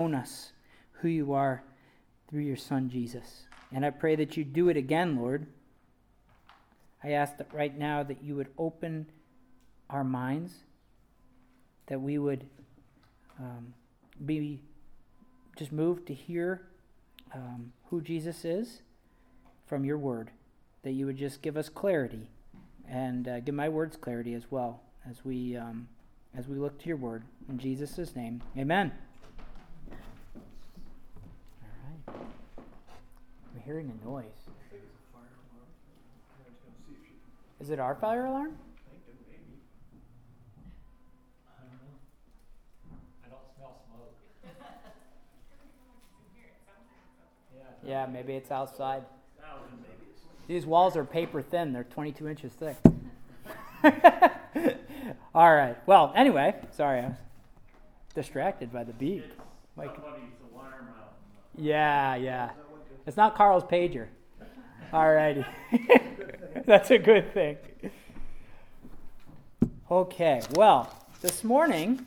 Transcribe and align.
shown 0.00 0.14
us 0.14 0.52
who 0.92 1.08
you 1.08 1.32
are 1.32 1.64
through 2.30 2.42
your 2.42 2.56
Son, 2.56 2.88
Jesus. 2.88 3.46
And 3.72 3.84
I 3.84 3.90
pray 3.90 4.14
that 4.14 4.36
you 4.36 4.44
do 4.44 4.68
it 4.68 4.76
again, 4.76 5.16
Lord. 5.16 5.48
I 7.02 7.10
ask 7.10 7.36
that 7.38 7.52
right 7.52 7.76
now 7.76 8.04
that 8.04 8.22
you 8.22 8.36
would 8.36 8.46
open 8.56 9.06
our 9.90 10.04
minds, 10.04 10.52
that 11.88 12.00
we 12.00 12.16
would 12.16 12.46
um, 13.40 13.74
be 14.24 14.60
just 15.56 15.72
moved 15.72 16.06
to 16.06 16.14
hear 16.14 16.62
um, 17.34 17.72
who 17.90 18.00
Jesus 18.00 18.44
is 18.44 18.82
from 19.66 19.84
your 19.84 19.98
word, 19.98 20.30
that 20.84 20.92
you 20.92 21.06
would 21.06 21.16
just 21.16 21.42
give 21.42 21.56
us 21.56 21.68
clarity 21.68 22.30
and 22.88 23.26
uh, 23.26 23.40
give 23.40 23.56
my 23.56 23.68
words 23.68 23.96
clarity 23.96 24.34
as 24.34 24.48
well 24.48 24.80
as 25.10 25.24
we 25.24 25.56
um, 25.56 25.88
as 26.36 26.46
we 26.46 26.56
look 26.56 26.78
to 26.78 26.86
your 26.86 26.96
word 26.98 27.24
in 27.48 27.58
Jesus' 27.58 28.14
name. 28.14 28.40
Amen. 28.56 28.92
All 31.62 32.14
right. 32.14 32.16
We're 33.54 33.57
hearing 33.68 33.92
a 34.02 34.08
noise. 34.08 34.24
Is 37.60 37.68
it 37.68 37.78
our 37.78 37.94
fire 37.94 38.24
alarm? 38.24 38.56
Yeah, 47.86 48.06
maybe 48.06 48.34
it's 48.34 48.50
outside. 48.50 49.04
These 50.46 50.64
walls 50.66 50.96
are 50.96 51.04
paper 51.04 51.42
thin, 51.42 51.72
they're 51.74 51.84
22 51.84 52.26
inches 52.28 52.52
thick. 52.52 52.76
All 55.34 55.54
right. 55.54 55.76
Well, 55.86 56.12
anyway, 56.16 56.54
sorry, 56.72 57.00
I 57.00 57.08
was 57.08 57.16
distracted 58.14 58.72
by 58.72 58.84
the 58.84 58.92
beep. 58.94 59.24
Like, 59.76 59.94
yeah, 61.56 62.16
yeah. 62.16 62.50
It's 63.08 63.16
not 63.16 63.34
Carl's 63.34 63.64
pager. 63.64 64.08
All 64.92 65.10
righty. 65.10 65.42
That's 66.66 66.90
a 66.90 66.98
good 66.98 67.32
thing. 67.32 67.56
Okay, 69.90 70.42
well, 70.50 70.94
this 71.22 71.42
morning, 71.42 72.04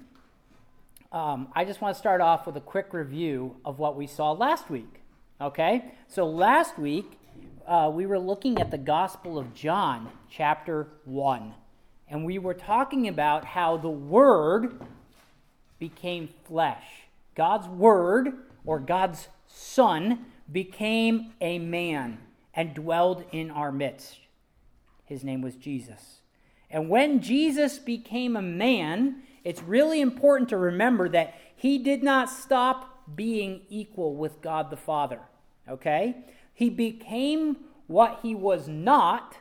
um, 1.12 1.48
I 1.56 1.66
just 1.66 1.82
want 1.82 1.96
to 1.96 2.00
start 2.00 2.22
off 2.22 2.46
with 2.46 2.56
a 2.56 2.62
quick 2.62 2.94
review 2.94 3.56
of 3.66 3.80
what 3.80 3.96
we 3.96 4.06
saw 4.06 4.34
last 4.34 4.70
week. 4.70 5.02
Okay? 5.42 5.86
So 6.08 6.28
last 6.28 6.78
week, 6.78 7.18
uh, 7.66 7.90
we 7.92 8.06
were 8.06 8.20
looking 8.20 8.60
at 8.60 8.70
the 8.70 8.78
Gospel 8.78 9.40
of 9.40 9.56
John, 9.56 10.08
chapter 10.30 10.88
1. 11.06 11.52
And 12.10 12.26
we 12.26 12.38
were 12.38 12.54
talking 12.54 13.08
about 13.08 13.44
how 13.44 13.76
the 13.76 13.90
Word 13.90 14.80
became 15.80 16.30
flesh. 16.46 16.86
God's 17.34 17.68
Word, 17.68 18.34
or 18.66 18.80
God's 18.80 19.30
Son, 19.48 20.28
became 20.52 21.34
a 21.40 21.60
man 21.60 22.20
and 22.54 22.74
dwelled 22.74 23.24
in 23.32 23.50
our 23.52 23.72
midst. 23.72 24.20
His 25.06 25.24
name 25.24 25.42
was 25.42 25.56
Jesus. 25.56 26.22
And 26.70 26.90
when 26.90 27.22
Jesus 27.22 27.80
became 27.80 28.36
a 28.36 28.42
man, 28.42 29.24
it's 29.44 29.62
really 29.62 30.02
important 30.02 30.50
to 30.50 30.58
remember 30.58 31.10
that 31.10 31.36
he 31.56 31.78
did 31.78 32.04
not 32.04 32.30
stop 32.30 33.04
being 33.16 33.62
equal 33.70 34.16
with 34.16 34.42
God 34.42 34.70
the 34.70 34.78
Father. 34.78 35.20
Okay? 35.70 36.16
He 36.54 36.70
became 36.70 37.58
what 37.88 38.20
he 38.22 38.36
was 38.36 38.68
not 38.68 39.38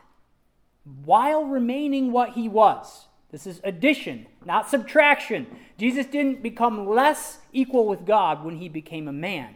while 1.05 1.43
remaining 1.43 2.11
what 2.11 2.31
he 2.31 2.49
was. 2.49 3.07
This 3.31 3.47
is 3.47 3.61
addition, 3.63 4.27
not 4.45 4.69
subtraction. 4.69 5.47
Jesus 5.77 6.05
didn't 6.05 6.43
become 6.43 6.87
less 6.87 7.39
equal 7.53 7.87
with 7.87 8.05
God 8.05 8.43
when 8.43 8.57
he 8.57 8.67
became 8.67 9.07
a 9.07 9.13
man. 9.13 9.55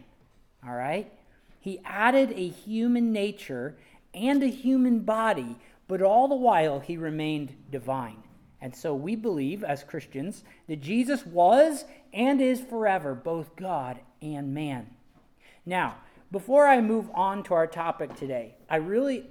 All 0.66 0.74
right? 0.74 1.12
He 1.66 1.80
added 1.84 2.30
a 2.30 2.46
human 2.46 3.12
nature 3.12 3.74
and 4.14 4.40
a 4.40 4.46
human 4.46 5.00
body, 5.00 5.56
but 5.88 6.00
all 6.00 6.28
the 6.28 6.36
while 6.36 6.78
he 6.78 6.96
remained 6.96 7.56
divine. 7.72 8.22
And 8.60 8.72
so 8.72 8.94
we 8.94 9.16
believe 9.16 9.64
as 9.64 9.82
Christians 9.82 10.44
that 10.68 10.80
Jesus 10.80 11.26
was 11.26 11.84
and 12.12 12.40
is 12.40 12.60
forever 12.60 13.16
both 13.16 13.56
God 13.56 13.98
and 14.22 14.54
man. 14.54 14.90
Now, 15.66 15.96
before 16.30 16.68
I 16.68 16.80
move 16.80 17.10
on 17.12 17.42
to 17.42 17.54
our 17.54 17.66
topic 17.66 18.14
today, 18.14 18.54
I 18.70 18.76
really 18.76 19.24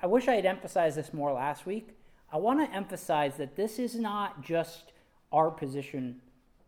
I 0.00 0.06
wish 0.06 0.28
I 0.28 0.36
had 0.36 0.46
emphasized 0.46 0.96
this 0.96 1.12
more 1.12 1.32
last 1.32 1.66
week. 1.66 1.88
I 2.32 2.36
want 2.36 2.60
to 2.60 2.72
emphasize 2.72 3.36
that 3.38 3.56
this 3.56 3.80
is 3.80 3.96
not 3.96 4.44
just 4.44 4.92
our 5.32 5.50
position 5.50 6.20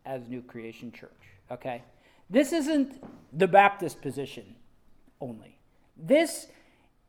as 0.05 0.27
New 0.27 0.41
Creation 0.41 0.91
Church, 0.91 1.11
okay? 1.49 1.81
This 2.29 2.51
isn't 2.51 3.01
the 3.31 3.47
Baptist 3.47 4.01
position 4.01 4.55
only. 5.23 5.57
This, 5.95 6.47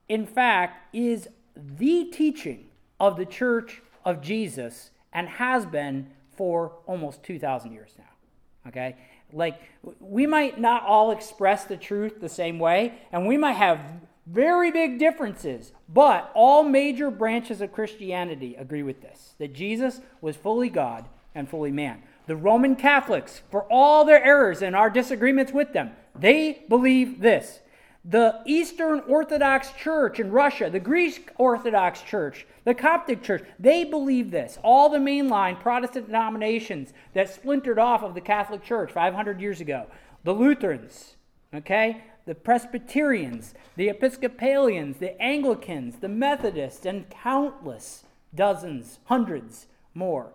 in 0.08 0.26
fact, 0.26 0.94
is 0.94 1.28
the 1.56 2.04
teaching 2.12 2.66
of 3.00 3.16
the 3.16 3.26
Church 3.26 3.82
of 4.04 4.20
Jesus 4.20 4.91
and 5.12 5.28
has 5.28 5.66
been 5.66 6.08
for 6.36 6.72
almost 6.86 7.22
2,000 7.22 7.72
years 7.72 7.94
now, 7.98 8.69
okay? 8.69 8.97
Like, 9.32 9.60
we 10.00 10.26
might 10.26 10.60
not 10.60 10.84
all 10.84 11.10
express 11.10 11.64
the 11.64 11.76
truth 11.76 12.20
the 12.20 12.28
same 12.28 12.58
way, 12.58 12.94
and 13.12 13.26
we 13.26 13.36
might 13.36 13.54
have 13.54 13.80
very 14.26 14.70
big 14.70 14.98
differences, 14.98 15.72
but 15.88 16.31
all 16.34 16.64
major 16.64 17.10
branches 17.10 17.60
of 17.60 17.72
Christianity 17.72 18.54
agree 18.56 18.82
with 18.82 19.02
this 19.02 19.34
that 19.38 19.52
Jesus 19.52 20.00
was 20.20 20.36
fully 20.36 20.70
God 20.70 21.08
and 21.34 21.48
fully 21.48 21.72
man. 21.72 22.02
The 22.26 22.36
Roman 22.36 22.75
Catholics, 22.75 23.42
for 23.50 23.64
all 23.64 24.04
their 24.04 24.25
errors 24.25 24.62
and 24.62 24.75
our 24.75 24.88
disagreements 24.88 25.52
with 25.52 25.72
them, 25.72 25.91
they 26.14 26.64
believe 26.69 27.20
this. 27.20 27.60
The 28.04 28.42
Eastern 28.44 29.00
Orthodox 29.09 29.72
Church 29.72 30.20
in 30.20 30.31
Russia, 30.31 30.69
the 30.69 30.81
Greek 30.81 31.31
Orthodox 31.38 32.03
Church, 32.03 32.47
the 32.65 32.75
Coptic 32.75 33.22
Church, 33.22 33.42
they 33.59 33.84
believe 33.84 34.31
this. 34.31 34.59
All 34.62 34.91
the 34.91 34.98
mainline 34.98 35.59
Protestant 35.59 36.06
denominations 36.06 36.93
that 37.14 37.32
splintered 37.32 37.78
off 37.78 38.03
of 38.03 38.14
the 38.14 38.20
Catholic 38.20 38.62
Church 38.62 38.93
500 38.93 39.41
years 39.41 39.60
ago, 39.60 39.87
the 40.22 40.32
Lutherans, 40.34 41.16
okay? 41.54 42.03
the 42.26 42.34
Presbyterians, 42.34 43.54
the 43.76 43.88
Episcopalians, 43.88 44.98
the 44.98 45.20
Anglicans, 45.20 45.97
the 45.97 46.09
Methodists, 46.09 46.87
and 46.87 47.09
countless 47.10 48.04
dozens, 48.34 48.98
hundreds 49.04 49.66
more 49.93 50.32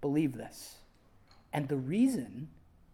believe 0.00 0.36
this. 0.36 0.76
And 1.52 1.68
the 1.68 1.76
reason 1.76 2.48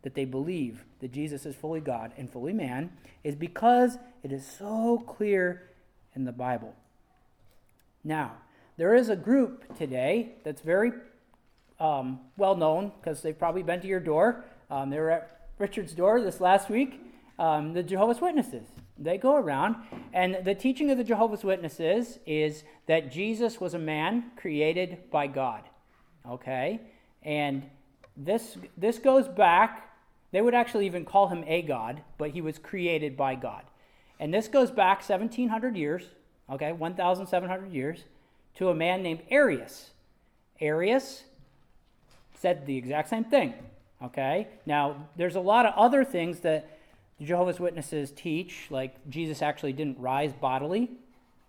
that 0.06 0.14
they 0.14 0.24
believe 0.24 0.84
that 1.00 1.10
Jesus 1.10 1.46
is 1.46 1.56
fully 1.56 1.80
God 1.80 2.12
and 2.16 2.30
fully 2.30 2.52
man 2.52 2.92
is 3.24 3.34
because 3.34 3.98
it 4.22 4.30
is 4.30 4.46
so 4.46 5.02
clear 5.04 5.68
in 6.14 6.24
the 6.24 6.30
Bible. 6.30 6.76
Now, 8.04 8.34
there 8.76 8.94
is 8.94 9.08
a 9.08 9.16
group 9.16 9.76
today 9.76 10.36
that's 10.44 10.60
very 10.60 10.92
um, 11.80 12.20
well 12.36 12.54
known 12.54 12.92
because 13.00 13.20
they've 13.20 13.36
probably 13.36 13.64
been 13.64 13.80
to 13.80 13.88
your 13.88 13.98
door. 13.98 14.44
Um, 14.70 14.90
they 14.90 15.00
were 15.00 15.10
at 15.10 15.48
Richard's 15.58 15.92
door 15.92 16.20
this 16.20 16.40
last 16.40 16.70
week 16.70 17.00
um, 17.40 17.72
the 17.72 17.82
Jehovah's 17.82 18.20
Witnesses. 18.20 18.68
They 18.96 19.18
go 19.18 19.34
around, 19.34 19.74
and 20.12 20.38
the 20.44 20.54
teaching 20.54 20.92
of 20.92 20.98
the 20.98 21.04
Jehovah's 21.04 21.42
Witnesses 21.42 22.20
is 22.26 22.62
that 22.86 23.10
Jesus 23.10 23.60
was 23.60 23.74
a 23.74 23.78
man 23.80 24.30
created 24.36 25.10
by 25.10 25.26
God. 25.26 25.62
Okay? 26.30 26.80
And 27.24 27.64
this, 28.16 28.56
this 28.76 29.00
goes 29.00 29.26
back, 29.26 29.85
they 30.36 30.42
would 30.42 30.54
actually 30.54 30.84
even 30.84 31.06
call 31.06 31.28
him 31.28 31.44
a 31.46 31.62
God, 31.62 32.02
but 32.18 32.32
he 32.32 32.42
was 32.42 32.58
created 32.58 33.16
by 33.16 33.36
God. 33.36 33.62
And 34.20 34.34
this 34.34 34.48
goes 34.48 34.70
back 34.70 34.98
1,700 34.98 35.78
years, 35.78 36.02
okay, 36.50 36.72
1,700 36.72 37.72
years, 37.72 38.04
to 38.56 38.68
a 38.68 38.74
man 38.74 39.02
named 39.02 39.22
Arius. 39.30 39.92
Arius 40.60 41.22
said 42.34 42.66
the 42.66 42.76
exact 42.76 43.08
same 43.08 43.24
thing, 43.24 43.54
okay? 44.04 44.48
Now, 44.66 45.08
there's 45.16 45.36
a 45.36 45.40
lot 45.40 45.64
of 45.64 45.72
other 45.74 46.04
things 46.04 46.40
that 46.40 46.68
Jehovah's 47.18 47.58
Witnesses 47.58 48.12
teach, 48.14 48.66
like 48.68 49.08
Jesus 49.08 49.40
actually 49.40 49.72
didn't 49.72 49.98
rise 49.98 50.34
bodily. 50.34 50.90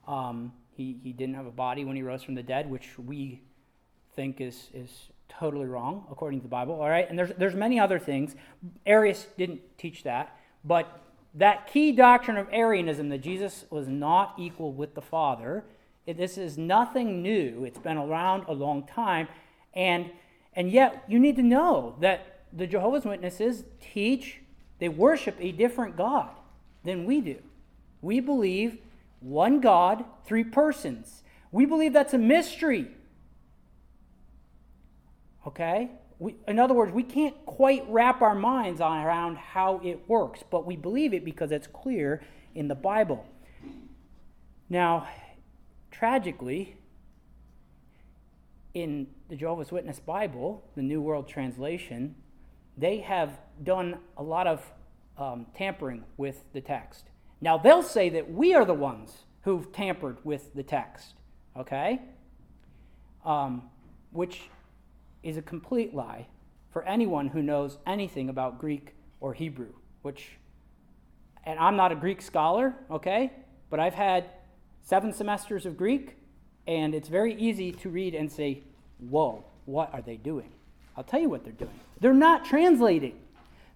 Um, 0.07 0.53
he, 0.77 0.95
he 1.03 1.11
didn't 1.11 1.35
have 1.35 1.45
a 1.45 1.51
body 1.51 1.83
when 1.83 1.97
he 1.97 2.03
rose 2.03 2.23
from 2.23 2.35
the 2.35 2.43
dead, 2.43 2.71
which 2.71 2.97
we 2.97 3.41
think 4.15 4.39
is, 4.39 4.69
is 4.73 5.09
totally 5.39 5.65
wrong 5.65 6.05
according 6.11 6.39
to 6.39 6.43
the 6.43 6.49
Bible. 6.49 6.75
All 6.75 6.89
right, 6.89 7.07
and 7.09 7.17
there's, 7.17 7.31
there's 7.37 7.55
many 7.55 7.79
other 7.79 7.99
things. 7.99 8.35
Arius 8.85 9.27
didn't 9.37 9.61
teach 9.77 10.03
that, 10.03 10.37
but 10.63 11.01
that 11.35 11.67
key 11.67 11.91
doctrine 11.91 12.37
of 12.37 12.47
Arianism 12.51 13.09
that 13.09 13.19
Jesus 13.19 13.65
was 13.69 13.87
not 13.87 14.33
equal 14.37 14.73
with 14.73 14.95
the 14.95 15.01
Father, 15.01 15.63
it, 16.05 16.17
this 16.17 16.37
is 16.37 16.57
nothing 16.57 17.21
new. 17.21 17.63
It's 17.65 17.79
been 17.79 17.97
around 17.97 18.45
a 18.47 18.53
long 18.53 18.87
time, 18.87 19.27
and 19.73 20.09
and 20.53 20.71
yet 20.71 21.03
you 21.07 21.19
need 21.19 21.35
to 21.35 21.43
know 21.43 21.95
that 22.01 22.45
the 22.51 22.65
Jehovah's 22.65 23.05
Witnesses 23.05 23.63
teach 23.79 24.39
they 24.79 24.89
worship 24.89 25.35
a 25.39 25.51
different 25.51 25.95
God 25.95 26.29
than 26.83 27.05
we 27.05 27.21
do. 27.21 27.37
We 28.01 28.19
believe 28.19 28.77
one 29.19 29.59
God, 29.59 30.05
three 30.25 30.43
persons. 30.43 31.23
We 31.51 31.65
believe 31.65 31.93
that's 31.93 32.13
a 32.13 32.19
mystery. 32.19 32.87
Okay? 35.47 35.89
we, 36.19 36.35
in 36.47 36.59
other 36.59 36.73
words, 36.73 36.91
we 36.91 37.03
can't 37.03 37.35
quite 37.45 37.85
wrap 37.87 38.21
our 38.21 38.35
minds 38.35 38.81
around 38.81 39.37
how 39.37 39.79
it 39.83 40.01
works, 40.07 40.43
but 40.49 40.65
we 40.65 40.75
believe 40.75 41.13
it 41.13 41.23
because 41.23 41.51
it's 41.51 41.67
clear 41.67 42.23
in 42.55 42.67
the 42.67 42.75
Bible. 42.75 43.25
Now, 44.69 45.07
tragically, 45.91 46.77
in 48.73 49.07
the 49.29 49.35
Jehovah's 49.35 49.71
Witness 49.71 49.99
Bible, 49.99 50.63
the 50.75 50.81
New 50.81 51.01
World 51.01 51.27
Translation, 51.27 52.15
they 52.77 52.97
have 52.99 53.39
done 53.63 53.99
a 54.17 54.23
lot 54.23 54.47
of 54.47 54.71
um, 55.17 55.45
tampering 55.55 56.03
with 56.17 56.43
the 56.53 56.61
text. 56.61 57.05
Now, 57.41 57.57
they'll 57.57 57.83
say 57.83 58.09
that 58.09 58.31
we 58.31 58.53
are 58.55 58.65
the 58.65 58.73
ones 58.73 59.25
who've 59.41 59.71
tampered 59.71 60.17
with 60.23 60.53
the 60.55 60.63
text, 60.63 61.13
okay? 61.55 62.01
Um, 63.23 63.63
which 64.11 64.41
is 65.27 65.35
a 65.35 65.41
complete 65.41 65.93
lie 65.93 66.25
for 66.71 66.83
anyone 66.83 67.27
who 67.27 67.41
knows 67.41 67.77
anything 67.85 68.29
about 68.29 68.59
Greek 68.59 68.95
or 69.19 69.33
Hebrew, 69.33 69.73
which, 70.01 70.29
and 71.43 71.59
I'm 71.59 71.75
not 71.75 71.91
a 71.91 71.95
Greek 71.95 72.21
scholar, 72.21 72.73
okay? 72.89 73.33
But 73.69 73.81
I've 73.81 73.93
had 73.93 74.29
seven 74.81 75.11
semesters 75.11 75.65
of 75.65 75.75
Greek, 75.75 76.15
and 76.65 76.95
it's 76.95 77.09
very 77.09 77.35
easy 77.35 77.73
to 77.73 77.89
read 77.89 78.15
and 78.15 78.31
say, 78.31 78.63
whoa, 78.99 79.43
what 79.65 79.93
are 79.93 80.01
they 80.01 80.15
doing? 80.15 80.49
I'll 80.95 81.03
tell 81.03 81.19
you 81.19 81.29
what 81.29 81.43
they're 81.43 81.51
doing. 81.51 81.77
They're 81.99 82.13
not 82.13 82.45
translating. 82.45 83.19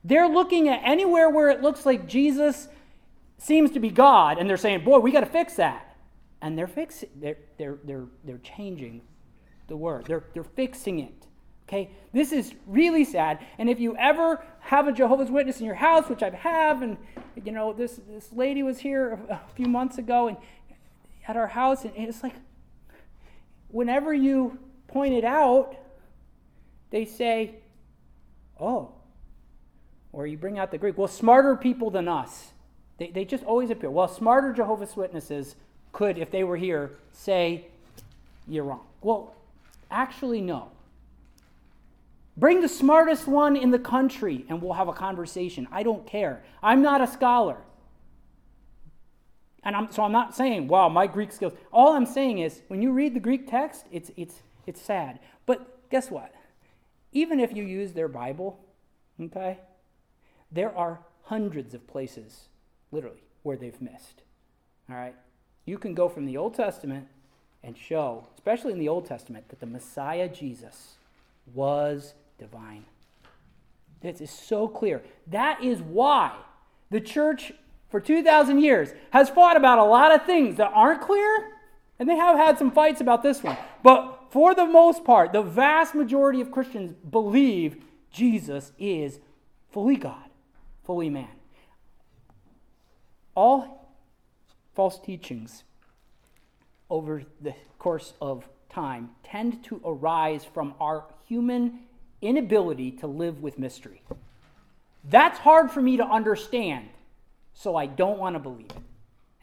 They're 0.06 0.30
looking 0.30 0.70
at 0.70 0.82
anywhere 0.86 1.30
where 1.30 1.50
it 1.50 1.62
looks 1.62 1.86
like 1.86 2.08
Jesus 2.08 2.70
seems 3.40 3.72
to 3.72 3.82
be 3.82 3.90
God, 3.90 4.38
and 4.38 4.50
they're 4.50 4.56
saying, 4.56 4.86
boy, 4.86 5.00
we 5.00 5.12
got 5.12 5.20
to 5.20 5.26
fix 5.26 5.56
that. 5.56 5.98
And 6.42 6.58
they're 6.58 6.66
fixing, 6.66 7.10
they're, 7.18 7.38
they're, 7.58 7.78
they're, 7.84 8.06
they're 8.24 8.38
changing 8.38 9.02
the 9.68 9.76
word. 9.76 10.06
They're, 10.06 10.24
they're 10.34 10.46
fixing 10.46 11.00
it. 11.00 11.28
Okay? 11.72 11.90
This 12.12 12.34
is 12.34 12.54
really 12.68 13.06
sad. 13.06 13.40
And 13.58 13.70
if 13.70 13.80
you 13.80 13.96
ever 13.96 14.44
have 14.60 14.90
a 14.90 14.92
Jehovah's 14.92 15.32
Witness 15.32 15.62
in 15.62 15.66
your 15.66 15.76
house, 15.76 16.10
which 16.10 16.22
I 16.22 16.30
have, 16.32 16.82
and 16.82 16.98
you 17.42 17.54
know, 17.54 17.72
this, 17.72 18.02
this 18.10 18.32
lady 18.34 18.62
was 18.62 18.80
here 18.80 19.18
a, 19.30 19.40
few 19.56 19.68
months 19.68 19.98
ago 19.98 20.28
and 20.28 20.38
at 21.28 21.38
our 21.38 21.48
house, 21.48 21.86
and 21.86 21.94
it's 21.96 22.24
like 22.24 22.36
whenever 23.70 24.14
you 24.14 24.60
point 24.90 25.14
it 25.14 25.24
out, 25.24 25.78
they 26.90 27.06
say, 27.06 27.56
oh, 28.60 28.92
or 30.12 30.28
you 30.28 30.38
bring 30.38 30.60
out 30.60 30.72
the 30.72 30.78
Greek. 30.78 30.98
Well, 30.98 31.08
smarter 31.08 31.56
people 31.56 31.90
than 31.90 32.10
us. 32.10 32.52
They, 32.98 33.12
they 33.12 33.24
just 33.24 33.46
always 33.46 33.70
appear. 33.70 33.90
Well, 33.90 34.10
smarter 34.10 34.52
Jehovah's 34.52 34.98
Witnesses 34.98 35.56
could, 35.94 36.18
if 36.18 36.32
they 36.32 36.44
were 36.44 36.58
here, 36.58 36.92
say, 37.14 37.68
you're 38.46 38.66
wrong. 38.66 38.82
Well, 39.02 39.34
actually, 39.90 40.42
no. 40.42 40.71
Bring 42.42 42.62
the 42.62 42.68
smartest 42.68 43.28
one 43.28 43.56
in 43.56 43.70
the 43.70 43.78
country 43.78 44.46
and 44.50 44.64
we'll 44.64 44.74
have 44.74 44.88
a 44.88 44.94
conversation. 44.94 45.68
I 45.72 45.84
don't 45.84 46.08
care. 46.08 46.42
I'm 46.64 46.82
not 46.82 47.00
a 47.00 47.06
scholar. 47.06 47.58
And 49.64 49.76
I'm, 49.76 49.92
so 49.92 50.02
I'm 50.02 50.12
not 50.12 50.36
saying, 50.36 50.68
wow, 50.68 50.90
my 50.90 51.06
Greek 51.06 51.32
skills. 51.32 51.54
All 51.72 51.94
I'm 51.96 52.08
saying 52.08 52.40
is, 52.40 52.64
when 52.68 52.82
you 52.82 52.94
read 52.94 53.14
the 53.14 53.20
Greek 53.20 53.48
text, 53.48 53.86
it's, 53.92 54.10
it's, 54.18 54.42
it's 54.66 54.82
sad. 54.82 55.20
But 55.46 55.88
guess 55.92 56.10
what? 56.10 56.34
Even 57.12 57.40
if 57.40 57.56
you 57.56 57.64
use 57.64 57.94
their 57.94 58.08
Bible, 58.08 58.60
okay, 59.22 59.60
there 60.52 60.76
are 60.76 61.00
hundreds 61.26 61.76
of 61.76 61.86
places, 61.86 62.48
literally, 62.92 63.22
where 63.44 63.56
they've 63.56 63.80
missed. 63.80 64.24
All 64.90 64.96
right? 64.96 65.14
You 65.66 65.78
can 65.78 65.94
go 65.94 66.10
from 66.10 66.26
the 66.26 66.38
Old 66.38 66.56
Testament 66.56 67.08
and 67.64 67.78
show, 67.78 68.26
especially 68.34 68.74
in 68.74 68.80
the 68.80 68.90
Old 68.90 69.06
Testament, 69.06 69.48
that 69.50 69.60
the 69.60 69.68
Messiah 69.68 70.28
Jesus 70.28 70.96
was 71.54 72.16
divine. 72.42 72.86
This 74.02 74.20
is 74.20 74.32
so 74.32 74.68
clear. 74.68 75.04
That 75.28 75.64
is 75.64 75.80
why 75.80 76.36
the 76.90 77.00
church 77.00 77.54
for 77.90 78.02
2,000 78.02 78.60
years 78.60 78.90
has 79.12 79.30
fought 79.30 79.56
about 79.56 79.78
a 79.78 79.84
lot 79.84 80.12
of 80.12 80.26
things 80.26 80.58
that 80.58 80.72
aren't 80.74 81.02
clear, 81.02 81.52
and 82.00 82.10
they 82.10 82.16
have 82.16 82.36
had 82.36 82.58
some 82.58 82.72
fights 82.72 83.00
about 83.00 83.22
this 83.22 83.44
one. 83.44 83.58
But 83.84 84.32
for 84.32 84.56
the 84.56 84.66
most 84.66 85.04
part, 85.04 85.34
the 85.34 85.44
vast 85.44 85.94
majority 85.94 86.42
of 86.42 86.52
Christians 86.52 86.94
believe 87.08 87.84
Jesus 88.10 88.72
is 88.80 89.20
fully 89.70 89.98
God, 89.98 90.30
fully 90.84 91.12
man. 91.12 91.28
All 93.36 93.94
false 94.74 95.00
teachings 95.00 95.64
over 96.90 97.22
the 97.40 97.54
course 97.78 98.14
of 98.20 98.50
time 98.70 99.12
tend 99.24 99.64
to 99.66 99.80
arise 99.86 100.44
from 100.44 100.74
our 100.80 101.06
human 101.28 101.82
inability 102.22 102.92
to 102.92 103.08
live 103.08 103.42
with 103.42 103.58
mystery. 103.58 104.02
That's 105.04 105.40
hard 105.40 105.72
for 105.72 105.82
me 105.82 105.98
to 105.98 106.06
understand, 106.06 106.90
so 107.54 107.76
I 107.76 107.88
don't 107.88 108.20
want 108.20 108.36
to 108.36 108.40
believe 108.40 108.70
it. 108.70 108.84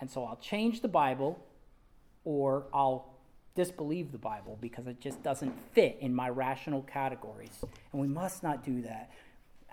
And 0.01 0.11
so 0.11 0.25
I'll 0.25 0.37
change 0.37 0.81
the 0.81 0.89
Bible 0.89 1.45
or 2.25 2.67
I'll 2.73 3.15
disbelieve 3.55 4.13
the 4.13 4.19
Bible 4.19 4.57
because 4.61 4.87
it 4.87 5.01
just 5.01 5.21
doesn't 5.25 5.53
fit 5.73 5.99
in 6.01 6.15
my 6.15 6.29
rational 6.29 6.83
categories. 6.83 7.65
And 7.93 8.01
we 8.01 8.07
must 8.07 8.43
not 8.45 8.65
do 8.65 8.83
that. 8.83 9.11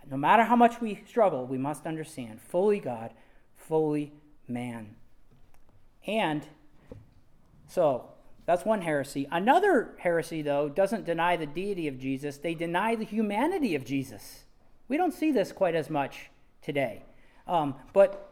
No 0.09 0.17
matter 0.17 0.43
how 0.43 0.55
much 0.55 0.81
we 0.81 1.03
struggle, 1.07 1.45
we 1.45 1.59
must 1.59 1.85
understand 1.85 2.41
fully 2.41 2.79
God, 2.79 3.11
fully 3.55 4.11
man. 4.47 4.95
And 6.07 6.43
so 7.67 8.09
that's 8.45 8.63
one 8.63 8.81
heresy. 8.81 9.27
Another 9.31 9.95
heresy, 9.99 10.41
though, 10.41 10.69
doesn't 10.69 11.05
deny 11.05 11.35
the 11.35 11.45
deity 11.45 11.87
of 11.87 11.99
Jesus, 11.99 12.37
they 12.37 12.53
deny 12.53 12.95
the 12.95 13.05
humanity 13.05 13.75
of 13.75 13.85
Jesus. 13.85 14.43
We 14.87 14.97
don't 14.97 15.13
see 15.13 15.31
this 15.31 15.51
quite 15.51 15.75
as 15.75 15.89
much 15.89 16.29
today. 16.61 17.03
Um, 17.47 17.75
but 17.93 18.31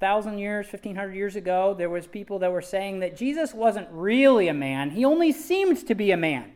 thousand 0.00 0.38
years, 0.38 0.66
fifteen 0.66 0.96
hundred 0.96 1.14
years 1.14 1.36
ago, 1.36 1.74
there 1.78 1.90
was 1.90 2.08
people 2.08 2.40
that 2.40 2.50
were 2.50 2.62
saying 2.62 3.00
that 3.00 3.16
Jesus 3.16 3.54
wasn't 3.54 3.88
really 3.92 4.48
a 4.48 4.54
man; 4.54 4.90
he 4.90 5.04
only 5.04 5.30
seemed 5.30 5.86
to 5.86 5.94
be 5.94 6.10
a 6.10 6.16
man. 6.16 6.50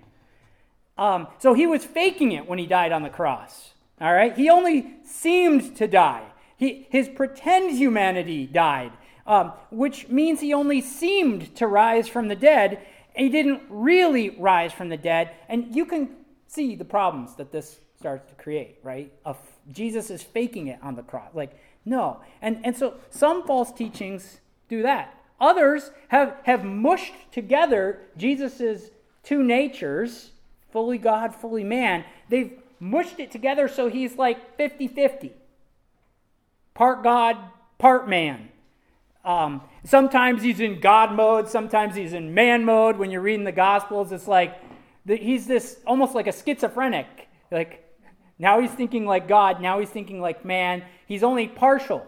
Um, 0.99 1.29
so 1.39 1.55
he 1.55 1.67
was 1.67 1.85
faking 1.85 2.33
it 2.33 2.49
when 2.49 2.59
he 2.59 2.67
died 2.67 2.91
on 2.91 3.03
the 3.03 3.11
cross. 3.11 3.75
All 4.01 4.13
right, 4.13 4.37
he 4.37 4.51
only 4.51 4.95
seemed 5.05 5.77
to 5.77 5.87
die. 5.87 6.25
He, 6.57 6.87
his 6.91 7.09
pretend 7.09 7.77
humanity 7.77 8.47
died 8.47 8.93
um, 9.27 9.53
which 9.71 10.09
means 10.09 10.41
he 10.41 10.55
only 10.55 10.81
seemed 10.81 11.55
to 11.57 11.67
rise 11.67 12.09
from 12.09 12.29
the 12.29 12.37
dead. 12.37 12.81
He 13.15 13.29
didn't 13.29 13.63
really 13.69 14.31
rise 14.31 14.73
from 14.73 14.89
the 14.89 14.97
dead. 14.97 15.31
And 15.49 15.75
you 15.75 15.85
can 15.85 16.11
see 16.47 16.77
the 16.77 16.85
problems 16.85 17.35
that 17.37 17.53
this 17.53 17.79
starts 17.99 18.29
to 18.29 18.35
create, 18.37 18.79
right? 18.83 19.13
Of 19.25 19.37
Jesus 19.73 20.11
is 20.11 20.23
faking 20.23 20.69
it 20.69 20.79
on 20.83 20.95
the 20.95 21.03
cross. 21.03 21.31
Like, 21.35 21.59
no. 21.85 22.21
And, 22.41 22.61
and 22.65 22.77
so 22.77 22.95
some 23.11 23.47
false 23.47 23.73
teachings 23.73 24.41
do 24.69 24.83
that. 24.83 25.15
Others 25.41 25.91
have, 26.09 26.37
have 26.45 26.65
mushed 26.65 27.15
together 27.31 28.01
Jesus' 28.17 28.91
two 29.23 29.43
natures, 29.43 30.31
fully 30.71 30.99
God, 30.99 31.35
fully 31.35 31.65
man. 31.65 32.05
They've 32.29 32.53
mushed 32.79 33.19
it 33.19 33.31
together 33.31 33.69
so 33.69 33.89
he's 33.89 34.17
like 34.17 34.57
50 34.57 34.89
50. 34.89 35.33
Part 36.75 37.03
God, 37.03 37.37
part 37.79 38.09
man. 38.09 38.51
Um, 39.27 39.61
sometimes 39.85 40.41
he's 40.41 40.61
in 40.61 40.79
God 40.79 41.13
mode, 41.13 41.49
sometimes 41.49 41.97
he's 41.97 42.13
in 42.13 42.33
man 42.33 42.65
mode. 42.65 42.97
When 42.97 43.11
you're 43.11 43.21
reading 43.21 43.45
the 43.45 43.53
Gospels, 43.53 44.13
it's 44.13 44.29
like 44.29 44.57
the, 45.05 45.17
he's 45.17 45.49
this 45.49 45.79
almost 45.85 46.15
like 46.15 46.29
a 46.29 46.33
schizophrenic. 46.33 47.29
Like 47.51 47.85
now 48.39 48.61
he's 48.61 48.71
thinking 48.71 49.05
like 49.05 49.27
God, 49.27 49.61
now 49.61 49.81
he's 49.81 49.91
thinking 49.91 50.21
like 50.21 50.45
man. 50.45 50.85
He's 51.07 51.25
only 51.25 51.49
partial. 51.49 52.07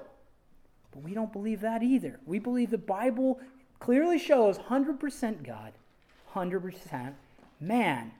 But 0.93 1.03
we 1.03 1.13
don't 1.13 1.33
believe 1.33 1.61
that 1.63 1.83
either. 1.83 2.21
We 2.25 2.39
believe 2.39 2.71
the 2.71 2.79
Bible 2.79 3.41
clearly 3.81 4.19
shows 4.19 4.57
100% 4.59 5.43
God, 5.45 5.73
100% 6.35 7.13
man. 7.61 8.13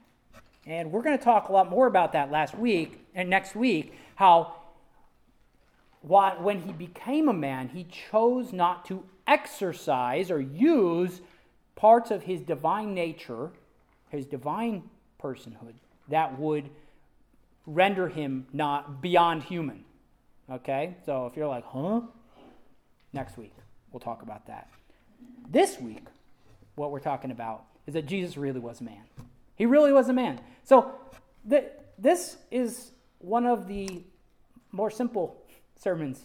And 0.65 0.91
we're 0.91 1.01
going 1.01 1.17
to 1.17 1.23
talk 1.23 1.49
a 1.49 1.53
lot 1.53 1.69
more 1.69 1.87
about 1.87 2.13
that 2.13 2.31
last 2.31 2.57
week 2.57 3.05
and 3.15 3.29
next 3.29 3.55
week, 3.55 3.93
how 4.15 4.55
when 6.01 6.61
he 6.61 6.71
became 6.71 7.27
a 7.27 7.33
man, 7.33 7.69
he 7.69 7.83
chose 7.85 8.53
not 8.53 8.85
to 8.85 9.03
exercise 9.27 10.31
or 10.31 10.39
use 10.39 11.21
parts 11.75 12.11
of 12.11 12.23
his 12.23 12.41
divine 12.41 12.93
nature, 12.93 13.51
his 14.09 14.25
divine 14.25 14.83
personhood, 15.21 15.73
that 16.07 16.39
would 16.39 16.69
render 17.65 18.07
him 18.07 18.47
not 18.53 19.01
beyond 19.01 19.43
human. 19.43 19.83
Okay? 20.49 20.95
So 21.05 21.27
if 21.27 21.35
you're 21.35 21.47
like, 21.47 21.65
huh? 21.65 22.01
Next 23.13 23.37
week, 23.37 23.53
we'll 23.91 23.99
talk 23.99 24.21
about 24.21 24.47
that. 24.47 24.69
This 25.49 25.79
week, 25.79 26.05
what 26.75 26.91
we're 26.91 26.99
talking 26.99 27.31
about 27.31 27.65
is 27.87 27.93
that 27.93 28.05
Jesus 28.05 28.37
really 28.37 28.59
was 28.59 28.81
a 28.81 28.83
man. 28.83 29.03
He 29.55 29.65
really 29.65 29.91
was 29.91 30.09
a 30.09 30.13
man. 30.13 30.39
So 30.63 30.93
th- 31.49 31.65
this 31.97 32.37
is 32.51 32.91
one 33.19 33.45
of 33.45 33.67
the 33.67 34.03
more 34.71 34.89
simple 34.89 35.43
sermons 35.79 36.21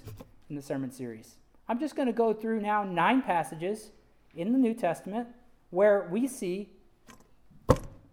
in 0.51 0.57
the 0.57 0.63
sermon 0.63 0.91
series. 0.91 1.37
I'm 1.69 1.81
just 1.81 1.97
going 1.97 2.07
to 2.07 2.13
go 2.13 2.35
through 2.35 2.61
now 2.61 2.83
nine 2.83 3.23
passages 3.23 3.91
in 4.35 4.53
the 4.53 4.59
New 4.59 4.75
Testament 4.75 5.29
where 5.71 6.07
we 6.11 6.27
see 6.27 6.69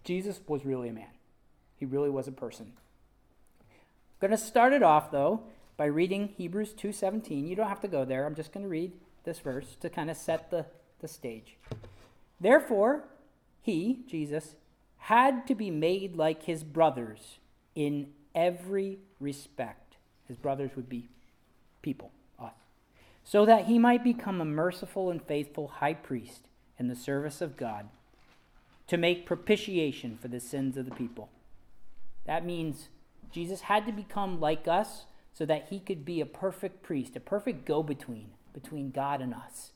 Jesus 0.04 0.40
was 0.48 0.66
really 0.66 0.90
a 0.90 0.94
man. 0.94 1.10
He 1.78 1.86
really 1.86 2.10
was 2.10 2.28
a 2.28 2.32
person. 2.32 2.74
I'm 3.60 4.28
going 4.28 4.32
to 4.32 4.38
start 4.38 4.72
it 4.72 4.84
off, 4.84 5.12
though, 5.12 5.42
by 5.78 5.86
reading 5.86 6.30
Hebrews 6.38 6.74
2.17. 6.74 7.48
You 7.48 7.56
don't 7.56 7.68
have 7.68 7.82
to 7.82 7.88
go 7.88 8.06
there. 8.06 8.26
I'm 8.26 8.36
just 8.36 8.54
going 8.54 8.64
to 8.64 8.70
read 8.70 8.94
this 9.24 9.40
verse 9.40 9.76
to 9.82 9.90
kind 9.90 10.12
of 10.12 10.18
set 10.18 10.52
the, 10.52 10.68
the 11.00 11.08
stage. 11.08 11.58
Therefore, 12.40 13.06
he, 13.62 14.04
Jesus, 14.08 14.56
had 14.98 15.48
to 15.48 15.56
be 15.56 15.72
made 15.72 16.16
like 16.16 16.44
his 16.44 16.64
brothers 16.64 17.40
in 17.74 18.10
every 18.36 19.00
respect. 19.20 19.98
His 20.28 20.38
brothers 20.38 20.72
would 20.76 20.88
be 20.88 21.10
people, 21.82 22.12
us. 22.40 22.54
So 23.24 23.46
that 23.46 23.66
he 23.66 23.80
might 23.80 24.04
become 24.04 24.42
a 24.42 24.46
merciful 24.46 25.10
and 25.10 25.22
faithful 25.22 25.68
high 25.68 25.94
priest 25.94 26.48
in 26.78 26.88
the 26.88 26.96
service 26.96 27.42
of 27.42 27.58
God 27.58 27.90
to 28.88 28.98
make 28.98 29.26
propitiation 29.26 30.18
for 30.22 30.28
the 30.28 30.40
sins 30.40 30.78
of 30.78 30.86
the 30.86 30.96
people. 30.96 31.30
That 32.26 32.46
means 32.46 32.90
Jesus 33.32 33.62
had 33.62 33.86
to 33.86 33.92
become 33.92 34.40
like 34.40 34.68
us 34.68 35.06
so 35.34 35.46
that 35.46 35.68
he 35.70 35.80
could 35.80 36.04
be 36.04 36.20
a 36.20 36.26
perfect 36.26 36.84
priest, 36.84 37.16
a 37.16 37.20
perfect 37.20 37.66
go 37.66 37.84
between 37.84 38.32
between 38.54 38.92
God 38.92 39.22
and 39.22 39.34
us. 39.34 39.72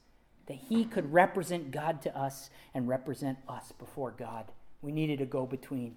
That 0.48 0.58
he 0.70 0.86
could 0.86 1.12
represent 1.12 1.72
God 1.72 2.02
to 2.04 2.16
us 2.16 2.50
and 2.74 2.88
represent 2.88 3.40
us 3.50 3.72
before 3.72 4.12
God. 4.12 4.52
We 4.82 4.92
needed 4.92 5.22
a 5.22 5.26
go 5.26 5.46
between. 5.46 5.96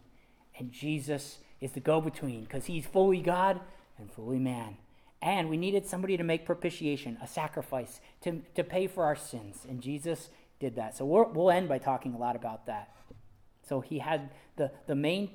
And 0.59 0.73
Jesus 0.73 1.38
is 1.61 1.73
the 1.73 1.81
go 1.81 2.00
between 2.00 2.45
because 2.45 2.67
he's 2.67 2.87
fully 2.87 3.21
God 3.21 3.61
and 3.99 4.11
fully 4.11 4.38
man. 4.38 4.77
And 5.21 5.49
we 5.49 5.57
needed 5.57 5.87
somebody 5.87 6.17
to 6.17 6.23
make 6.23 6.47
propitiation, 6.47 7.19
a 7.23 7.27
sacrifice, 7.27 8.01
to, 8.23 8.43
to 8.55 8.63
pay 8.63 8.87
for 8.87 9.05
our 9.05 9.17
sins. 9.17 9.67
And 9.69 9.81
Jesus 9.81 10.31
did 10.61 10.77
that. 10.77 10.97
So 10.97 11.05
we 11.05 11.33
will 11.33 11.51
end 11.51 11.69
by 11.69 11.79
talking 11.79 12.15
a 12.15 12.19
lot 12.19 12.37
about 12.37 12.67
that. 12.67 12.95
So 13.69 13.81
he 13.81 13.99
had 13.99 14.31
the, 14.57 14.71
the 14.87 14.95
main 14.95 15.31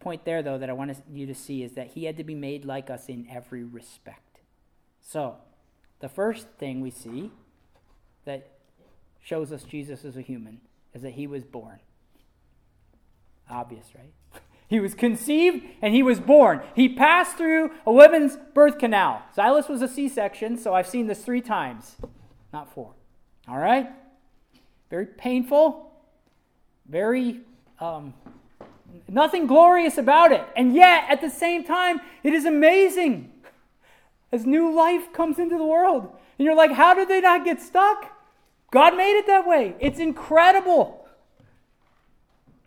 point 0.00 0.24
there, 0.24 0.42
though, 0.42 0.58
that 0.58 0.70
I 0.70 0.72
want 0.72 0.96
you 1.10 1.26
to 1.26 1.34
see 1.34 1.62
is 1.62 1.72
that 1.72 1.88
he 1.88 2.04
had 2.04 2.16
to 2.18 2.24
be 2.24 2.34
made 2.34 2.64
like 2.64 2.90
us 2.90 3.08
in 3.08 3.26
every 3.30 3.64
respect. 3.64 4.40
So, 5.00 5.36
the 6.00 6.08
first 6.08 6.48
thing 6.58 6.80
we 6.80 6.90
see 6.90 7.30
that 8.24 8.48
shows 9.20 9.52
us 9.52 9.64
Jesus 9.64 10.04
as 10.04 10.16
a 10.16 10.20
human 10.20 10.60
is 10.92 11.02
that 11.02 11.12
he 11.12 11.26
was 11.26 11.44
born. 11.44 11.78
Obvious, 13.50 13.86
right? 13.94 14.12
He 14.74 14.80
was 14.80 14.92
conceived 14.92 15.64
and 15.80 15.94
he 15.94 16.02
was 16.02 16.18
born. 16.18 16.60
He 16.74 16.88
passed 16.88 17.36
through 17.36 17.70
a 17.86 17.92
woman's 17.92 18.36
birth 18.54 18.76
canal. 18.76 19.22
Silas 19.32 19.68
was 19.68 19.82
a 19.82 19.86
C 19.86 20.08
section, 20.08 20.58
so 20.58 20.74
I've 20.74 20.88
seen 20.88 21.06
this 21.06 21.24
three 21.24 21.40
times, 21.40 21.94
not 22.52 22.74
four. 22.74 22.90
All 23.46 23.58
right? 23.58 23.88
Very 24.90 25.06
painful, 25.06 25.92
very 26.88 27.42
um, 27.78 28.14
Nothing 29.06 29.46
glorious 29.46 29.96
about 29.96 30.32
it. 30.32 30.44
And 30.56 30.74
yet, 30.74 31.04
at 31.08 31.20
the 31.20 31.30
same 31.30 31.62
time, 31.62 32.00
it 32.24 32.32
is 32.32 32.44
amazing 32.44 33.30
as 34.32 34.44
new 34.44 34.74
life 34.74 35.12
comes 35.12 35.38
into 35.38 35.56
the 35.56 35.64
world. 35.64 36.02
And 36.36 36.44
you're 36.44 36.56
like, 36.56 36.72
how 36.72 36.94
did 36.94 37.06
they 37.06 37.20
not 37.20 37.44
get 37.44 37.60
stuck? 37.62 38.10
God 38.72 38.96
made 38.96 39.16
it 39.16 39.28
that 39.28 39.46
way. 39.46 39.76
It's 39.78 40.00
incredible. 40.00 41.06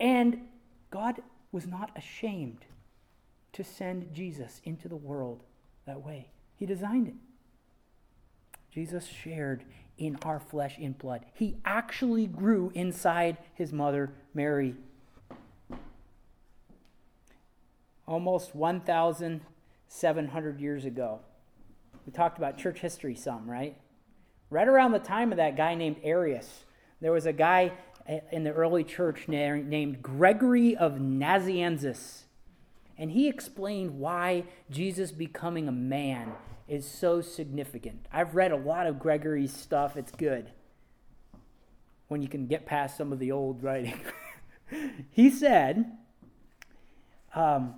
And 0.00 0.46
God 0.90 1.20
was 1.52 1.66
not 1.66 1.90
ashamed 1.96 2.66
to 3.52 3.64
send 3.64 4.12
Jesus 4.12 4.60
into 4.64 4.88
the 4.88 4.96
world 4.96 5.42
that 5.86 6.04
way, 6.04 6.28
He 6.56 6.66
designed 6.66 7.08
it. 7.08 7.14
Jesus 8.70 9.06
shared 9.06 9.64
in 9.96 10.18
our 10.22 10.38
flesh 10.38 10.76
and 10.78 10.96
blood. 10.96 11.24
He 11.32 11.56
actually 11.64 12.26
grew 12.26 12.70
inside 12.74 13.38
his 13.54 13.72
mother, 13.72 14.12
Mary. 14.34 14.76
almost 18.08 18.56
1,700 18.56 20.60
years 20.60 20.84
ago. 20.86 21.20
We 22.06 22.12
talked 22.12 22.38
about 22.38 22.56
church 22.56 22.78
history 22.80 23.14
some, 23.14 23.48
right? 23.48 23.76
Right 24.50 24.66
around 24.66 24.92
the 24.92 24.98
time 24.98 25.30
of 25.30 25.36
that 25.36 25.58
guy 25.58 25.74
named 25.74 25.96
Arius, 26.02 26.64
there 27.02 27.12
was 27.12 27.26
a 27.26 27.34
guy 27.34 27.72
in 28.32 28.44
the 28.44 28.52
early 28.52 28.84
church 28.84 29.28
named 29.28 30.02
Gregory 30.02 30.76
of 30.76 30.94
Nazianzus. 30.94 32.22
And 32.96 33.10
he 33.12 33.28
explained 33.28 33.98
why 33.98 34.44
Jesus 34.70 35.12
becoming 35.12 35.68
a 35.68 35.72
man 35.72 36.32
is 36.66 36.86
so 36.86 37.20
significant. 37.20 38.06
I've 38.12 38.34
read 38.34 38.50
a 38.50 38.56
lot 38.56 38.86
of 38.86 38.98
Gregory's 38.98 39.52
stuff, 39.52 39.96
it's 39.96 40.12
good 40.12 40.50
when 42.08 42.22
you 42.22 42.28
can 42.28 42.46
get 42.46 42.66
past 42.66 42.96
some 42.96 43.12
of 43.12 43.18
the 43.18 43.30
old 43.30 43.62
writing. 43.62 44.00
he 45.10 45.30
said, 45.30 45.92
um, 47.34 47.74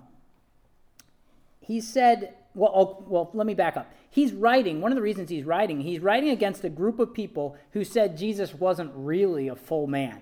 he 1.59 1.79
said, 1.79 2.33
well, 2.53 2.71
oh, 2.73 3.03
well, 3.07 3.29
let 3.33 3.47
me 3.47 3.53
back 3.53 3.77
up. 3.77 3.91
He's 4.09 4.33
writing, 4.33 4.81
one 4.81 4.91
of 4.91 4.95
the 4.95 5.01
reasons 5.01 5.29
he's 5.29 5.45
writing, 5.45 5.81
he's 5.81 5.99
writing 5.99 6.29
against 6.29 6.63
a 6.63 6.69
group 6.69 6.99
of 6.99 7.13
people 7.13 7.55
who 7.71 7.83
said 7.83 8.17
Jesus 8.17 8.53
wasn't 8.53 8.91
really 8.93 9.47
a 9.47 9.55
full 9.55 9.87
man. 9.87 10.21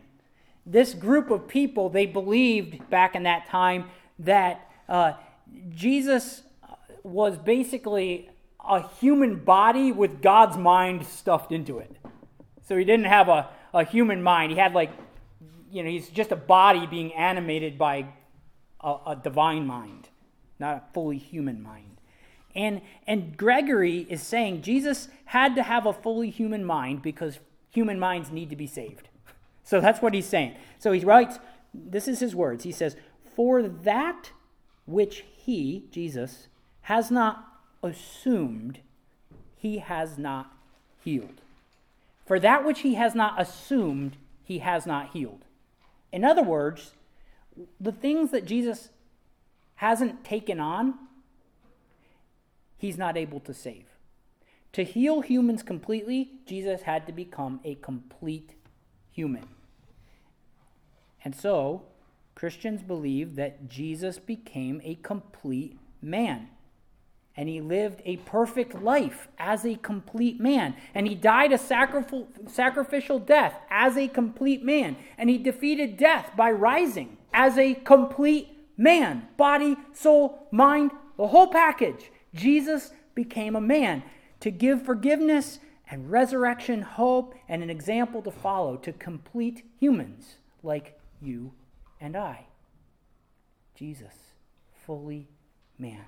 This 0.65 0.93
group 0.93 1.31
of 1.31 1.47
people, 1.47 1.89
they 1.89 2.05
believed 2.05 2.89
back 2.89 3.15
in 3.15 3.23
that 3.23 3.47
time 3.47 3.85
that 4.19 4.69
uh, 4.87 5.13
Jesus 5.69 6.43
was 7.03 7.37
basically 7.37 8.29
a 8.67 8.87
human 8.99 9.37
body 9.37 9.91
with 9.91 10.21
God's 10.21 10.57
mind 10.57 11.05
stuffed 11.05 11.51
into 11.51 11.79
it. 11.79 11.95
So 12.67 12.77
he 12.77 12.85
didn't 12.85 13.05
have 13.05 13.29
a, 13.29 13.49
a 13.73 13.83
human 13.83 14.21
mind. 14.21 14.51
He 14.51 14.57
had, 14.57 14.73
like, 14.73 14.91
you 15.71 15.81
know, 15.81 15.89
he's 15.89 16.09
just 16.09 16.31
a 16.31 16.35
body 16.35 16.85
being 16.85 17.13
animated 17.13 17.79
by 17.79 18.05
a, 18.81 18.95
a 19.07 19.15
divine 19.15 19.65
mind 19.65 20.09
not 20.59 20.75
a 20.75 20.93
fully 20.93 21.17
human 21.17 21.63
mind. 21.63 21.88
And, 22.55 22.81
and 23.05 23.37
Gregory 23.37 24.07
is 24.09 24.21
saying 24.21 24.63
Jesus 24.63 25.07
had 25.25 25.55
to 25.55 25.63
have 25.63 25.85
a 25.85 25.93
fully 25.93 26.29
human 26.29 26.65
mind 26.65 27.01
because 27.01 27.39
human 27.69 27.99
minds 27.99 28.31
need 28.31 28.49
to 28.49 28.55
be 28.55 28.67
saved. 28.67 29.07
So 29.61 29.79
that's 29.79 30.01
what 30.01 30.15
he's 30.15 30.25
saying. 30.25 30.55
So 30.79 30.91
he 30.93 31.01
writes, 31.01 31.37
this 31.73 32.07
is 32.07 32.19
his 32.19 32.35
words. 32.35 32.63
He 32.63 32.71
says, 32.71 32.95
For 33.35 33.61
that 33.61 34.31
which 34.87 35.23
he, 35.37 35.85
Jesus, 35.91 36.47
has 36.81 37.11
not 37.11 37.45
assumed, 37.83 38.79
he 39.55 39.77
has 39.77 40.17
not 40.17 40.51
healed. 41.03 41.41
For 42.25 42.39
that 42.39 42.65
which 42.65 42.79
he 42.79 42.95
has 42.95 43.15
not 43.15 43.39
assumed, 43.39 44.17
he 44.43 44.59
has 44.59 44.85
not 44.85 45.11
healed. 45.11 45.45
In 46.11 46.23
other 46.23 46.43
words, 46.43 46.93
the 47.79 47.91
things 47.91 48.31
that 48.31 48.45
Jesus 48.45 48.89
hasn't 49.75 50.23
taken 50.23 50.59
on, 50.59 50.95
he's 52.79 52.97
not 52.97 53.15
able 53.15 53.39
to 53.41 53.53
save. 53.53 53.85
To 54.73 54.83
heal 54.83 55.21
humans 55.21 55.61
completely, 55.61 56.31
Jesus 56.47 56.81
had 56.83 57.05
to 57.05 57.13
become 57.13 57.59
a 57.63 57.75
complete 57.75 58.55
human. 59.11 59.47
And 61.23 61.35
so, 61.35 61.83
Christians 62.35 62.81
believe 62.81 63.35
that 63.35 63.67
Jesus 63.67 64.17
became 64.17 64.79
a 64.83 64.95
complete 64.95 65.77
man. 66.01 66.47
And 67.35 67.49
he 67.49 67.61
lived 67.61 68.01
a 68.05 68.17
perfect 68.17 68.81
life 68.81 69.27
as 69.37 69.65
a 69.65 69.75
complete 69.75 70.39
man. 70.39 70.75
And 70.93 71.07
he 71.07 71.15
died 71.15 71.51
a 71.51 71.57
sacrificial 71.57 73.19
death 73.19 73.59
as 73.69 73.97
a 73.97 74.07
complete 74.07 74.63
man. 74.63 74.97
And 75.17 75.29
he 75.29 75.37
defeated 75.37 75.97
death 75.97 76.31
by 76.37 76.51
rising 76.51 77.17
as 77.33 77.57
a 77.57 77.75
complete 77.75 78.49
man, 78.77 79.27
body, 79.37 79.75
soul, 79.93 80.47
mind, 80.51 80.91
the 81.17 81.27
whole 81.27 81.47
package. 81.47 82.11
Jesus 82.33 82.91
became 83.15 83.55
a 83.55 83.61
man 83.61 84.03
to 84.39 84.51
give 84.51 84.83
forgiveness 84.83 85.59
and 85.89 86.11
resurrection, 86.11 86.81
hope, 86.81 87.33
and 87.47 87.63
an 87.63 87.69
example 87.69 88.21
to 88.21 88.31
follow 88.31 88.77
to 88.77 88.93
complete 88.93 89.65
humans 89.79 90.35
like 90.61 90.99
you 91.21 91.51
and 91.99 92.15
I. 92.15 92.45
Jesus, 93.75 94.13
fully 94.85 95.27
man. 95.77 96.05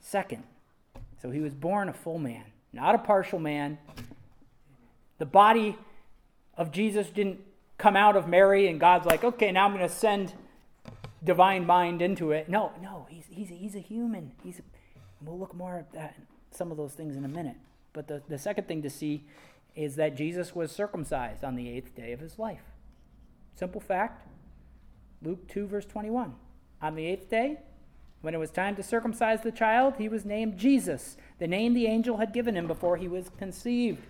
Second, 0.00 0.42
so 1.20 1.30
he 1.30 1.40
was 1.40 1.54
born 1.54 1.88
a 1.88 1.92
full 1.92 2.18
man, 2.18 2.44
not 2.72 2.94
a 2.94 2.98
partial 2.98 3.38
man. 3.38 3.78
The 5.18 5.26
body 5.26 5.78
of 6.56 6.72
Jesus 6.72 7.08
didn't 7.10 7.40
come 7.78 7.96
out 7.96 8.16
of 8.16 8.26
Mary, 8.26 8.66
and 8.68 8.80
God's 8.80 9.06
like, 9.06 9.22
okay, 9.22 9.52
now 9.52 9.66
I'm 9.66 9.72
going 9.76 9.88
to 9.88 9.94
send 9.94 10.32
divine 11.22 11.66
mind 11.66 12.02
into 12.02 12.32
it. 12.32 12.48
No, 12.48 12.72
no, 12.82 13.06
he's, 13.08 13.24
he's, 13.28 13.48
he's 13.48 13.74
a 13.76 13.80
human. 13.80 14.32
He's, 14.42 14.60
we'll 15.24 15.38
look 15.38 15.54
more 15.54 15.76
at 15.76 15.92
that, 15.92 16.16
some 16.50 16.70
of 16.70 16.76
those 16.76 16.92
things 16.92 17.16
in 17.16 17.24
a 17.24 17.28
minute. 17.28 17.56
But 17.92 18.08
the, 18.08 18.22
the 18.28 18.38
second 18.38 18.68
thing 18.68 18.82
to 18.82 18.90
see 18.90 19.24
is 19.74 19.96
that 19.96 20.16
Jesus 20.16 20.54
was 20.54 20.70
circumcised 20.70 21.44
on 21.44 21.54
the 21.54 21.68
eighth 21.68 21.94
day 21.94 22.12
of 22.12 22.20
his 22.20 22.38
life. 22.38 22.62
Simple 23.54 23.80
fact 23.80 24.26
Luke 25.22 25.46
2, 25.48 25.66
verse 25.66 25.86
21. 25.86 26.34
On 26.80 26.94
the 26.96 27.06
eighth 27.06 27.30
day, 27.30 27.58
when 28.22 28.34
it 28.34 28.38
was 28.38 28.50
time 28.50 28.74
to 28.76 28.82
circumcise 28.82 29.42
the 29.42 29.52
child, 29.52 29.94
he 29.98 30.08
was 30.08 30.24
named 30.24 30.58
Jesus, 30.58 31.16
the 31.38 31.46
name 31.46 31.74
the 31.74 31.86
angel 31.86 32.16
had 32.16 32.32
given 32.32 32.56
him 32.56 32.66
before 32.66 32.96
he 32.96 33.08
was 33.08 33.30
conceived. 33.38 34.02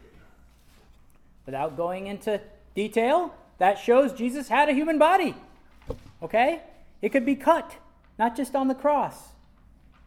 Without 1.45 1.77
going 1.77 2.07
into 2.07 2.41
detail, 2.75 3.35
that 3.59 3.79
shows 3.79 4.13
Jesus 4.13 4.49
had 4.49 4.69
a 4.69 4.73
human 4.73 4.99
body. 4.99 5.35
Okay? 6.23 6.61
It 7.01 7.11
could 7.11 7.27
be 7.27 7.35
cut. 7.35 7.77
not 8.19 8.37
just 8.37 8.55
on 8.55 8.69
the 8.69 8.75
cross, 8.75 9.33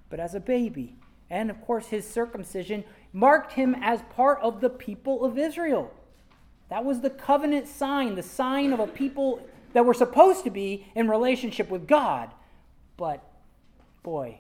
but 0.10 0.20
as 0.20 0.36
a 0.36 0.40
baby. 0.40 0.96
And 1.30 1.50
of 1.50 1.62
course, 1.62 1.88
his 1.88 2.08
circumcision 2.08 2.84
marked 3.14 3.54
him 3.54 3.76
as 3.82 4.02
part 4.16 4.40
of 4.42 4.62
the 4.62 4.70
people 4.70 5.24
of 5.26 5.38
Israel. 5.38 5.92
That 6.70 6.86
was 6.86 7.02
the 7.02 7.10
covenant 7.10 7.68
sign, 7.68 8.16
the 8.16 8.24
sign 8.24 8.74
of 8.74 8.80
a 8.80 8.88
people 8.88 9.46
that 9.74 9.86
were 9.86 9.94
supposed 9.94 10.44
to 10.46 10.50
be 10.50 10.88
in 10.96 11.10
relationship 11.10 11.70
with 11.70 11.88
God. 11.88 12.32
But 12.98 13.24
boy, 14.04 14.40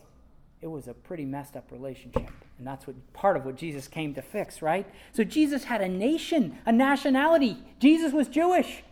it 0.61 0.67
was 0.67 0.87
a 0.87 0.93
pretty 0.93 1.25
messed 1.25 1.55
up 1.55 1.71
relationship. 1.71 2.29
And 2.57 2.65
that's 2.65 2.87
what 2.87 2.95
part 3.13 3.35
of 3.35 3.45
what 3.45 3.57
Jesus 3.57 3.87
came 3.87 4.13
to 4.13 4.21
fix, 4.21 4.61
right? 4.61 4.87
So 5.11 5.23
Jesus 5.23 5.65
had 5.65 5.81
a 5.81 5.89
nation, 5.89 6.57
a 6.65 6.71
nationality. 6.71 7.57
Jesus 7.79 8.13
was 8.13 8.27
Jewish. 8.27 8.83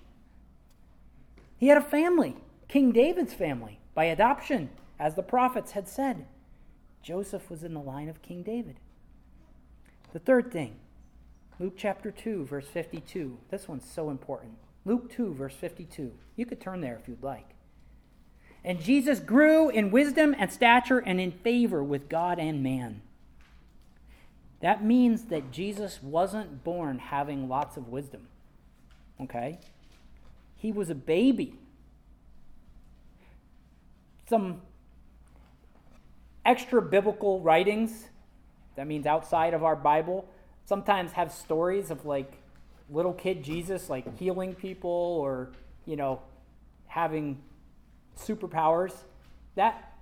He 1.57 1.67
had 1.67 1.77
a 1.77 1.81
family, 1.81 2.35
King 2.67 2.91
David's 2.91 3.33
family, 3.33 3.79
by 3.95 4.05
adoption, 4.05 4.69
as 4.99 5.15
the 5.15 5.23
prophets 5.23 5.71
had 5.71 5.87
said. 5.87 6.25
Joseph 7.03 7.49
was 7.49 7.63
in 7.63 7.73
the 7.73 7.81
line 7.81 8.09
of 8.09 8.21
King 8.21 8.41
David. 8.41 8.77
The 10.13 10.19
third 10.19 10.51
thing, 10.51 10.75
Luke 11.59 11.73
chapter 11.77 12.09
2, 12.09 12.45
verse 12.45 12.67
52. 12.67 13.37
This 13.51 13.67
one's 13.67 13.85
so 13.85 14.09
important. 14.09 14.53
Luke 14.85 15.11
2, 15.11 15.33
verse 15.33 15.53
52. 15.53 16.13
You 16.35 16.45
could 16.45 16.61
turn 16.61 16.81
there 16.81 16.97
if 17.01 17.07
you'd 17.07 17.21
like. 17.21 17.49
And 18.63 18.81
Jesus 18.81 19.19
grew 19.19 19.69
in 19.69 19.91
wisdom 19.91 20.33
and 20.37 20.51
stature 20.51 20.99
and 20.99 21.19
in 21.19 21.31
favor 21.31 21.83
with 21.83 22.07
God 22.07 22.39
and 22.39 22.63
man. 22.63 23.01
That 24.61 24.83
means 24.83 25.25
that 25.25 25.51
Jesus 25.51 26.01
wasn't 26.01 26.63
born 26.63 26.99
having 26.99 27.49
lots 27.49 27.75
of 27.75 27.89
wisdom. 27.89 28.27
Okay? 29.19 29.59
He 30.55 30.71
was 30.71 30.89
a 30.89 30.95
baby. 30.95 31.55
Some 34.29 34.61
extra 36.45 36.81
biblical 36.81 37.39
writings, 37.41 38.07
that 38.75 38.87
means 38.87 39.05
outside 39.05 39.53
of 39.53 39.63
our 39.63 39.75
Bible, 39.75 40.27
sometimes 40.65 41.11
have 41.13 41.31
stories 41.31 41.91
of 41.91 42.05
like 42.05 42.33
little 42.89 43.13
kid 43.13 43.43
Jesus 43.43 43.89
like 43.89 44.17
healing 44.17 44.53
people 44.53 44.89
or, 44.89 45.51
you 45.85 45.95
know, 45.95 46.21
having 46.87 47.41
superpowers. 48.17 48.93
That 49.55 49.93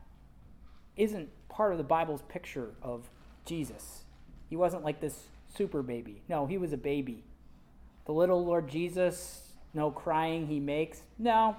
isn't 0.97 1.29
part 1.49 1.71
of 1.71 1.77
the 1.77 1.83
Bible's 1.83 2.21
picture 2.23 2.69
of 2.81 3.07
Jesus. 3.45 4.03
He 4.49 4.55
wasn't 4.55 4.83
like 4.83 4.99
this 4.99 5.27
super 5.55 5.81
baby. 5.81 6.21
No, 6.27 6.45
he 6.45 6.57
was 6.57 6.73
a 6.73 6.77
baby. 6.77 7.23
The 8.05 8.13
little 8.13 8.43
Lord 8.43 8.67
Jesus, 8.67 9.49
no 9.73 9.91
crying 9.91 10.47
he 10.47 10.59
makes. 10.59 11.01
No, 11.17 11.55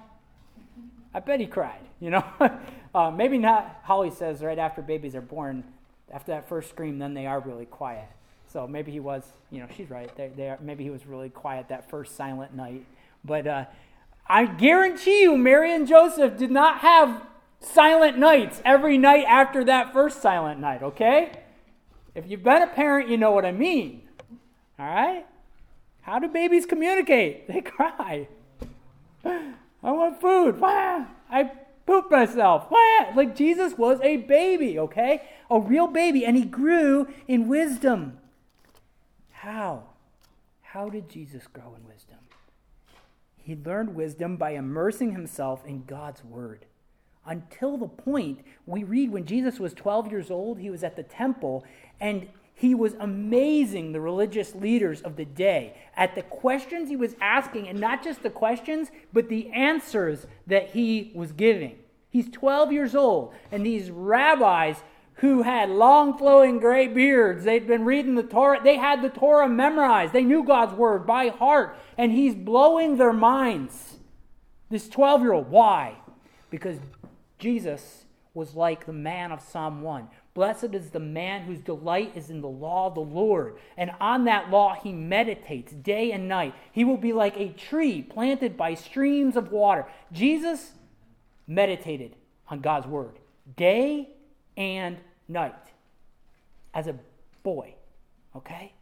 I 1.13 1.19
bet 1.19 1.39
he 1.39 1.45
cried, 1.45 1.81
you 1.99 2.09
know? 2.09 2.25
uh, 2.95 3.11
maybe 3.11 3.37
not, 3.37 3.81
Holly 3.83 4.11
says, 4.11 4.41
right 4.41 4.57
after 4.57 4.81
babies 4.81 5.15
are 5.15 5.21
born, 5.21 5.63
after 6.11 6.31
that 6.31 6.49
first 6.49 6.69
scream, 6.69 6.99
then 6.99 7.13
they 7.13 7.25
are 7.25 7.39
really 7.39 7.65
quiet. 7.65 8.07
So 8.51 8.67
maybe 8.67 8.91
he 8.91 8.99
was, 8.99 9.23
you 9.51 9.59
know, 9.59 9.67
she's 9.75 9.89
right. 9.89 10.15
They, 10.15 10.29
they 10.35 10.49
are, 10.49 10.59
maybe 10.61 10.83
he 10.83 10.89
was 10.89 11.05
really 11.05 11.29
quiet 11.29 11.69
that 11.69 11.89
first 11.89 12.15
silent 12.15 12.53
night. 12.53 12.85
But 13.25 13.47
uh, 13.47 13.65
I 14.27 14.45
guarantee 14.45 15.21
you, 15.21 15.37
Mary 15.37 15.73
and 15.73 15.87
Joseph 15.87 16.37
did 16.37 16.51
not 16.51 16.79
have 16.79 17.23
silent 17.59 18.17
nights 18.17 18.61
every 18.65 18.97
night 18.97 19.25
after 19.27 19.63
that 19.65 19.93
first 19.93 20.21
silent 20.21 20.59
night, 20.59 20.83
okay? 20.83 21.31
If 22.13 22.29
you've 22.29 22.43
been 22.43 22.61
a 22.61 22.67
parent, 22.67 23.09
you 23.09 23.17
know 23.17 23.31
what 23.31 23.45
I 23.45 23.51
mean. 23.51 24.03
All 24.77 24.85
right? 24.85 25.25
How 26.01 26.19
do 26.19 26.27
babies 26.27 26.65
communicate? 26.65 27.47
They 27.53 27.61
cry. 27.61 28.27
I 29.83 29.91
want 29.91 30.21
food. 30.21 30.59
Wah! 30.59 31.05
I 31.29 31.51
pooped 31.85 32.11
myself. 32.11 32.71
Wah! 32.71 33.11
Like 33.15 33.35
Jesus 33.35 33.77
was 33.77 33.99
a 34.01 34.17
baby, 34.17 34.79
okay? 34.79 35.23
A 35.49 35.59
real 35.59 35.87
baby, 35.87 36.25
and 36.25 36.37
he 36.37 36.45
grew 36.45 37.07
in 37.27 37.47
wisdom. 37.47 38.19
How? 39.31 39.83
How 40.61 40.89
did 40.89 41.09
Jesus 41.09 41.47
grow 41.47 41.75
in 41.75 41.85
wisdom? 41.87 42.17
He 43.37 43.55
learned 43.55 43.93
wisdom 43.93 44.37
by 44.37 44.51
immersing 44.51 45.11
himself 45.11 45.65
in 45.65 45.83
God's 45.83 46.23
word. 46.23 46.65
Until 47.25 47.77
the 47.77 47.87
point 47.87 48.39
we 48.65 48.83
read 48.83 49.11
when 49.11 49.25
Jesus 49.25 49.59
was 49.59 49.73
12 49.73 50.09
years 50.11 50.31
old, 50.31 50.59
he 50.59 50.69
was 50.69 50.83
at 50.83 50.95
the 50.95 51.03
temple 51.03 51.65
and 51.99 52.27
he 52.55 52.75
was 52.75 52.95
amazing 52.99 53.91
the 53.91 53.99
religious 53.99 54.55
leaders 54.55 55.01
of 55.01 55.15
the 55.15 55.25
day 55.25 55.75
at 55.95 56.15
the 56.15 56.21
questions 56.21 56.89
he 56.89 56.95
was 56.95 57.15
asking, 57.19 57.67
and 57.67 57.79
not 57.79 58.03
just 58.03 58.23
the 58.23 58.29
questions, 58.29 58.91
but 59.11 59.29
the 59.29 59.49
answers 59.51 60.27
that 60.47 60.69
he 60.71 61.11
was 61.15 61.31
giving. 61.31 61.77
He's 62.09 62.29
12 62.29 62.71
years 62.71 62.95
old, 62.95 63.33
and 63.51 63.65
these 63.65 63.89
rabbis 63.89 64.83
who 65.15 65.41
had 65.41 65.69
long 65.69 66.17
flowing 66.17 66.59
gray 66.59 66.87
beards, 66.87 67.43
they'd 67.43 67.67
been 67.67 67.85
reading 67.85 68.15
the 68.15 68.23
Torah, 68.23 68.59
they 68.63 68.77
had 68.77 69.01
the 69.01 69.09
Torah 69.09 69.49
memorized, 69.49 70.13
they 70.13 70.23
knew 70.23 70.43
God's 70.43 70.73
word 70.73 71.07
by 71.07 71.29
heart, 71.29 71.75
and 71.97 72.11
he's 72.11 72.35
blowing 72.35 72.97
their 72.97 73.13
minds. 73.13 73.97
This 74.69 74.87
12 74.89 75.21
year 75.21 75.33
old, 75.33 75.49
why? 75.49 75.97
Because 76.49 76.77
Jesus 77.39 78.05
was 78.33 78.55
like 78.55 78.85
the 78.85 78.93
man 78.93 79.31
of 79.31 79.41
Psalm 79.41 79.81
1 79.81 80.07
Blessed 80.33 80.73
is 80.73 80.89
the 80.89 80.99
man 80.99 81.41
whose 81.41 81.59
delight 81.59 82.13
is 82.15 82.29
in 82.31 82.41
the 82.41 82.47
law 82.47 82.87
of 82.87 82.95
the 82.95 83.01
Lord, 83.01 83.57
and 83.77 83.91
on 83.99 84.25
that 84.25 84.49
law 84.49 84.73
he 84.73 84.91
meditates 84.91 85.71
day 85.73 86.11
and 86.11 86.27
night. 86.27 86.55
He 86.71 86.83
will 86.83 86.97
be 86.97 87.13
like 87.13 87.37
a 87.37 87.49
tree 87.49 88.01
planted 88.01 88.57
by 88.57 88.73
streams 88.73 89.35
of 89.35 89.51
water. 89.51 89.85
Jesus 90.11 90.71
meditated 91.45 92.15
on 92.49 92.61
God's 92.61 92.87
word 92.87 93.19
day 93.55 94.09
and 94.57 94.97
night 95.27 95.53
as 96.73 96.87
a 96.87 96.95
boy. 97.43 97.75
Okay? 98.35 98.73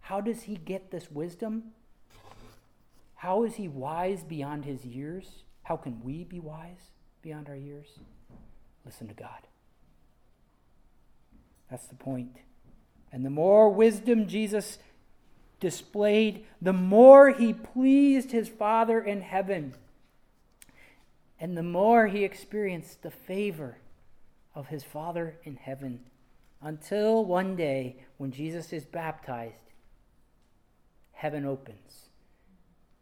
How 0.00 0.20
does 0.20 0.42
he 0.42 0.56
get 0.56 0.90
this 0.90 1.10
wisdom? 1.10 1.64
How 3.14 3.44
is 3.44 3.54
he 3.54 3.68
wise 3.68 4.22
beyond 4.22 4.64
his 4.64 4.84
years? 4.84 5.44
How 5.62 5.76
can 5.76 6.02
we 6.02 6.24
be 6.24 6.40
wise 6.40 6.92
beyond 7.22 7.48
our 7.48 7.56
years? 7.56 7.86
Listen 8.84 9.08
to 9.08 9.14
God. 9.14 9.46
That's 11.70 11.86
the 11.86 11.94
point. 11.94 12.36
And 13.12 13.24
the 13.24 13.30
more 13.30 13.70
wisdom 13.70 14.26
Jesus 14.26 14.78
displayed, 15.60 16.44
the 16.60 16.72
more 16.72 17.30
he 17.30 17.52
pleased 17.52 18.32
his 18.32 18.48
Father 18.48 19.00
in 19.00 19.20
heaven. 19.20 19.74
And 21.40 21.56
the 21.56 21.62
more 21.62 22.06
he 22.06 22.24
experienced 22.24 23.02
the 23.02 23.10
favor 23.10 23.78
of 24.54 24.68
his 24.68 24.84
Father 24.84 25.36
in 25.44 25.56
heaven. 25.56 26.00
Until 26.60 27.24
one 27.24 27.54
day, 27.54 27.96
when 28.16 28.32
Jesus 28.32 28.72
is 28.72 28.84
baptized, 28.84 29.54
heaven 31.12 31.44
opens. 31.44 32.08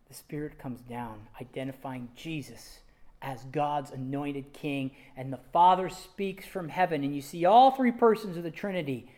The 0.09 0.15
Spirit 0.15 0.59
comes 0.59 0.81
down, 0.83 1.29
identifying 1.41 2.11
Jesus 2.15 2.81
as 3.23 3.45
God's 3.45 3.91
anointed 3.91 4.53
king, 4.53 4.93
and 5.17 5.33
the 5.33 5.41
Father 5.53 5.89
speaks 5.89 6.47
from 6.47 6.69
heaven. 6.69 7.03
And 7.03 7.15
you 7.15 7.23
see 7.23 7.45
all 7.45 7.71
three 7.71 7.93
persons 7.93 8.37
of 8.37 8.43
the 8.43 8.51
Trinity. 8.51 9.11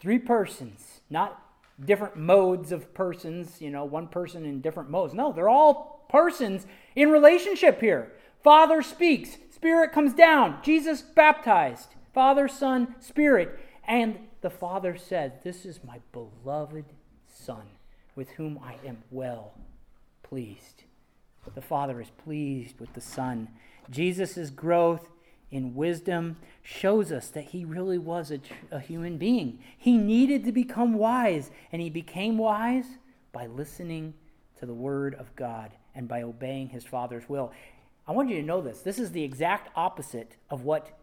Three 0.00 0.18
persons, 0.18 1.00
not 1.10 1.40
different 1.84 2.16
modes 2.16 2.72
of 2.72 2.92
persons, 2.94 3.60
you 3.60 3.70
know, 3.70 3.84
one 3.84 4.08
person 4.08 4.44
in 4.44 4.60
different 4.60 4.90
modes. 4.90 5.14
No, 5.14 5.32
they're 5.32 5.48
all 5.48 6.06
persons 6.08 6.66
in 6.96 7.10
relationship 7.10 7.80
here. 7.80 8.12
Father 8.42 8.82
speaks, 8.82 9.38
Spirit 9.50 9.92
comes 9.92 10.12
down, 10.12 10.58
Jesus 10.62 11.02
baptized, 11.02 11.94
Father, 12.12 12.48
Son, 12.48 12.96
Spirit. 12.98 13.58
And 13.86 14.18
the 14.40 14.50
Father 14.50 14.96
said, 14.96 15.42
This 15.42 15.64
is 15.64 15.84
my 15.84 16.00
beloved 16.12 16.84
Son, 17.32 17.62
with 18.14 18.30
whom 18.30 18.58
I 18.62 18.76
am 18.86 18.98
well 19.10 19.54
pleased. 20.22 20.84
The 21.54 21.60
Father 21.60 22.00
is 22.00 22.10
pleased 22.10 22.78
with 22.78 22.92
the 22.94 23.00
Son. 23.00 23.48
Jesus' 23.90 24.50
growth 24.50 25.08
in 25.50 25.74
wisdom 25.74 26.36
shows 26.62 27.12
us 27.12 27.28
that 27.28 27.44
he 27.44 27.64
really 27.64 27.98
was 27.98 28.30
a, 28.30 28.40
a, 28.70 28.80
human 28.80 29.18
being. 29.18 29.58
He 29.76 29.98
needed 29.98 30.44
to 30.44 30.52
become 30.52 30.94
wise, 30.94 31.50
and 31.70 31.82
he 31.82 31.90
became 31.90 32.38
wise 32.38 32.86
by 33.32 33.46
listening 33.46 34.14
to 34.60 34.66
the 34.66 34.72
Word 34.74 35.14
of 35.16 35.34
God 35.36 35.72
and 35.94 36.08
by 36.08 36.22
obeying 36.22 36.70
his 36.70 36.84
Father's 36.84 37.28
will. 37.28 37.52
I 38.06 38.12
want 38.12 38.30
you 38.30 38.36
to 38.36 38.46
know 38.46 38.62
this. 38.62 38.80
This 38.80 38.98
is 38.98 39.12
the 39.12 39.22
exact 39.22 39.68
opposite 39.76 40.36
of 40.48 40.62
what 40.62 40.98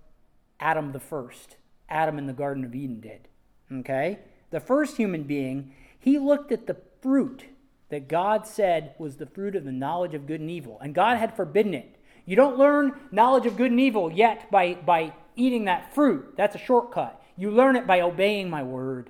Adam 0.60 0.94
the 0.94 1.00
first, 1.00 1.58
Adam 1.88 2.18
in 2.18 2.26
the 2.26 2.34
Garden 2.34 2.66
of 2.66 2.74
Eden 2.74 3.00
did. 3.00 3.28
Okay? 3.72 4.20
The 4.50 4.60
first 4.60 4.98
human 4.98 5.24
being, 5.24 5.74
he 6.00 6.18
looked 6.18 6.52
at 6.52 6.66
the 6.66 6.78
fruit 7.02 7.46
that 7.90 8.08
God 8.08 8.46
said 8.46 8.94
was 8.98 9.18
the 9.18 9.26
fruit 9.26 9.56
of 9.56 9.66
the 9.66 9.72
knowledge 9.72 10.14
of 10.14 10.28
good 10.28 10.42
and 10.42 10.50
evil. 10.50 10.80
And 10.82 10.94
God 10.94 11.18
had 11.18 11.36
forbidden 11.36 11.74
it. 11.74 11.96
You 12.26 12.36
don't 12.36 12.58
learn 12.58 13.00
knowledge 13.12 13.46
of 13.46 13.58
good 13.58 13.72
and 13.72 13.80
evil 13.80 14.12
yet 14.12 14.50
by, 14.52 14.76
by 14.76 15.14
eating 15.36 15.66
that 15.66 15.94
fruit. 15.94 16.34
That's 16.38 16.56
a 16.56 16.60
shortcut. 16.60 17.22
You 17.38 17.52
learn 17.52 17.76
it 17.76 17.88
by 17.88 18.02
obeying 18.02 18.50
my 18.50 18.64
word. 18.64 19.10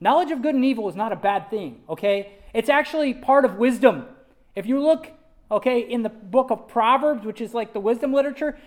Knowledge 0.00 0.30
of 0.30 0.42
good 0.42 0.54
and 0.54 0.64
evil 0.64 0.88
is 0.88 0.96
not 0.96 1.12
a 1.12 1.16
bad 1.16 1.50
thing, 1.50 1.82
okay? 1.88 2.34
It's 2.54 2.68
actually 2.68 3.14
part 3.14 3.44
of 3.44 3.56
wisdom. 3.56 4.06
If 4.54 4.66
you 4.66 4.80
look 4.80 5.10
Okay, 5.52 5.80
in 5.80 6.02
the 6.02 6.08
book 6.08 6.50
of 6.50 6.66
Proverbs, 6.66 7.26
which 7.26 7.42
is 7.42 7.52
like 7.52 7.74
the 7.74 7.80
wisdom 7.80 8.10
literature, 8.14 8.58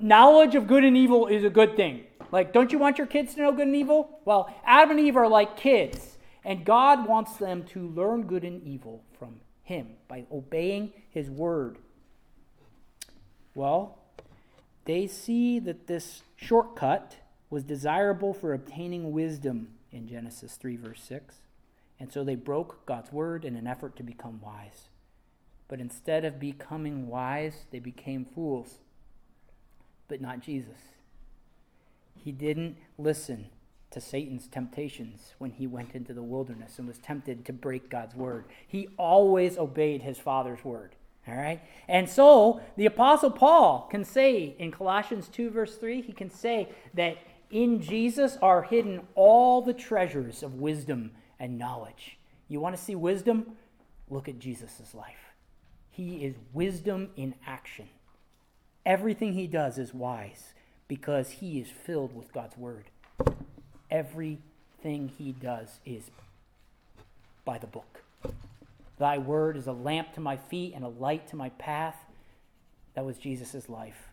knowledge 0.00 0.56
of 0.56 0.66
good 0.66 0.82
and 0.82 0.96
evil 0.96 1.28
is 1.28 1.44
a 1.44 1.50
good 1.50 1.76
thing. 1.76 2.02
Like, 2.32 2.52
don't 2.52 2.72
you 2.72 2.80
want 2.80 2.98
your 2.98 3.06
kids 3.06 3.36
to 3.36 3.42
know 3.42 3.52
good 3.52 3.68
and 3.68 3.76
evil? 3.76 4.18
Well, 4.24 4.52
Adam 4.66 4.90
and 4.90 5.06
Eve 5.06 5.16
are 5.16 5.28
like 5.28 5.56
kids, 5.56 6.18
and 6.44 6.64
God 6.64 7.06
wants 7.06 7.36
them 7.36 7.64
to 7.66 7.88
learn 7.88 8.26
good 8.26 8.44
and 8.44 8.62
evil 8.62 9.02
from 9.18 9.40
Him 9.62 9.88
by 10.08 10.26
obeying 10.32 10.92
His 11.10 11.30
word. 11.30 11.78
Well, 13.54 13.98
they 14.84 15.06
see 15.06 15.58
that 15.60 15.86
this 15.86 16.22
shortcut 16.36 17.16
was 17.50 17.62
desirable 17.62 18.32
for 18.34 18.52
obtaining 18.52 19.12
wisdom 19.12 19.68
in 19.92 20.08
Genesis 20.08 20.56
3, 20.56 20.76
verse 20.76 21.02
6. 21.02 21.36
And 22.00 22.12
so 22.12 22.24
they 22.24 22.34
broke 22.34 22.84
God's 22.86 23.12
word 23.12 23.44
in 23.44 23.54
an 23.54 23.66
effort 23.66 23.94
to 23.96 24.02
become 24.02 24.40
wise. 24.40 24.88
But 25.68 25.80
instead 25.80 26.24
of 26.24 26.40
becoming 26.40 27.08
wise, 27.08 27.66
they 27.70 27.78
became 27.78 28.24
fools. 28.24 28.78
But 30.08 30.20
not 30.20 30.40
Jesus. 30.40 30.78
He 32.16 32.32
didn't 32.32 32.76
listen 32.98 33.46
to 33.92 34.00
Satan's 34.00 34.46
temptations 34.46 35.34
when 35.38 35.52
he 35.52 35.66
went 35.66 35.94
into 35.94 36.12
the 36.12 36.22
wilderness 36.22 36.78
and 36.78 36.88
was 36.88 36.98
tempted 36.98 37.44
to 37.44 37.52
break 37.52 37.88
God's 37.88 38.14
word. 38.14 38.46
He 38.66 38.88
always 38.98 39.58
obeyed 39.58 40.02
his 40.02 40.18
Father's 40.18 40.64
word. 40.64 40.94
All 41.28 41.34
right? 41.34 41.60
And 41.88 42.08
so 42.08 42.60
the 42.76 42.86
Apostle 42.86 43.30
Paul 43.30 43.86
can 43.90 44.04
say 44.04 44.56
in 44.58 44.72
Colossians 44.72 45.28
2, 45.28 45.50
verse 45.50 45.76
3, 45.76 46.02
he 46.02 46.12
can 46.12 46.30
say 46.30 46.68
that 46.94 47.18
in 47.50 47.80
Jesus 47.80 48.36
are 48.42 48.62
hidden 48.62 49.02
all 49.14 49.62
the 49.62 49.74
treasures 49.74 50.42
of 50.42 50.54
wisdom 50.54 51.12
and 51.38 51.58
knowledge. 51.58 52.18
You 52.48 52.60
want 52.60 52.76
to 52.76 52.82
see 52.82 52.94
wisdom? 52.94 53.52
Look 54.08 54.28
at 54.28 54.38
Jesus' 54.38 54.94
life. 54.94 55.34
He 55.90 56.24
is 56.24 56.34
wisdom 56.52 57.10
in 57.16 57.34
action. 57.46 57.88
Everything 58.84 59.34
he 59.34 59.46
does 59.46 59.78
is 59.78 59.94
wise 59.94 60.54
because 60.88 61.30
he 61.30 61.60
is 61.60 61.68
filled 61.68 62.16
with 62.16 62.32
God's 62.32 62.56
word. 62.56 62.86
Everything 63.92 65.12
he 65.18 65.32
does 65.32 65.78
is 65.84 66.10
by 67.44 67.58
the 67.58 67.66
book. 67.66 68.02
Thy 68.98 69.18
word 69.18 69.56
is 69.56 69.66
a 69.66 69.72
lamp 69.72 70.14
to 70.14 70.20
my 70.20 70.36
feet 70.36 70.72
and 70.74 70.82
a 70.82 70.88
light 70.88 71.28
to 71.28 71.36
my 71.36 71.50
path. 71.50 71.96
That 72.94 73.04
was 73.04 73.18
Jesus' 73.18 73.68
life. 73.68 74.08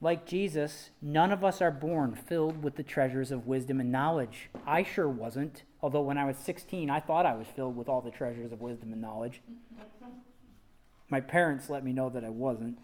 Like 0.00 0.26
Jesus, 0.26 0.90
none 1.00 1.30
of 1.30 1.44
us 1.44 1.62
are 1.62 1.70
born 1.70 2.16
filled 2.16 2.64
with 2.64 2.74
the 2.74 2.82
treasures 2.82 3.30
of 3.30 3.46
wisdom 3.46 3.80
and 3.80 3.92
knowledge. 3.92 4.50
I 4.66 4.82
sure 4.82 5.08
wasn't, 5.08 5.62
although 5.80 6.02
when 6.02 6.18
I 6.18 6.24
was 6.24 6.36
16, 6.36 6.90
I 6.90 6.98
thought 6.98 7.24
I 7.24 7.34
was 7.34 7.46
filled 7.46 7.76
with 7.76 7.88
all 7.88 8.00
the 8.00 8.10
treasures 8.10 8.50
of 8.50 8.60
wisdom 8.60 8.92
and 8.92 9.00
knowledge. 9.00 9.42
My 11.08 11.20
parents 11.20 11.70
let 11.70 11.84
me 11.84 11.92
know 11.92 12.10
that 12.10 12.24
I 12.24 12.30
wasn't. 12.30 12.78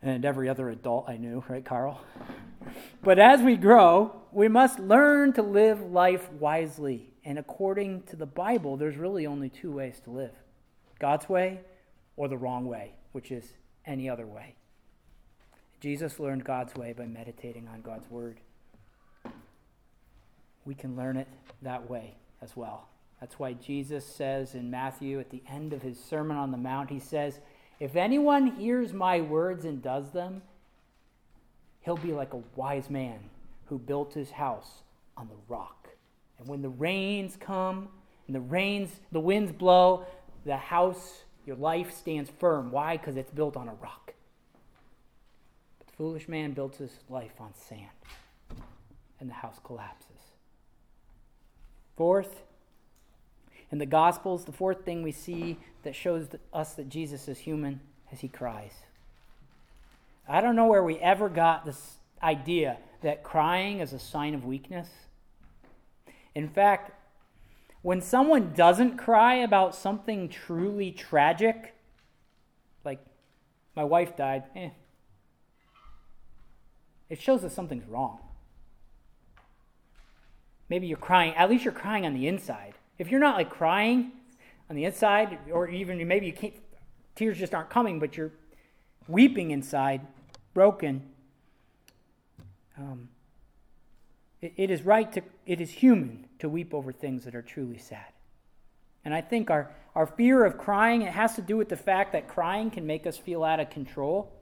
And 0.00 0.24
every 0.24 0.48
other 0.48 0.70
adult 0.70 1.04
I 1.06 1.18
knew, 1.18 1.44
right, 1.48 1.64
Carl? 1.64 2.00
But 3.02 3.18
as 3.18 3.42
we 3.42 3.56
grow, 3.56 4.22
we 4.30 4.48
must 4.48 4.78
learn 4.78 5.32
to 5.34 5.42
live 5.42 5.80
life 5.90 6.30
wisely 6.32 7.12
and 7.24 7.38
according 7.38 8.02
to 8.04 8.16
the 8.16 8.26
Bible, 8.26 8.76
there's 8.76 8.96
really 8.96 9.26
only 9.26 9.48
two 9.48 9.70
ways 9.72 10.00
to 10.04 10.10
live 10.10 10.32
God's 10.98 11.28
way 11.28 11.60
or 12.16 12.28
the 12.28 12.36
wrong 12.36 12.66
way, 12.66 12.94
which 13.12 13.30
is 13.30 13.54
any 13.86 14.08
other 14.08 14.26
way. 14.26 14.56
Jesus 15.80 16.20
learned 16.20 16.44
God's 16.44 16.74
way 16.74 16.92
by 16.92 17.06
meditating 17.06 17.68
on 17.68 17.80
God's 17.82 18.08
word. 18.10 18.38
We 20.64 20.74
can 20.74 20.96
learn 20.96 21.16
it 21.16 21.28
that 21.62 21.88
way 21.88 22.14
as 22.40 22.56
well. 22.56 22.88
That's 23.20 23.38
why 23.38 23.52
Jesus 23.54 24.04
says 24.04 24.54
in 24.54 24.70
Matthew 24.70 25.18
at 25.20 25.30
the 25.30 25.42
end 25.48 25.72
of 25.72 25.82
his 25.82 26.02
Sermon 26.02 26.36
on 26.36 26.50
the 26.50 26.56
Mount, 26.56 26.90
he 26.90 26.98
says, 26.98 27.40
If 27.78 27.96
anyone 27.96 28.46
hears 28.46 28.92
my 28.92 29.20
words 29.20 29.64
and 29.64 29.82
does 29.82 30.10
them, 30.10 30.42
he'll 31.82 31.96
be 31.96 32.12
like 32.12 32.32
a 32.32 32.42
wise 32.56 32.88
man 32.88 33.18
who 33.66 33.78
built 33.78 34.14
his 34.14 34.30
house 34.30 34.82
on 35.16 35.28
the 35.28 35.36
rock. 35.48 35.88
And 36.38 36.48
when 36.48 36.62
the 36.62 36.68
rains 36.68 37.36
come 37.38 37.88
and 38.26 38.34
the 38.34 38.40
rains, 38.40 38.90
the 39.12 39.20
winds 39.20 39.52
blow, 39.52 40.06
the 40.44 40.56
house, 40.56 41.22
your 41.46 41.56
life 41.56 41.94
stands 41.94 42.30
firm. 42.38 42.70
Why? 42.70 42.96
Because 42.96 43.16
it's 43.16 43.30
built 43.30 43.56
on 43.56 43.68
a 43.68 43.74
rock. 43.74 44.14
But 45.78 45.88
the 45.88 45.92
foolish 45.94 46.28
man 46.28 46.52
builds 46.52 46.78
his 46.78 46.92
life 47.08 47.40
on 47.40 47.52
sand, 47.54 47.90
and 49.20 49.28
the 49.28 49.34
house 49.34 49.58
collapses. 49.62 50.08
Fourth, 51.96 52.42
in 53.70 53.78
the 53.78 53.86
Gospels, 53.86 54.44
the 54.44 54.52
fourth 54.52 54.84
thing 54.84 55.02
we 55.02 55.12
see 55.12 55.58
that 55.82 55.94
shows 55.94 56.28
us 56.52 56.74
that 56.74 56.88
Jesus 56.88 57.28
is 57.28 57.38
human 57.38 57.80
is 58.12 58.20
he 58.20 58.28
cries. 58.28 58.74
I 60.28 60.40
don't 60.40 60.56
know 60.56 60.66
where 60.66 60.84
we 60.84 60.98
ever 60.98 61.28
got 61.28 61.64
this 61.64 61.96
idea 62.22 62.78
that 63.02 63.22
crying 63.22 63.80
is 63.80 63.92
a 63.92 63.98
sign 63.98 64.34
of 64.34 64.44
weakness. 64.44 64.88
In 66.34 66.48
fact, 66.48 66.92
when 67.82 68.00
someone 68.00 68.52
doesn't 68.54 68.96
cry 68.96 69.34
about 69.34 69.74
something 69.74 70.28
truly 70.28 70.92
tragic, 70.92 71.74
like 72.84 73.00
my 73.74 73.84
wife 73.84 74.16
died, 74.16 74.44
eh, 74.54 74.70
it 77.10 77.20
shows 77.20 77.42
that 77.42 77.50
something's 77.50 77.86
wrong. 77.88 78.20
Maybe 80.68 80.86
you're 80.86 80.96
crying, 80.96 81.34
at 81.34 81.50
least 81.50 81.64
you're 81.64 81.74
crying 81.74 82.06
on 82.06 82.14
the 82.14 82.28
inside. 82.28 82.74
If 82.98 83.10
you're 83.10 83.20
not 83.20 83.36
like 83.36 83.50
crying 83.50 84.12
on 84.70 84.76
the 84.76 84.84
inside, 84.84 85.38
or 85.52 85.68
even 85.68 86.06
maybe 86.06 86.26
you 86.26 86.32
can't, 86.32 86.54
tears 87.16 87.36
just 87.36 87.54
aren't 87.54 87.68
coming, 87.68 87.98
but 87.98 88.16
you're 88.16 88.32
weeping 89.08 89.50
inside, 89.50 90.00
broken, 90.54 91.02
um, 92.78 93.08
it, 94.40 94.52
it 94.56 94.70
is 94.70 94.82
right 94.82 95.12
to, 95.12 95.22
it 95.46 95.60
is 95.60 95.70
human 95.70 96.26
to 96.38 96.48
weep 96.48 96.74
over 96.74 96.92
things 96.92 97.24
that 97.24 97.34
are 97.34 97.42
truly 97.42 97.78
sad. 97.78 98.12
And 99.04 99.14
I 99.14 99.20
think 99.20 99.50
our, 99.50 99.70
our 99.94 100.06
fear 100.06 100.44
of 100.44 100.58
crying, 100.58 101.02
it 101.02 101.12
has 101.12 101.34
to 101.36 101.42
do 101.42 101.56
with 101.56 101.68
the 101.68 101.76
fact 101.76 102.12
that 102.12 102.28
crying 102.28 102.70
can 102.70 102.86
make 102.86 103.06
us 103.06 103.16
feel 103.16 103.42
out 103.42 103.60
of 103.60 103.70
control. 103.70 104.32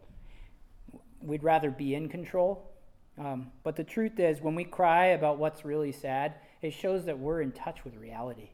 We'd 1.22 1.42
rather 1.42 1.70
be 1.70 1.94
in 1.94 2.08
control. 2.08 2.70
Um, 3.18 3.50
but 3.62 3.76
the 3.76 3.84
truth 3.84 4.18
is, 4.18 4.40
when 4.40 4.54
we 4.54 4.64
cry 4.64 5.06
about 5.06 5.38
what's 5.38 5.64
really 5.64 5.92
sad, 5.92 6.34
it 6.62 6.72
shows 6.72 7.04
that 7.06 7.18
we're 7.18 7.42
in 7.42 7.52
touch 7.52 7.84
with 7.84 7.96
reality. 7.96 8.50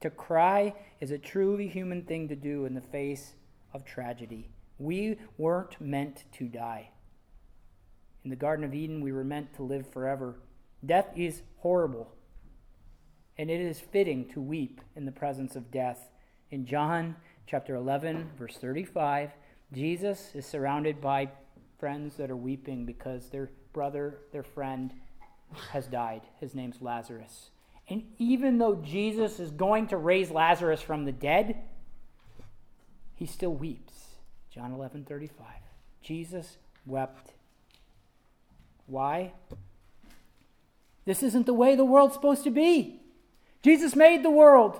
To 0.00 0.10
cry 0.10 0.74
is 1.00 1.10
a 1.10 1.18
truly 1.18 1.68
human 1.68 2.02
thing 2.02 2.28
to 2.28 2.36
do 2.36 2.64
in 2.64 2.74
the 2.74 2.80
face 2.80 3.34
of 3.74 3.84
tragedy. 3.84 4.48
We 4.80 5.18
weren't 5.36 5.78
meant 5.78 6.24
to 6.38 6.46
die. 6.46 6.88
In 8.24 8.30
the 8.30 8.36
Garden 8.36 8.64
of 8.64 8.74
Eden, 8.74 9.02
we 9.02 9.12
were 9.12 9.22
meant 9.22 9.54
to 9.54 9.62
live 9.62 9.86
forever. 9.86 10.36
Death 10.84 11.10
is 11.14 11.42
horrible, 11.58 12.10
and 13.36 13.50
it 13.50 13.60
is 13.60 13.78
fitting 13.78 14.26
to 14.30 14.40
weep 14.40 14.80
in 14.96 15.04
the 15.04 15.12
presence 15.12 15.54
of 15.54 15.70
death. 15.70 16.10
In 16.50 16.64
John 16.64 17.16
chapter 17.46 17.74
11, 17.74 18.30
verse 18.38 18.56
35, 18.56 19.30
Jesus 19.72 20.32
is 20.34 20.46
surrounded 20.46 21.00
by 21.00 21.28
friends 21.78 22.16
that 22.16 22.30
are 22.30 22.36
weeping 22.36 22.86
because 22.86 23.28
their 23.28 23.50
brother, 23.74 24.18
their 24.32 24.42
friend, 24.42 24.94
has 25.72 25.86
died. 25.86 26.22
His 26.40 26.54
name's 26.54 26.80
Lazarus. 26.80 27.50
And 27.86 28.04
even 28.18 28.56
though 28.56 28.76
Jesus 28.76 29.40
is 29.40 29.50
going 29.50 29.88
to 29.88 29.98
raise 29.98 30.30
Lazarus 30.30 30.80
from 30.80 31.04
the 31.04 31.12
dead, 31.12 31.56
he 33.14 33.26
still 33.26 33.52
weeps. 33.52 33.99
John 34.60 34.72
11, 34.72 35.06
35. 35.06 35.46
Jesus 36.02 36.58
wept 36.84 37.32
why? 38.86 39.32
This 41.06 41.22
isn't 41.22 41.46
the 41.46 41.54
way 41.54 41.74
the 41.74 41.84
world's 41.84 42.12
supposed 42.12 42.44
to 42.44 42.50
be. 42.50 43.00
Jesus 43.62 43.96
made 43.96 44.22
the 44.22 44.30
world. 44.30 44.78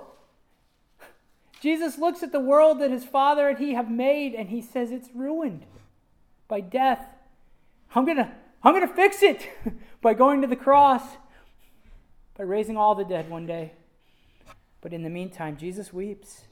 Jesus 1.62 1.96
looks 1.96 2.22
at 2.22 2.30
the 2.30 2.40
world 2.40 2.78
that 2.80 2.90
his 2.90 3.04
father 3.04 3.48
and 3.48 3.58
he 3.58 3.72
have 3.72 3.90
made 3.90 4.34
and 4.34 4.50
he 4.50 4.60
says 4.60 4.90
it's 4.90 5.08
ruined 5.14 5.64
by 6.46 6.60
death. 6.60 7.02
I'm 7.94 8.04
going 8.04 8.18
to 8.18 8.30
I'm 8.62 8.74
going 8.74 8.86
to 8.86 8.94
fix 8.94 9.22
it 9.22 9.48
by 10.02 10.12
going 10.12 10.42
to 10.42 10.46
the 10.46 10.56
cross, 10.56 11.04
by 12.36 12.44
raising 12.44 12.76
all 12.76 12.94
the 12.94 13.04
dead 13.04 13.30
one 13.30 13.46
day. 13.46 13.72
But 14.82 14.92
in 14.92 15.04
the 15.04 15.08
meantime, 15.08 15.56
Jesus 15.56 15.90
weeps. 15.90 16.42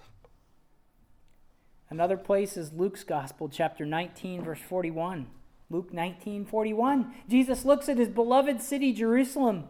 Another 1.90 2.18
place 2.18 2.56
is 2.56 2.72
Luke's 2.72 3.02
Gospel, 3.02 3.48
chapter 3.48 3.86
19, 3.86 4.44
verse 4.44 4.60
41. 4.60 5.26
Luke 5.70 5.92
19 5.92 6.44
41. 6.46 7.14
Jesus 7.28 7.64
looks 7.64 7.88
at 7.88 7.98
his 7.98 8.08
beloved 8.08 8.60
city, 8.60 8.92
Jerusalem, 8.92 9.64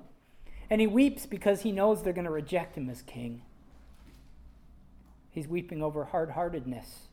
and 0.71 0.81
he 0.81 0.87
weeps 0.87 1.27
because 1.27 1.63
he 1.63 1.73
knows 1.73 2.03
they're 2.03 2.13
going 2.13 2.25
to 2.25 2.31
reject 2.31 2.77
him 2.77 2.91
as 2.91 3.03
king. 3.03 3.43
He's 5.31 5.47
weeping 5.47 5.83
over 5.83 6.05
hard 6.05 6.31
heartedness, 6.31 7.09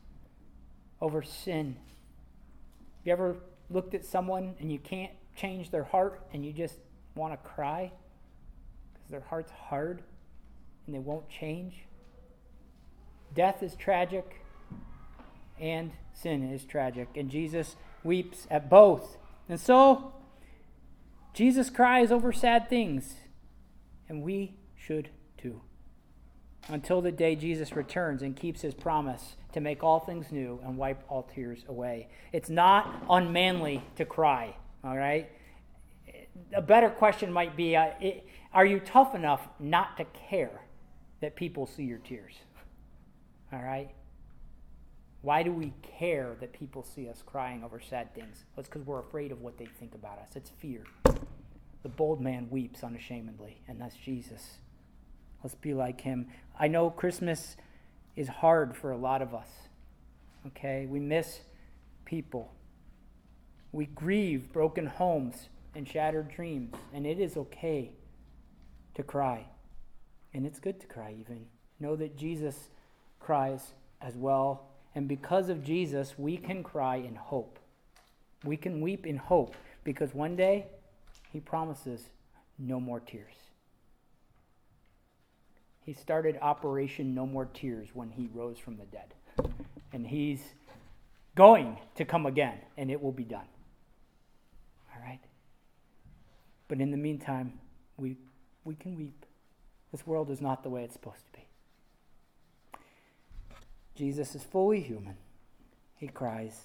over 1.01 1.21
sin. 1.21 1.75
You 3.03 3.11
ever 3.11 3.37
looked 3.69 3.93
at 3.93 4.05
someone 4.05 4.55
and 4.59 4.71
you 4.71 4.79
can't 4.79 5.11
change 5.35 5.69
their 5.69 5.83
heart 5.83 6.21
and 6.33 6.45
you 6.45 6.51
just 6.51 6.75
want 7.15 7.33
to 7.33 7.49
cry 7.49 7.91
because 8.93 9.09
their 9.09 9.21
heart's 9.21 9.51
hard 9.51 10.01
and 10.85 10.95
they 10.95 10.99
won't 10.99 11.29
change? 11.29 11.85
Death 13.33 13.61
is 13.61 13.75
tragic, 13.75 14.44
and 15.59 15.91
sin 16.13 16.51
is 16.51 16.65
tragic, 16.65 17.09
and 17.15 17.29
Jesus 17.29 17.75
weeps 18.03 18.47
at 18.49 18.69
both. 18.69 19.17
And 19.49 19.59
so, 19.59 20.13
Jesus 21.33 21.69
cries 21.69 22.11
over 22.11 22.31
sad 22.31 22.69
things, 22.69 23.15
and 24.07 24.21
we 24.23 24.55
should 24.75 25.09
too. 25.37 25.61
Until 26.67 27.01
the 27.01 27.11
day 27.11 27.35
Jesus 27.35 27.75
returns 27.75 28.21
and 28.21 28.35
keeps 28.35 28.61
his 28.61 28.73
promise 28.73 29.35
to 29.53 29.59
make 29.59 29.83
all 29.83 29.99
things 29.99 30.31
new 30.31 30.59
and 30.63 30.77
wipe 30.77 31.03
all 31.09 31.23
tears 31.23 31.63
away. 31.67 32.07
It's 32.33 32.49
not 32.49 33.05
unmanly 33.09 33.83
to 33.97 34.05
cry, 34.05 34.55
all 34.83 34.97
right? 34.97 35.29
A 36.53 36.61
better 36.61 36.89
question 36.89 37.31
might 37.31 37.55
be 37.55 37.75
uh, 37.75 37.91
it, 38.01 38.25
Are 38.53 38.65
you 38.65 38.79
tough 38.79 39.13
enough 39.15 39.47
not 39.59 39.97
to 39.97 40.05
care 40.29 40.61
that 41.21 41.35
people 41.35 41.67
see 41.67 41.83
your 41.83 41.99
tears? 41.99 42.33
All 43.53 43.61
right? 43.61 43.91
Why 45.25 45.41
do 45.41 45.51
we 45.51 45.73
care 45.81 46.35
that 46.39 46.53
people 46.53 46.83
see 46.83 47.09
us 47.09 47.23
crying 47.25 47.63
over 47.63 47.79
sad 47.79 48.13
things? 48.13 48.45
Well, 48.55 48.59
it's 48.59 48.69
because 48.69 48.85
we're 48.85 48.99
afraid 48.99 49.31
of 49.31 49.41
what 49.41 49.57
they 49.57 49.65
think 49.65 49.95
about 49.95 50.19
us. 50.19 50.29
It's 50.35 50.51
fear. 50.51 50.83
The 51.81 51.89
bold 51.89 52.21
man 52.21 52.47
weeps 52.51 52.83
unashamedly, 52.83 53.59
and 53.67 53.81
that's 53.81 53.95
Jesus. 53.95 54.59
Let's 55.43 55.55
be 55.55 55.73
like 55.73 56.01
him. 56.01 56.27
I 56.59 56.67
know 56.67 56.91
Christmas 56.91 57.57
is 58.15 58.27
hard 58.27 58.77
for 58.77 58.91
a 58.91 58.97
lot 58.97 59.23
of 59.23 59.33
us. 59.33 59.49
Okay? 60.45 60.85
We 60.85 60.99
miss 60.99 61.39
people. 62.05 62.53
We 63.71 63.87
grieve 63.87 64.53
broken 64.53 64.85
homes 64.85 65.49
and 65.73 65.89
shattered 65.89 66.29
dreams, 66.29 66.75
and 66.93 67.07
it 67.07 67.19
is 67.19 67.35
okay 67.35 67.93
to 68.93 69.01
cry. 69.01 69.47
And 70.35 70.45
it's 70.45 70.59
good 70.59 70.79
to 70.81 70.85
cry, 70.85 71.15
even. 71.19 71.47
Know 71.79 71.95
that 71.95 72.15
Jesus 72.15 72.69
cries 73.19 73.73
as 73.99 74.15
well 74.15 74.69
and 74.95 75.07
because 75.07 75.49
of 75.49 75.63
Jesus, 75.63 76.17
we 76.17 76.37
can 76.37 76.63
cry 76.63 76.95
in 76.95 77.15
hope. 77.15 77.59
We 78.45 78.55
can 78.55 78.79
weep 78.81 79.05
in 79.05 79.17
hope 79.17 79.55
because 79.83 80.13
one 80.13 80.37
day 80.37 80.67
he 81.31 81.41
promises 81.41 82.09
no 82.57 82.79
more 82.79 83.01
tears. 83.01 83.33
He 85.81 85.93
started 85.93 86.39
Operation 86.41 87.13
No 87.13 87.27
More 87.27 87.45
Tears 87.45 87.89
when 87.93 88.09
he 88.09 88.27
rose 88.33 88.57
from 88.57 88.77
the 88.77 88.85
dead. 88.85 89.13
And 89.93 90.07
he's 90.07 90.41
going 91.35 91.77
to 91.95 92.05
come 92.05 92.25
again, 92.25 92.57
and 92.75 92.89
it 92.89 93.01
will 93.01 93.11
be 93.11 93.23
done. 93.23 93.45
All 94.93 95.01
right? 95.01 95.19
But 96.67 96.81
in 96.81 96.89
the 96.89 96.97
meantime, 96.97 97.59
we, 97.97 98.17
we 98.63 98.73
can 98.75 98.97
weep. 98.97 99.25
This 99.91 100.07
world 100.07 100.31
is 100.31 100.41
not 100.41 100.63
the 100.63 100.69
way 100.69 100.83
it's 100.83 100.93
supposed 100.93 101.23
to 101.25 101.31
be. 101.33 101.44
Jesus 103.95 104.35
is 104.35 104.43
fully 104.43 104.81
human. 104.81 105.15
He 105.97 106.07
cries. 106.07 106.59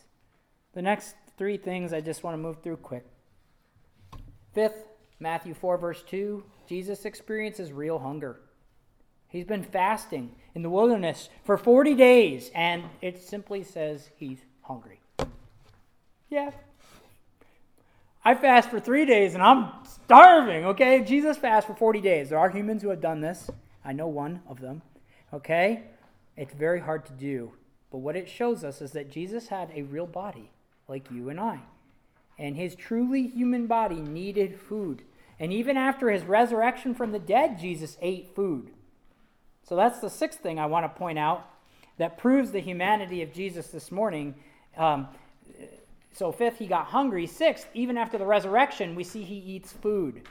The 0.75 0.83
next 0.83 1.14
three 1.38 1.57
things 1.57 1.93
I 1.93 2.01
just 2.01 2.23
want 2.23 2.35
to 2.35 2.38
move 2.38 2.62
through 2.62 2.79
quick. 2.79 3.07
Fifth, 4.53 4.87
Matthew 5.21 5.55
4, 5.55 5.79
verse 5.79 6.03
2, 6.03 6.43
Jesus 6.69 7.05
experiences 7.05 7.73
real 7.73 7.99
hunger. 7.99 8.40
He's 9.29 9.45
been 9.45 9.62
fasting 9.62 10.35
in 10.55 10.62
the 10.62 10.71
wilderness 10.71 11.29
for 11.45 11.57
40 11.57 11.95
days, 11.95 12.51
and 12.55 12.83
it 13.01 13.23
simply 13.23 13.62
says 13.62 14.11
he's 14.16 14.40
hungry. 14.62 15.01
Yeah. 16.29 16.51
I 18.25 18.35
fast 18.35 18.71
for 18.71 18.81
three 18.81 19.07
days 19.07 19.35
and 19.35 19.43
I'm 19.43 19.71
starving, 19.85 20.66
okay? 20.66 21.03
Jesus 21.03 21.37
fasts 21.37 21.66
for 21.66 21.75
40 21.75 22.01
days. 22.01 22.29
There 22.29 22.38
are 22.38 22.51
humans 22.51 22.83
who 22.83 22.90
have 22.90 23.01
done 23.01 23.21
this. 23.21 23.51
I 23.85 23.93
know 23.93 24.09
one 24.09 24.43
of 24.47 24.61
them, 24.61 24.83
okay? 25.33 25.85
It's 26.40 26.55
very 26.55 26.81
hard 26.81 27.05
to 27.05 27.12
do. 27.12 27.53
But 27.92 27.98
what 27.98 28.16
it 28.16 28.26
shows 28.26 28.64
us 28.64 28.81
is 28.81 28.92
that 28.92 29.11
Jesus 29.11 29.48
had 29.48 29.70
a 29.74 29.83
real 29.83 30.07
body, 30.07 30.50
like 30.88 31.11
you 31.11 31.29
and 31.29 31.38
I. 31.38 31.61
And 32.38 32.57
his 32.57 32.74
truly 32.74 33.26
human 33.26 33.66
body 33.66 33.96
needed 34.00 34.59
food. 34.59 35.03
And 35.38 35.53
even 35.53 35.76
after 35.76 36.09
his 36.09 36.24
resurrection 36.24 36.94
from 36.94 37.12
the 37.12 37.18
dead, 37.18 37.59
Jesus 37.59 37.98
ate 38.00 38.35
food. 38.35 38.70
So 39.68 39.76
that's 39.76 39.98
the 39.98 40.09
sixth 40.09 40.40
thing 40.40 40.59
I 40.59 40.64
want 40.64 40.85
to 40.85 40.98
point 40.98 41.18
out 41.18 41.46
that 41.98 42.16
proves 42.16 42.53
the 42.53 42.61
humanity 42.61 43.20
of 43.20 43.35
Jesus 43.35 43.66
this 43.66 43.92
morning. 43.92 44.35
Um, 44.79 45.09
so, 46.14 46.33
fifth, 46.33 46.57
he 46.57 46.66
got 46.66 46.87
hungry. 46.87 47.26
Sixth, 47.26 47.66
even 47.74 47.98
after 47.98 48.16
the 48.16 48.24
resurrection, 48.24 48.94
we 48.94 49.05
see 49.05 49.24
he 49.24 49.37
eats 49.37 49.74
food. 49.74 50.22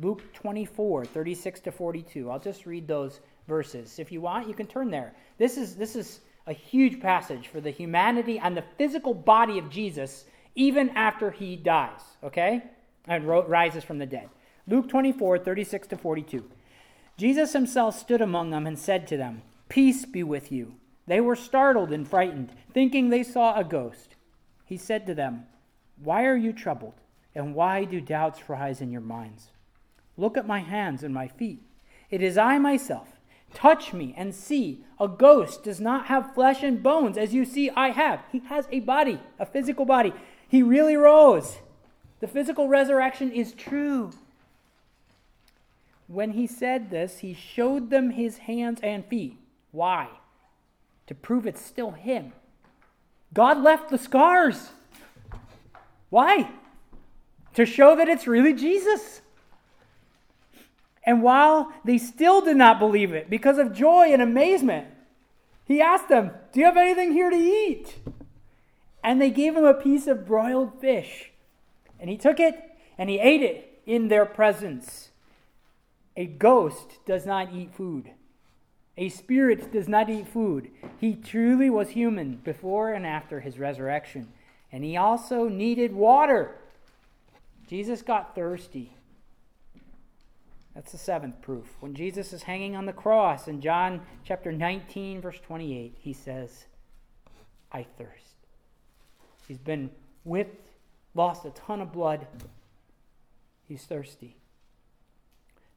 Luke 0.00 0.22
24, 0.34 1.04
36 1.04 1.60
to 1.60 1.72
42. 1.72 2.30
I'll 2.30 2.38
just 2.38 2.64
read 2.64 2.86
those 2.86 3.18
verses. 3.46 3.98
If 3.98 4.12
you 4.12 4.20
want, 4.20 4.48
you 4.48 4.54
can 4.54 4.66
turn 4.66 4.90
there. 4.90 5.14
This 5.38 5.56
is, 5.56 5.76
this 5.76 5.96
is 5.96 6.20
a 6.46 6.52
huge 6.52 7.00
passage 7.00 7.48
for 7.48 7.60
the 7.60 7.70
humanity 7.70 8.38
and 8.38 8.56
the 8.56 8.64
physical 8.78 9.14
body 9.14 9.58
of 9.58 9.70
Jesus 9.70 10.24
even 10.54 10.90
after 10.90 11.30
he 11.30 11.56
dies, 11.56 12.00
okay? 12.22 12.62
And 13.06 13.26
rises 13.26 13.84
from 13.84 13.98
the 13.98 14.06
dead. 14.06 14.28
Luke 14.66 14.88
24, 14.88 15.38
36 15.38 15.88
to 15.88 15.96
42. 15.96 16.44
Jesus 17.16 17.52
himself 17.52 17.98
stood 17.98 18.20
among 18.20 18.50
them 18.50 18.66
and 18.66 18.78
said 18.78 19.06
to 19.08 19.16
them, 19.16 19.42
Peace 19.68 20.04
be 20.04 20.22
with 20.22 20.52
you. 20.52 20.74
They 21.06 21.20
were 21.20 21.36
startled 21.36 21.92
and 21.92 22.06
frightened, 22.06 22.50
thinking 22.72 23.08
they 23.08 23.22
saw 23.22 23.58
a 23.58 23.64
ghost. 23.64 24.14
He 24.64 24.76
said 24.76 25.06
to 25.06 25.14
them, 25.14 25.46
Why 26.02 26.24
are 26.24 26.36
you 26.36 26.52
troubled? 26.52 26.94
And 27.34 27.54
why 27.54 27.84
do 27.84 28.00
doubts 28.00 28.48
rise 28.48 28.80
in 28.80 28.92
your 28.92 29.00
minds? 29.00 29.48
Look 30.16 30.36
at 30.36 30.46
my 30.46 30.60
hands 30.60 31.02
and 31.02 31.14
my 31.14 31.28
feet. 31.28 31.62
It 32.10 32.22
is 32.22 32.36
I 32.36 32.58
myself. 32.58 33.08
Touch 33.54 33.92
me 33.92 34.14
and 34.16 34.34
see. 34.34 34.84
A 34.98 35.08
ghost 35.08 35.64
does 35.64 35.80
not 35.80 36.06
have 36.06 36.34
flesh 36.34 36.62
and 36.62 36.82
bones, 36.82 37.18
as 37.18 37.34
you 37.34 37.44
see 37.44 37.70
I 37.70 37.90
have. 37.90 38.22
He 38.30 38.40
has 38.46 38.66
a 38.70 38.80
body, 38.80 39.20
a 39.38 39.46
physical 39.46 39.84
body. 39.84 40.12
He 40.48 40.62
really 40.62 40.96
rose. 40.96 41.58
The 42.20 42.28
physical 42.28 42.68
resurrection 42.68 43.32
is 43.32 43.52
true. 43.52 44.12
When 46.06 46.32
he 46.32 46.46
said 46.46 46.90
this, 46.90 47.18
he 47.18 47.34
showed 47.34 47.90
them 47.90 48.10
his 48.10 48.38
hands 48.38 48.80
and 48.82 49.04
feet. 49.06 49.36
Why? 49.70 50.08
To 51.06 51.14
prove 51.14 51.46
it's 51.46 51.64
still 51.64 51.90
him. 51.90 52.32
God 53.34 53.62
left 53.62 53.90
the 53.90 53.98
scars. 53.98 54.70
Why? 56.10 56.50
To 57.54 57.64
show 57.64 57.96
that 57.96 58.08
it's 58.08 58.26
really 58.26 58.52
Jesus. 58.52 59.22
And 61.04 61.22
while 61.22 61.72
they 61.84 61.98
still 61.98 62.40
did 62.40 62.56
not 62.56 62.78
believe 62.78 63.12
it, 63.12 63.28
because 63.28 63.58
of 63.58 63.74
joy 63.74 64.12
and 64.12 64.22
amazement, 64.22 64.86
he 65.66 65.80
asked 65.80 66.08
them, 66.08 66.30
Do 66.52 66.60
you 66.60 66.66
have 66.66 66.76
anything 66.76 67.12
here 67.12 67.30
to 67.30 67.36
eat? 67.36 67.96
And 69.02 69.20
they 69.20 69.30
gave 69.30 69.56
him 69.56 69.64
a 69.64 69.74
piece 69.74 70.06
of 70.06 70.26
broiled 70.26 70.80
fish. 70.80 71.32
And 71.98 72.08
he 72.08 72.16
took 72.16 72.38
it 72.38 72.60
and 72.96 73.10
he 73.10 73.18
ate 73.18 73.42
it 73.42 73.80
in 73.86 74.08
their 74.08 74.26
presence. 74.26 75.10
A 76.16 76.26
ghost 76.26 76.98
does 77.06 77.26
not 77.26 77.52
eat 77.52 77.74
food. 77.74 78.10
A 78.96 79.08
spirit 79.08 79.72
does 79.72 79.88
not 79.88 80.10
eat 80.10 80.28
food. 80.28 80.70
He 80.98 81.14
truly 81.14 81.70
was 81.70 81.90
human 81.90 82.36
before 82.36 82.92
and 82.92 83.06
after 83.06 83.40
his 83.40 83.58
resurrection. 83.58 84.28
And 84.70 84.84
he 84.84 84.96
also 84.96 85.48
needed 85.48 85.92
water. 85.94 86.58
Jesus 87.66 88.02
got 88.02 88.34
thirsty. 88.34 88.94
That's 90.74 90.92
the 90.92 90.98
seventh 90.98 91.42
proof. 91.42 91.66
When 91.80 91.94
Jesus 91.94 92.32
is 92.32 92.44
hanging 92.44 92.76
on 92.76 92.86
the 92.86 92.92
cross 92.92 93.46
in 93.46 93.60
John 93.60 94.00
chapter 94.24 94.50
19, 94.50 95.20
verse 95.20 95.38
28, 95.40 95.96
he 95.98 96.12
says, 96.12 96.66
I 97.70 97.82
thirst. 97.98 98.36
He's 99.46 99.58
been 99.58 99.90
whipped, 100.24 100.70
lost 101.14 101.44
a 101.44 101.50
ton 101.50 101.82
of 101.82 101.92
blood. 101.92 102.26
He's 103.68 103.84
thirsty. 103.84 104.36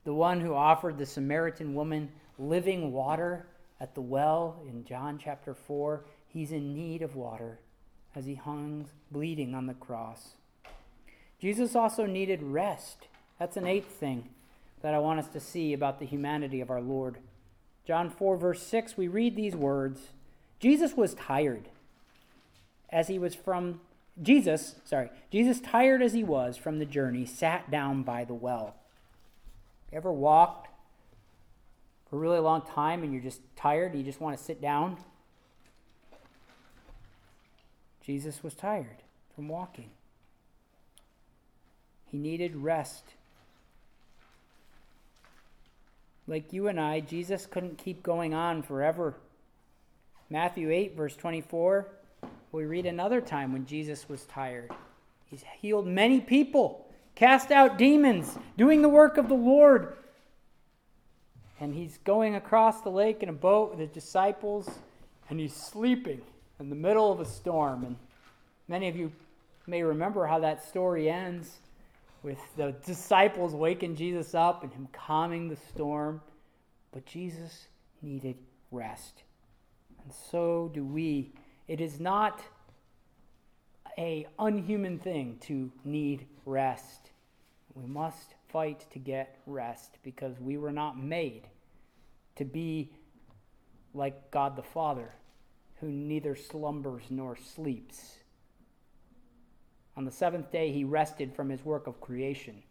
The 0.05 0.13
one 0.13 0.39
who 0.39 0.53
offered 0.53 0.97
the 0.97 1.05
Samaritan 1.05 1.73
woman 1.73 2.11
living 2.37 2.91
water 2.91 3.47
at 3.81 3.95
the 3.95 4.01
well 4.01 4.61
in 4.67 4.85
John 4.85 5.19
chapter 5.21 5.53
4, 5.53 6.05
he's 6.27 6.51
in 6.51 6.73
need 6.73 7.01
of 7.01 7.15
water 7.15 7.59
as 8.15 8.25
he 8.25 8.35
hung 8.35 8.85
bleeding 9.11 9.53
on 9.53 9.65
the 9.65 9.73
cross. 9.73 10.35
Jesus 11.39 11.75
also 11.75 12.05
needed 12.05 12.41
rest. 12.41 13.07
That's 13.39 13.57
an 13.57 13.67
eighth 13.67 13.91
thing 13.91 14.29
that 14.85 14.93
I 14.93 14.99
want 14.99 15.17
us 15.17 15.27
to 15.29 15.39
see 15.39 15.73
about 15.73 15.97
the 15.97 16.05
humanity 16.05 16.61
of 16.61 16.69
our 16.69 16.79
Lord. 16.79 17.17
John 17.87 18.07
4, 18.07 18.37
verse 18.37 18.61
6, 18.61 18.95
we 18.95 19.07
read 19.07 19.35
these 19.35 19.55
words 19.55 20.09
Jesus 20.59 20.95
was 20.95 21.15
tired 21.15 21.69
as 22.91 23.07
he 23.07 23.17
was 23.17 23.33
from, 23.33 23.81
Jesus, 24.21 24.75
sorry, 24.85 25.09
Jesus, 25.31 25.59
tired 25.59 26.03
as 26.03 26.13
he 26.13 26.23
was 26.23 26.55
from 26.55 26.77
the 26.77 26.85
journey, 26.85 27.25
sat 27.25 27.71
down 27.71 28.03
by 28.03 28.25
the 28.25 28.35
well. 28.35 28.75
Ever 29.91 30.13
walked 30.13 30.69
for 32.07 32.17
a 32.17 32.19
really 32.19 32.37
long 32.37 32.61
time 32.61 33.01
and 33.01 33.11
you're 33.11 33.23
just 33.23 33.41
tired 33.55 33.93
and 33.93 33.99
you 33.99 34.05
just 34.05 34.21
want 34.21 34.37
to 34.37 34.43
sit 34.43 34.61
down? 34.61 34.97
Jesus 38.05 38.43
was 38.43 38.53
tired 38.53 39.01
from 39.35 39.47
walking. 39.47 39.89
He 42.05 42.19
needed 42.19 42.55
rest 42.55 43.15
like 46.27 46.53
you 46.53 46.67
and 46.67 46.79
I, 46.79 47.01
Jesus 47.01 47.45
couldn't 47.45 47.77
keep 47.77 48.01
going 48.01 48.33
on 48.33 48.63
forever. 48.63 49.15
Matthew 50.29 50.71
8, 50.71 50.95
verse 50.95 51.15
24, 51.15 51.87
we 52.51 52.65
read 52.65 52.85
another 52.85 53.21
time 53.21 53.53
when 53.53 53.65
Jesus 53.65 54.09
was 54.09 54.25
tired. 54.25 54.71
He's 55.25 55.43
healed 55.59 55.85
many 55.85 56.19
people, 56.19 56.87
cast 57.13 57.51
out 57.51 57.77
demons, 57.77 58.37
doing 58.57 58.81
the 58.81 58.89
work 58.89 59.17
of 59.17 59.29
the 59.29 59.35
Lord. 59.35 59.95
And 61.59 61.75
he's 61.75 61.99
going 61.99 62.35
across 62.35 62.81
the 62.81 62.89
lake 62.89 63.21
in 63.21 63.29
a 63.29 63.33
boat 63.33 63.69
with 63.69 63.79
his 63.79 63.89
disciples, 63.89 64.69
and 65.29 65.39
he's 65.39 65.55
sleeping 65.55 66.21
in 66.59 66.69
the 66.69 66.75
middle 66.75 67.11
of 67.11 67.19
a 67.19 67.25
storm. 67.25 67.83
And 67.83 67.97
many 68.67 68.87
of 68.87 68.95
you 68.95 69.11
may 69.67 69.83
remember 69.83 70.25
how 70.25 70.39
that 70.39 70.65
story 70.67 71.09
ends 71.09 71.59
with 72.25 72.39
the 72.57 72.73
disciples 72.83 73.53
waking 73.53 73.95
Jesus 73.95 74.33
up 74.33 74.63
and 74.63 74.73
him 74.73 74.87
calming 74.91 75.47
the 75.47 75.55
storm. 75.55 76.19
But 76.91 77.05
Jesus 77.05 77.67
needed 78.01 78.35
rest. 78.71 79.21
And 80.03 80.11
so 80.31 80.71
do 80.73 80.83
we. 80.83 81.33
It 81.67 81.79
is 81.79 81.99
not 81.99 82.41
a 83.99 84.25
unhuman 84.39 84.97
thing 84.97 85.37
to 85.41 85.71
need 85.83 86.25
rest. 86.47 87.11
We 87.75 87.85
must 87.85 88.33
fight 88.49 88.87
to 88.91 88.99
get 88.99 89.37
rest 89.45 89.99
because 90.01 90.39
we 90.39 90.57
were 90.57 90.71
not 90.71 90.97
made 90.97 91.43
to 92.37 92.43
be 92.43 92.89
like 93.93 94.31
God 94.31 94.55
the 94.55 94.63
Father, 94.63 95.11
who 95.79 95.89
neither 95.89 96.35
slumbers 96.35 97.03
nor 97.11 97.35
sleeps. 97.35 98.17
On 99.97 100.05
the 100.05 100.11
seventh 100.11 100.51
day, 100.51 100.71
he 100.71 100.83
rested 100.83 101.33
from 101.33 101.49
his 101.49 101.63
work 101.63 101.87
of 101.87 102.01
creation. 102.01 102.63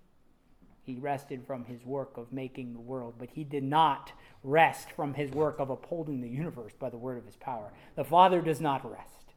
He 0.83 0.97
rested 0.97 1.47
from 1.47 1.65
his 1.65 1.83
work 1.85 2.19
of 2.19 2.33
making 2.33 2.75
the 2.75 2.81
world, 2.81 3.15
but 3.19 3.31
he 3.31 3.45
did 3.45 3.65
not 3.65 4.13
rest 4.43 4.91
from 4.91 5.15
his 5.15 5.31
work 5.31 5.59
of 5.59 5.71
upholding 5.71 6.21
the 6.21 6.29
universe 6.29 6.75
by 6.79 6.91
the 6.91 6.99
word 6.99 7.17
of 7.17 7.25
his 7.25 7.37
power. 7.37 7.73
The 7.97 8.05
Father 8.05 8.43
does 8.43 8.61
not 8.61 8.91
rest, 8.91 9.33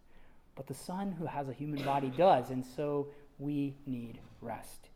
but 0.56 0.68
the 0.68 0.74
Son, 0.74 1.14
who 1.14 1.26
has 1.26 1.48
a 1.48 1.54
human 1.54 1.84
body, 1.86 2.12
does, 2.16 2.50
and 2.50 2.66
so 2.66 3.08
we 3.40 3.76
need 3.86 4.20
rest. 4.42 4.90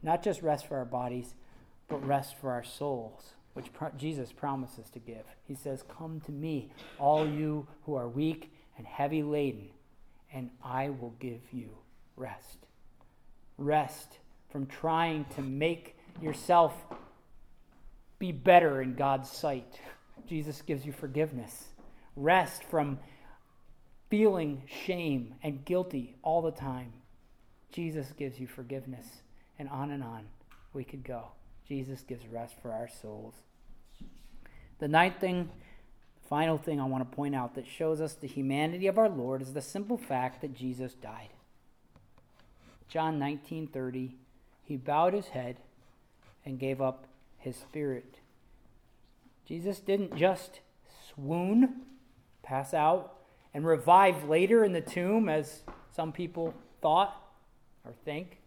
Not 0.00 0.22
just 0.22 0.42
rest 0.42 0.68
for 0.68 0.76
our 0.76 0.84
bodies, 0.84 1.34
but 1.88 2.06
rest 2.06 2.36
for 2.40 2.52
our 2.52 2.62
souls, 2.62 3.32
which 3.54 3.66
Jesus 3.96 4.30
promises 4.30 4.88
to 4.90 5.00
give. 5.00 5.24
He 5.42 5.56
says, 5.56 5.82
Come 5.82 6.20
to 6.26 6.30
me, 6.30 6.70
all 7.00 7.26
you 7.26 7.66
who 7.82 7.96
are 7.96 8.08
weak 8.08 8.52
and 8.76 8.86
heavy 8.86 9.24
laden, 9.24 9.70
and 10.32 10.50
I 10.62 10.90
will 10.90 11.16
give 11.18 11.40
you 11.50 11.70
rest. 12.18 12.58
Rest 13.56 14.18
from 14.50 14.66
trying 14.66 15.24
to 15.36 15.42
make 15.42 15.96
yourself 16.20 16.74
be 18.18 18.32
better 18.32 18.82
in 18.82 18.94
God's 18.94 19.30
sight. 19.30 19.78
Jesus 20.26 20.62
gives 20.62 20.84
you 20.84 20.92
forgiveness. 20.92 21.68
Rest 22.16 22.64
from 22.64 22.98
feeling 24.10 24.62
shame 24.66 25.34
and 25.42 25.64
guilty 25.64 26.16
all 26.22 26.42
the 26.42 26.50
time. 26.50 26.92
Jesus 27.72 28.12
gives 28.16 28.40
you 28.40 28.46
forgiveness. 28.46 29.06
And 29.58 29.68
on 29.68 29.90
and 29.90 30.02
on 30.02 30.26
we 30.72 30.84
could 30.84 31.04
go. 31.04 31.28
Jesus 31.66 32.02
gives 32.02 32.26
rest 32.26 32.54
for 32.62 32.72
our 32.72 32.88
souls. 32.88 33.34
The 34.78 34.88
ninth 34.88 35.20
thing, 35.20 35.50
final 36.28 36.56
thing 36.56 36.80
I 36.80 36.84
want 36.84 37.08
to 37.08 37.16
point 37.16 37.34
out 37.34 37.56
that 37.56 37.66
shows 37.66 38.00
us 38.00 38.14
the 38.14 38.28
humanity 38.28 38.86
of 38.86 38.98
our 38.98 39.08
Lord 39.08 39.42
is 39.42 39.52
the 39.52 39.60
simple 39.60 39.98
fact 39.98 40.40
that 40.40 40.54
Jesus 40.54 40.94
died. 40.94 41.28
John 42.88 43.18
19:30, 43.18 44.16
he 44.62 44.76
bowed 44.76 45.12
his 45.12 45.28
head 45.28 45.58
and 46.44 46.58
gave 46.58 46.80
up 46.80 47.06
his 47.38 47.56
spirit. 47.56 48.18
Jesus 49.44 49.80
didn't 49.80 50.16
just 50.16 50.60
swoon, 51.08 51.82
pass 52.42 52.74
out, 52.74 53.14
and 53.54 53.66
revive 53.66 54.24
later 54.24 54.64
in 54.64 54.72
the 54.72 54.80
tomb 54.80 55.28
as 55.28 55.62
some 55.92 56.12
people 56.12 56.54
thought 56.80 57.20
or 57.84 57.92
think, 58.04 58.38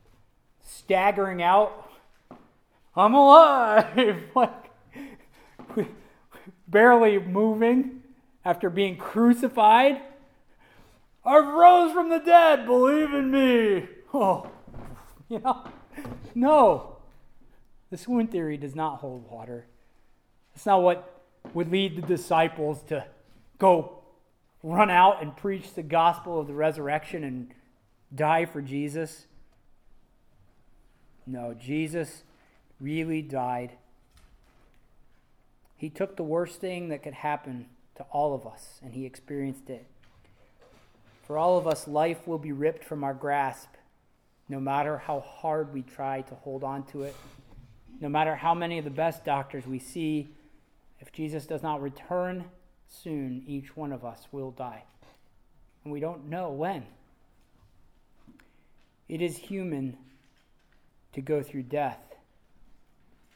staggering 0.61 1.41
out, 1.41 1.91
I'm 2.95 3.13
alive, 3.13 4.23
like 4.35 4.71
barely 6.67 7.19
moving 7.19 8.03
after 8.43 8.69
being 8.69 8.97
crucified. 8.97 10.01
I've 11.23 11.47
rose 11.47 11.91
from 11.91 12.09
the 12.09 12.19
dead, 12.19 12.65
believe 12.65 13.13
in 13.13 13.31
me. 13.31 13.87
Oh, 14.13 14.49
you 15.29 15.39
know, 15.39 15.63
no. 16.35 16.97
The 17.89 17.97
swoon 17.97 18.27
theory 18.27 18.57
does 18.57 18.75
not 18.75 18.97
hold 18.97 19.29
water. 19.29 19.67
It's 20.55 20.65
not 20.65 20.81
what 20.81 21.21
would 21.53 21.71
lead 21.71 21.95
the 21.95 22.01
disciples 22.01 22.81
to 22.83 23.05
go 23.57 23.99
run 24.63 24.89
out 24.89 25.21
and 25.21 25.35
preach 25.35 25.73
the 25.73 25.83
gospel 25.83 26.39
of 26.39 26.47
the 26.47 26.53
resurrection 26.53 27.23
and 27.23 27.53
die 28.13 28.45
for 28.45 28.61
Jesus. 28.61 29.25
No, 31.25 31.53
Jesus 31.53 32.23
really 32.79 33.21
died. 33.21 33.71
He 35.75 35.89
took 35.89 36.15
the 36.15 36.23
worst 36.23 36.61
thing 36.61 36.89
that 36.89 37.03
could 37.03 37.13
happen 37.13 37.65
to 37.95 38.03
all 38.11 38.33
of 38.33 38.45
us, 38.45 38.79
and 38.83 38.93
he 38.93 39.05
experienced 39.05 39.69
it. 39.69 39.85
For 41.23 41.37
all 41.37 41.57
of 41.57 41.65
us, 41.65 41.87
life 41.87 42.27
will 42.27 42.37
be 42.37 42.51
ripped 42.51 42.83
from 42.83 43.03
our 43.03 43.13
grasp 43.13 43.69
no 44.51 44.59
matter 44.59 44.97
how 44.97 45.21
hard 45.21 45.73
we 45.73 45.81
try 45.81 46.21
to 46.23 46.35
hold 46.35 46.61
on 46.61 46.83
to 46.83 47.03
it, 47.03 47.15
no 48.01 48.09
matter 48.09 48.35
how 48.35 48.53
many 48.53 48.77
of 48.77 48.83
the 48.83 48.89
best 48.89 49.23
doctors 49.23 49.65
we 49.65 49.79
see, 49.79 50.35
if 50.99 51.13
Jesus 51.13 51.45
does 51.45 51.63
not 51.63 51.81
return 51.81 52.43
soon, 52.85 53.43
each 53.47 53.77
one 53.77 53.93
of 53.93 54.03
us 54.03 54.27
will 54.33 54.51
die. 54.51 54.83
And 55.85 55.93
we 55.93 56.01
don't 56.01 56.29
know 56.29 56.49
when. 56.51 56.85
It 59.07 59.21
is 59.21 59.37
human 59.37 59.97
to 61.13 61.21
go 61.21 61.41
through 61.41 61.63
death, 61.63 62.01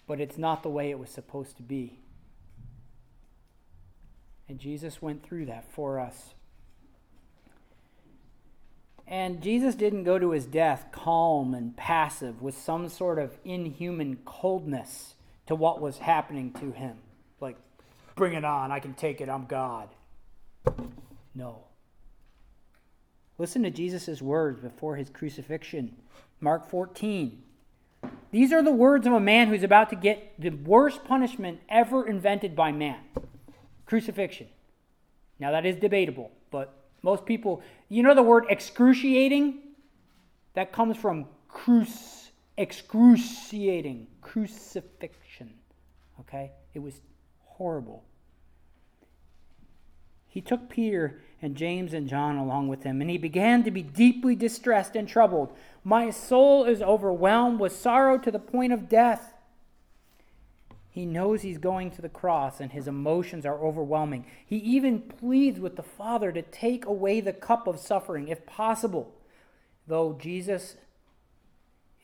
but 0.07 0.19
it's 0.19 0.37
not 0.37 0.63
the 0.63 0.69
way 0.69 0.91
it 0.91 0.99
was 0.99 1.09
supposed 1.09 1.55
to 1.57 1.63
be. 1.63 1.97
And 4.49 4.59
Jesus 4.59 5.01
went 5.01 5.23
through 5.23 5.45
that 5.45 5.71
for 5.71 5.97
us. 5.97 6.34
And 9.07 9.41
Jesus 9.41 9.75
didn't 9.75 10.03
go 10.03 10.17
to 10.17 10.31
his 10.31 10.45
death 10.45 10.87
calm 10.91 11.53
and 11.53 11.77
passive 11.77 12.41
with 12.41 12.57
some 12.57 12.89
sort 12.89 13.19
of 13.19 13.37
inhuman 13.45 14.17
coldness 14.25 15.15
to 15.45 15.55
what 15.55 15.79
was 15.79 15.99
happening 15.99 16.51
to 16.53 16.71
him. 16.71 16.97
Like, 17.39 17.57
bring 18.15 18.33
it 18.33 18.43
on, 18.43 18.71
I 18.71 18.79
can 18.79 18.95
take 18.95 19.21
it, 19.21 19.29
I'm 19.29 19.45
God. 19.45 19.89
No. 21.35 21.63
Listen 23.37 23.63
to 23.63 23.69
Jesus' 23.69 24.21
words 24.21 24.59
before 24.59 24.95
his 24.95 25.09
crucifixion. 25.09 25.95
Mark 26.39 26.69
14. 26.69 27.43
These 28.31 28.51
are 28.51 28.63
the 28.63 28.71
words 28.71 29.05
of 29.05 29.13
a 29.13 29.19
man 29.19 29.49
who's 29.49 29.63
about 29.63 29.89
to 29.89 29.95
get 29.95 30.33
the 30.39 30.49
worst 30.49 31.03
punishment 31.03 31.59
ever 31.69 32.07
invented 32.07 32.55
by 32.55 32.71
man 32.71 32.99
crucifixion. 33.85 34.47
Now, 35.39 35.51
that 35.51 35.65
is 35.65 35.75
debatable, 35.75 36.31
but 36.49 36.84
most 37.05 37.25
people, 37.27 37.61
you 37.87 38.01
know 38.01 38.15
the 38.15 38.23
word 38.23 38.45
excruciating? 38.49 39.59
That 40.55 40.71
comes 40.71 40.97
from 40.97 41.27
cruci, 41.47 42.31
excruciating, 42.57 44.07
crucifixion. 44.21 45.53
Okay? 46.21 46.51
It 46.73 46.79
was 46.79 46.99
horrible. 47.43 48.03
He 50.27 50.41
took 50.41 50.67
Peter 50.67 51.21
and 51.43 51.55
James 51.55 51.93
and 51.93 52.09
John 52.09 52.37
along 52.37 52.69
with 52.69 52.81
him, 52.81 53.01
and 53.01 53.09
he 53.09 53.19
began 53.19 53.63
to 53.63 53.71
be 53.71 53.83
deeply 53.83 54.35
distressed 54.35 54.95
and 54.95 55.07
troubled. 55.07 55.55
My 55.83 56.09
soul 56.09 56.65
is 56.65 56.81
overwhelmed 56.81 57.59
with 57.59 57.75
sorrow 57.75 58.17
to 58.17 58.31
the 58.31 58.39
point 58.39 58.73
of 58.73 58.89
death. 58.89 59.34
He 60.95 61.05
knows 61.05 61.41
he's 61.41 61.57
going 61.57 61.91
to 61.91 62.01
the 62.01 62.07
cross 62.07 62.61
and 62.61 62.71
his 62.71 62.87
emotions 62.87 63.45
are 63.45 63.59
overwhelming. 63.59 64.25
He 64.45 64.55
even 64.55 65.01
pleads 65.01 65.59
with 65.59 65.75
the 65.75 65.83
Father 65.83 66.31
to 66.31 66.41
take 66.41 66.85
away 66.85 67.19
the 67.19 67.33
cup 67.33 67.67
of 67.67 67.81
suffering 67.81 68.29
if 68.29 68.45
possible. 68.45 69.13
Though 69.85 70.17
Jesus 70.17 70.77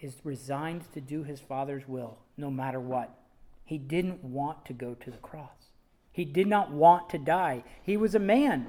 is 0.01 0.17
resigned 0.25 0.91
to 0.91 0.99
do 0.99 1.23
his 1.23 1.39
Father's 1.39 1.87
will 1.87 2.17
no 2.35 2.51
matter 2.51 2.81
what. 2.81 3.17
He 3.63 3.77
didn't 3.77 4.25
want 4.25 4.65
to 4.65 4.73
go 4.73 4.93
to 4.95 5.09
the 5.09 5.19
cross. 5.19 5.69
He 6.11 6.25
did 6.25 6.47
not 6.47 6.71
want 6.71 7.09
to 7.11 7.17
die. 7.17 7.63
He 7.81 7.95
was 7.95 8.13
a 8.13 8.19
man. 8.19 8.67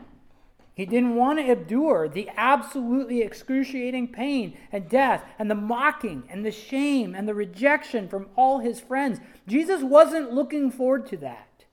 He 0.75 0.87
didn't 0.87 1.17
want 1.17 1.39
to 1.39 1.53
endure 1.53 2.09
the 2.09 2.31
absolutely 2.37 3.21
excruciating 3.21 4.09
pain 4.09 4.57
and 4.71 4.89
death 4.89 5.23
and 5.39 5.51
the 5.51 5.55
mocking 5.55 6.25
and 6.31 6.47
the 6.47 6.51
shame 6.51 7.15
and 7.15 7.29
the 7.29 7.35
rejection 7.35 8.09
from 8.09 8.29
all 8.37 8.61
his 8.61 8.81
friends. 8.81 9.21
Jesus 9.47 9.83
wasn't 9.83 10.33
looking 10.33 10.71
forward 10.71 11.07
to 11.09 11.17
that. 11.19 11.65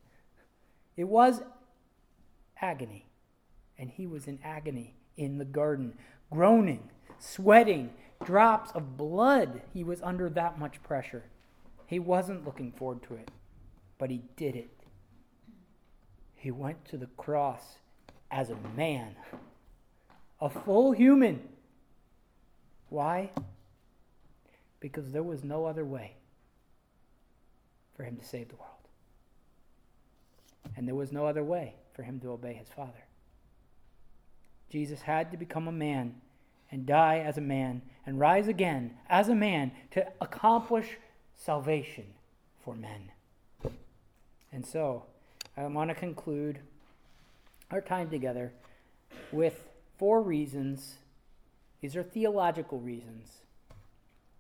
It 0.97 1.08
was 1.08 1.41
agony. 2.62 3.06
And 3.78 3.89
he 3.89 4.06
was 4.06 4.28
in 4.28 4.39
agony 4.43 4.95
in 5.16 5.38
the 5.38 5.45
garden, 5.45 5.97
groaning, 6.30 6.89
sweating, 7.18 7.91
drops 8.26 8.72
of 8.72 8.97
blood. 8.97 9.62
He 9.74 9.86
was 9.86 10.02
under 10.02 10.30
that 10.32 10.60
much 10.60 10.84
pressure. 10.84 11.24
He 11.86 12.00
wasn't 12.00 12.45
looking 12.45 12.74
forward 12.74 13.02
to 13.04 13.16
it, 13.16 13.32
but 13.97 14.10
he 14.10 14.24
did 14.36 14.58
it. 14.58 14.70
He 16.36 16.52
went 16.52 16.84
to 16.86 16.97
the 16.97 17.08
cross 17.18 17.78
as 18.32 18.49
a 18.49 18.57
man, 18.75 19.15
a 20.39 20.49
full 20.49 20.91
human. 20.91 21.41
Why? 22.89 23.30
Because 24.80 25.11
there 25.11 25.23
was 25.23 25.43
no 25.43 25.65
other 25.65 25.86
way 25.86 26.13
for 27.95 28.03
him 28.03 28.15
to 28.17 28.25
save 28.25 28.49
the 28.49 28.55
world. 28.55 28.69
And 30.75 30.88
there 30.88 30.95
was 30.95 31.11
no 31.11 31.25
other 31.25 31.43
way 31.43 31.75
for 31.93 32.03
him 32.03 32.19
to 32.21 32.32
obey 32.32 32.53
his 32.53 32.69
Father. 32.69 33.03
Jesus 34.69 35.01
had 35.01 35.32
to 35.32 35.38
become 35.38 35.67
a 35.67 35.71
man 35.71 36.15
and 36.71 36.86
die 36.86 37.19
as 37.19 37.38
a 37.38 37.41
man 37.41 37.82
and 38.05 38.19
rise 38.19 38.47
again 38.47 38.95
as 39.09 39.27
a 39.27 39.36
man 39.36 39.71
to 39.91 40.05
accomplish 40.21 40.97
salvation 41.36 42.05
for 42.63 42.75
men. 42.75 43.11
And 44.51 44.65
so, 44.65 45.03
I 45.57 45.65
want 45.67 45.89
to 45.89 45.95
conclude 45.95 46.59
our 47.72 47.82
time 47.82 48.09
together 48.09 48.51
with 49.32 49.67
four 49.97 50.22
reasons. 50.22 50.95
These 51.82 51.95
are 51.95 52.03
theological 52.03 52.80
reasons 52.80 53.30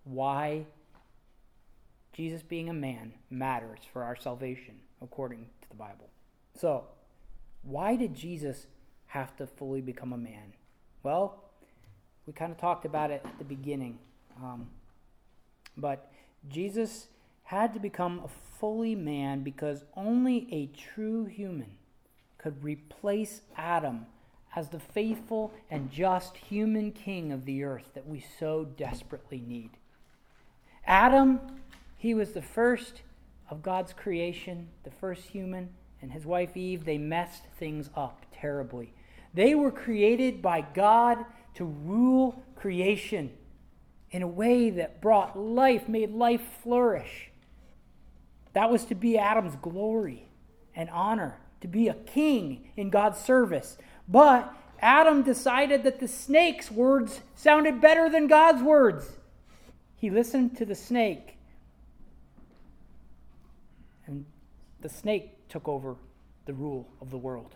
why 0.03 0.65
Jesus 2.13 2.41
being 2.41 2.69
a 2.69 2.73
man 2.73 3.13
matters 3.29 3.79
for 3.93 4.03
our 4.03 4.15
salvation 4.15 4.75
according 5.01 5.45
to 5.61 5.69
the 5.69 5.75
Bible. 5.75 6.09
So, 6.59 6.85
why 7.61 7.95
did 7.95 8.13
Jesus 8.15 8.67
have 9.07 9.35
to 9.37 9.47
fully 9.47 9.81
become 9.81 10.13
a 10.13 10.17
man? 10.17 10.53
Well, 11.03 11.43
we 12.25 12.33
kind 12.33 12.51
of 12.51 12.57
talked 12.57 12.85
about 12.85 13.11
it 13.11 13.21
at 13.23 13.37
the 13.37 13.45
beginning. 13.45 13.99
Um, 14.41 14.67
but 15.77 16.11
Jesus 16.47 17.07
had 17.43 17.73
to 17.73 17.79
become 17.79 18.21
a 18.23 18.29
fully 18.59 18.95
man 18.95 19.41
because 19.41 19.83
only 19.95 20.47
a 20.51 20.67
true 20.67 21.25
human 21.25 21.71
could 22.39 22.63
replace 22.63 23.41
Adam 23.55 24.07
as 24.55 24.69
the 24.69 24.79
faithful 24.79 25.53
and 25.69 25.91
just 25.91 26.35
human 26.37 26.91
king 26.91 27.31
of 27.31 27.45
the 27.45 27.63
earth 27.63 27.89
that 27.93 28.07
we 28.07 28.25
so 28.39 28.65
desperately 28.65 29.43
need. 29.45 29.69
Adam, 30.87 31.39
he 31.97 32.13
was 32.13 32.31
the 32.31 32.41
first 32.41 33.03
of 33.49 33.61
God's 33.61 33.93
creation, 33.93 34.69
the 34.83 34.91
first 34.91 35.25
human, 35.25 35.69
and 36.01 36.11
his 36.11 36.25
wife 36.25 36.55
Eve, 36.55 36.85
they 36.85 36.97
messed 36.97 37.43
things 37.57 37.89
up 37.95 38.25
terribly. 38.31 38.93
They 39.33 39.53
were 39.53 39.71
created 39.71 40.41
by 40.41 40.61
God 40.61 41.25
to 41.55 41.65
rule 41.65 42.43
creation 42.55 43.31
in 44.11 44.21
a 44.23 44.27
way 44.27 44.69
that 44.71 45.01
brought 45.01 45.37
life, 45.37 45.87
made 45.87 46.11
life 46.11 46.41
flourish. 46.63 47.29
That 48.53 48.71
was 48.71 48.85
to 48.85 48.95
be 48.95 49.17
Adam's 49.17 49.55
glory 49.61 50.29
and 50.75 50.89
honor, 50.89 51.37
to 51.61 51.67
be 51.67 51.87
a 51.87 51.93
king 51.93 52.69
in 52.75 52.89
God's 52.89 53.19
service. 53.19 53.77
But 54.07 54.53
Adam 54.81 55.23
decided 55.23 55.83
that 55.83 55.99
the 55.99 56.07
snake's 56.07 56.71
words 56.71 57.21
sounded 57.35 57.81
better 57.81 58.09
than 58.09 58.27
God's 58.27 58.63
words. 58.63 59.05
He 59.97 60.09
listened 60.09 60.57
to 60.57 60.65
the 60.65 60.75
snake, 60.75 61.35
and 64.07 64.25
the 64.81 64.89
snake 64.89 65.49
took 65.49 65.67
over 65.67 65.95
the 66.45 66.53
rule 66.53 66.87
of 67.01 67.11
the 67.11 67.17
world. 67.17 67.53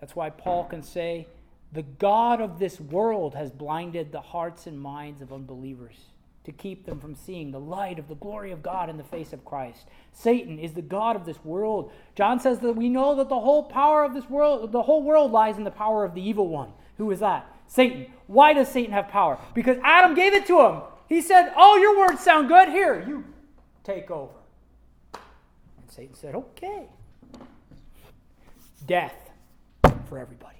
That's 0.00 0.14
why 0.14 0.30
Paul 0.30 0.64
can 0.64 0.82
say, 0.82 1.26
The 1.72 1.82
God 1.82 2.40
of 2.40 2.58
this 2.58 2.78
world 2.78 3.34
has 3.34 3.50
blinded 3.50 4.12
the 4.12 4.20
hearts 4.20 4.66
and 4.66 4.78
minds 4.78 5.20
of 5.20 5.32
unbelievers 5.32 5.96
to 6.44 6.52
keep 6.52 6.84
them 6.84 7.00
from 7.00 7.14
seeing 7.14 7.50
the 7.50 7.60
light 7.60 7.98
of 7.98 8.06
the 8.06 8.14
glory 8.14 8.52
of 8.52 8.62
God 8.62 8.90
in 8.90 8.98
the 8.98 9.04
face 9.04 9.32
of 9.32 9.44
Christ. 9.44 9.86
Satan 10.12 10.58
is 10.58 10.74
the 10.74 10.82
God 10.82 11.16
of 11.16 11.24
this 11.24 11.42
world. 11.42 11.90
John 12.14 12.38
says 12.38 12.58
that 12.60 12.74
we 12.76 12.88
know 12.88 13.16
that 13.16 13.30
the 13.30 13.40
whole 13.40 13.64
power 13.64 14.04
of 14.04 14.12
this 14.12 14.28
world, 14.28 14.70
the 14.70 14.82
whole 14.82 15.02
world 15.02 15.32
lies 15.32 15.56
in 15.56 15.64
the 15.64 15.70
power 15.70 16.04
of 16.04 16.14
the 16.14 16.20
evil 16.20 16.48
one. 16.48 16.70
Who 16.98 17.10
is 17.10 17.20
that? 17.20 17.50
Satan. 17.66 18.06
Why 18.26 18.52
does 18.52 18.68
Satan 18.68 18.92
have 18.92 19.08
power? 19.08 19.38
Because 19.54 19.78
Adam 19.82 20.14
gave 20.14 20.34
it 20.34 20.46
to 20.46 20.60
him. 20.60 20.82
He 21.08 21.22
said, 21.22 21.52
Oh, 21.56 21.76
your 21.78 21.98
words 21.98 22.20
sound 22.20 22.48
good. 22.48 22.68
Here, 22.68 23.04
you 23.06 23.24
take 23.82 24.10
over. 24.10 24.32
And 25.14 25.90
Satan 25.90 26.14
said, 26.14 26.34
Okay. 26.34 26.86
Death 28.86 29.16
for 30.08 30.18
everybody. 30.18 30.58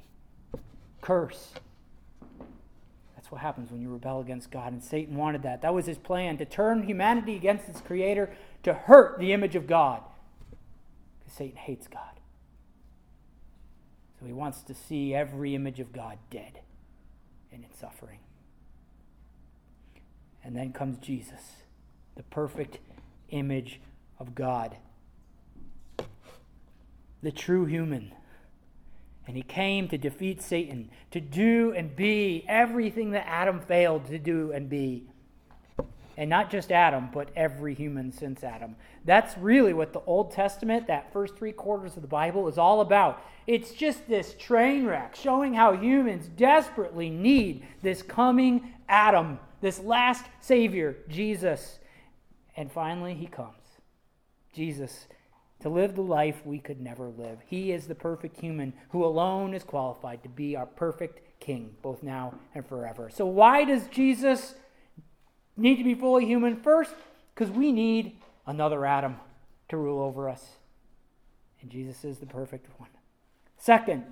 Curse. 1.03 1.53
What 3.35 3.41
happens 3.41 3.73
when 3.73 3.81
you 3.81 3.89
rebel 3.89 4.21
against 4.21 4.53
God. 4.53 4.73
And 4.73 4.81
Satan 4.81 5.17
wanted 5.17 5.43
that. 5.43 5.61
That 5.63 5.75
was 5.75 5.87
his 5.87 5.99
plan 5.99 6.39
to 6.39 6.45
turn 6.45 6.85
humanity 6.85 7.35
against 7.35 7.69
its 7.69 7.81
creator, 7.81 8.31
to 8.63 8.73
hurt 8.73 9.19
the 9.19 9.33
image 9.33 9.57
of 9.57 9.67
God. 9.67 10.03
Because 11.19 11.33
Satan 11.33 11.57
hates 11.57 11.89
God. 11.89 12.21
So 14.21 14.27
he 14.27 14.33
wants 14.33 14.63
to 14.63 14.73
see 14.73 15.17
every 15.17 15.57
image 15.57 15.81
of 15.81 15.93
God 15.93 16.19
dead 16.31 16.61
and 17.53 17.65
in 17.65 17.75
suffering. 17.77 18.21
And 20.45 20.55
then 20.55 20.73
comes 20.73 20.99
Jesus, 20.99 21.55
the 22.15 22.23
perfect 22.23 22.79
image 23.31 23.81
of 24.21 24.37
God, 24.37 24.77
the 27.21 27.33
true 27.33 27.65
human 27.65 28.13
and 29.27 29.37
he 29.37 29.43
came 29.43 29.89
to 29.89 29.99
defeat 29.99 30.43
Satan, 30.43 30.91
to 31.11 31.21
do 31.21 31.73
and 31.75 31.95
be 31.95 32.45
everything 32.49 33.13
that 33.13 33.27
Adam 33.27 33.61
failed 33.61 34.07
to 34.07 34.19
do 34.19 34.53
and 34.53 34.69
be. 34.69 35.05
And 36.17 36.31
not 36.31 36.51
just 36.51 36.71
Adam, 36.71 37.09
but 37.13 37.31
every 37.35 37.75
human 37.75 38.13
since 38.13 38.45
Adam. 38.45 38.77
That's 39.05 39.37
really 39.39 39.73
what 39.73 39.93
the 39.93 40.03
Old 40.07 40.31
Testament, 40.31 40.87
that 40.87 41.13
first 41.13 41.37
three 41.37 41.53
quarters 41.53 41.97
of 41.97 42.03
the 42.03 42.09
Bible, 42.09 42.47
is 42.49 42.59
all 42.59 42.83
about. 42.83 43.23
It's 43.47 43.73
just 43.73 44.07
this 44.09 44.35
train 44.35 44.87
wreck 44.87 45.17
showing 45.17 45.55
how 45.55 45.73
humans 45.73 46.29
desperately 46.37 47.11
need 47.11 47.67
this 47.83 48.03
coming 48.03 48.75
Adam, 48.89 49.39
this 49.61 49.81
last 49.81 50.25
Savior, 50.41 50.97
Jesus. 51.09 51.79
And 52.57 52.71
finally, 52.71 53.15
he 53.15 53.27
comes. 53.27 53.51
Jesus 54.53 55.09
to 55.65 55.71
live 55.71 55.95
the 55.95 56.03
life 56.03 56.43
we 56.45 56.59
could 56.59 56.79
never 56.79 57.09
live. 57.09 57.39
He 57.47 57.73
is 57.73 57.87
the 57.87 57.95
perfect 57.95 58.39
human 58.39 58.75
who 58.91 59.03
alone 59.03 59.55
is 59.55 59.65
qualified 59.65 60.23
to 60.23 60.29
be 60.29 60.55
our 60.55 60.67
perfect 60.67 61.41
king, 61.41 61.75
both 61.81 62.03
now 62.03 62.35
and 62.55 62.67
forever. 62.67 63.09
So, 63.09 63.25
why 63.25 63.65
does 63.65 63.87
Jesus 63.87 64.57
need 65.57 65.77
to 65.77 65.85
be 65.85 65.95
fully 65.95 66.27
human? 66.27 66.57
First, 66.57 66.95
because 67.35 67.51
we 67.51 67.73
need 67.73 68.19
another 68.47 68.85
Adam 68.85 69.17
to 69.71 69.79
rule 69.79 70.03
over 70.03 70.29
us. 70.29 70.45
And 71.63 71.71
Jesus 71.71 72.05
is 72.05 72.19
the 72.19 72.27
perfect 72.27 72.69
one. 72.79 72.91
Second, 73.57 74.05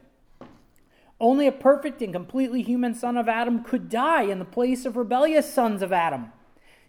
only 1.21 1.47
a 1.47 1.53
perfect 1.53 2.01
and 2.01 2.15
completely 2.15 2.63
human 2.63 2.95
son 2.95 3.19
of 3.19 3.29
Adam 3.29 3.63
could 3.63 3.91
die 3.91 4.23
in 4.23 4.39
the 4.39 4.47
place 4.47 4.87
of 4.87 4.97
rebellious 4.97 5.53
sons 5.53 5.83
of 5.83 5.93
Adam. 5.93 6.33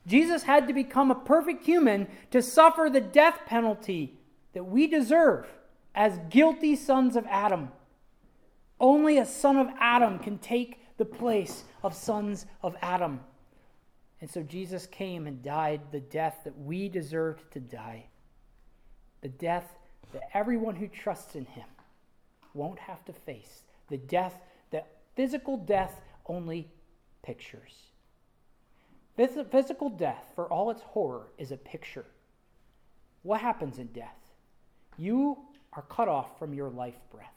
Jesus 0.08 0.44
had 0.44 0.70
to 0.70 0.74
become 0.74 1.12
a 1.12 1.16
perfect 1.16 1.66
human 1.66 2.08
to 2.32 2.42
suffer 2.42 2.90
the 2.90 3.02
death 3.02 3.42
penalty 3.46 4.20
that 4.54 4.64
we 4.64 4.88
deserve 4.88 5.48
as 5.96 6.20
guilty 6.30 6.76
sons 6.76 7.16
of 7.16 7.26
Adam. 7.28 7.70
Only 8.80 9.18
a 9.18 9.26
son 9.26 9.58
of 9.58 9.68
Adam 9.80 10.20
can 10.20 10.38
take 10.38 10.80
the 10.98 11.06
place 11.06 11.64
of 11.84 11.94
sons 11.94 12.46
of 12.62 12.76
Adam. 12.82 13.20
And 14.22 14.30
so 14.30 14.42
Jesus 14.42 14.86
came 14.86 15.28
and 15.28 15.44
died 15.44 15.82
the 15.92 16.00
death 16.00 16.40
that 16.44 16.58
we 16.58 16.88
deserved 16.90 17.52
to 17.52 17.60
die. 17.60 18.06
The 19.22 19.30
death 19.30 19.76
that 20.14 20.30
everyone 20.34 20.76
who 20.76 20.88
trusts 20.88 21.36
in 21.36 21.46
him 21.46 21.68
won't 22.54 22.80
have 22.80 23.04
to 23.06 23.14
face. 23.14 23.64
The 23.90 23.98
death 23.98 24.36
that 24.72 24.88
physical 25.16 25.58
death 25.58 26.02
only 26.26 26.70
pictures. 27.22 27.74
Physical 29.16 29.90
death, 29.90 30.32
for 30.36 30.52
all 30.52 30.72
its 30.72 30.82
horror, 30.82 31.28
is 31.38 31.52
a 31.52 31.58
picture. 31.58 32.06
What 33.22 33.42
happens 33.42 33.78
in 33.78 33.88
death? 33.88 34.23
You 34.98 35.38
are 35.74 35.84
cut 35.84 36.08
off 36.08 36.38
from 36.38 36.54
your 36.54 36.70
life 36.70 37.00
breath. 37.12 37.34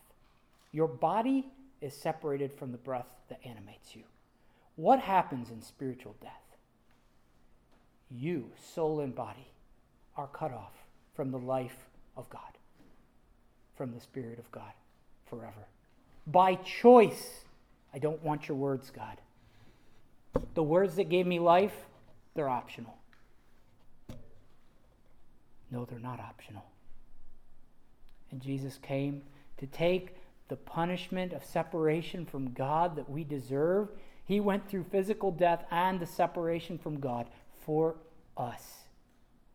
Your 0.72 0.88
body 0.88 1.46
is 1.80 1.94
separated 1.94 2.52
from 2.52 2.72
the 2.72 2.78
breath 2.78 3.06
that 3.28 3.40
animates 3.44 3.94
you. 3.94 4.02
What 4.76 5.00
happens 5.00 5.50
in 5.50 5.62
spiritual 5.62 6.14
death? 6.20 6.32
You, 8.10 8.50
soul 8.74 9.00
and 9.00 9.14
body, 9.14 9.48
are 10.16 10.28
cut 10.28 10.52
off 10.52 10.72
from 11.14 11.30
the 11.30 11.38
life 11.38 11.76
of 12.16 12.28
God, 12.30 12.40
from 13.76 13.92
the 13.92 14.00
Spirit 14.00 14.38
of 14.38 14.50
God 14.52 14.72
forever. 15.26 15.66
By 16.26 16.56
choice, 16.56 17.44
I 17.94 17.98
don't 17.98 18.22
want 18.22 18.48
your 18.48 18.56
words, 18.56 18.90
God. 18.90 19.18
The 20.54 20.62
words 20.62 20.96
that 20.96 21.08
gave 21.08 21.26
me 21.26 21.38
life, 21.38 21.74
they're 22.34 22.48
optional. 22.48 22.96
No, 25.70 25.84
they're 25.84 25.98
not 25.98 26.20
optional. 26.20 26.64
And 28.36 28.42
Jesus 28.42 28.78
came 28.82 29.22
to 29.56 29.66
take 29.66 30.14
the 30.48 30.56
punishment 30.56 31.32
of 31.32 31.42
separation 31.42 32.26
from 32.26 32.52
God 32.52 32.94
that 32.96 33.08
we 33.08 33.24
deserve. 33.24 33.88
He 34.26 34.40
went 34.40 34.68
through 34.68 34.84
physical 34.84 35.30
death 35.30 35.64
and 35.70 35.98
the 35.98 36.04
separation 36.04 36.76
from 36.76 37.00
God 37.00 37.30
for 37.64 37.96
us 38.36 38.62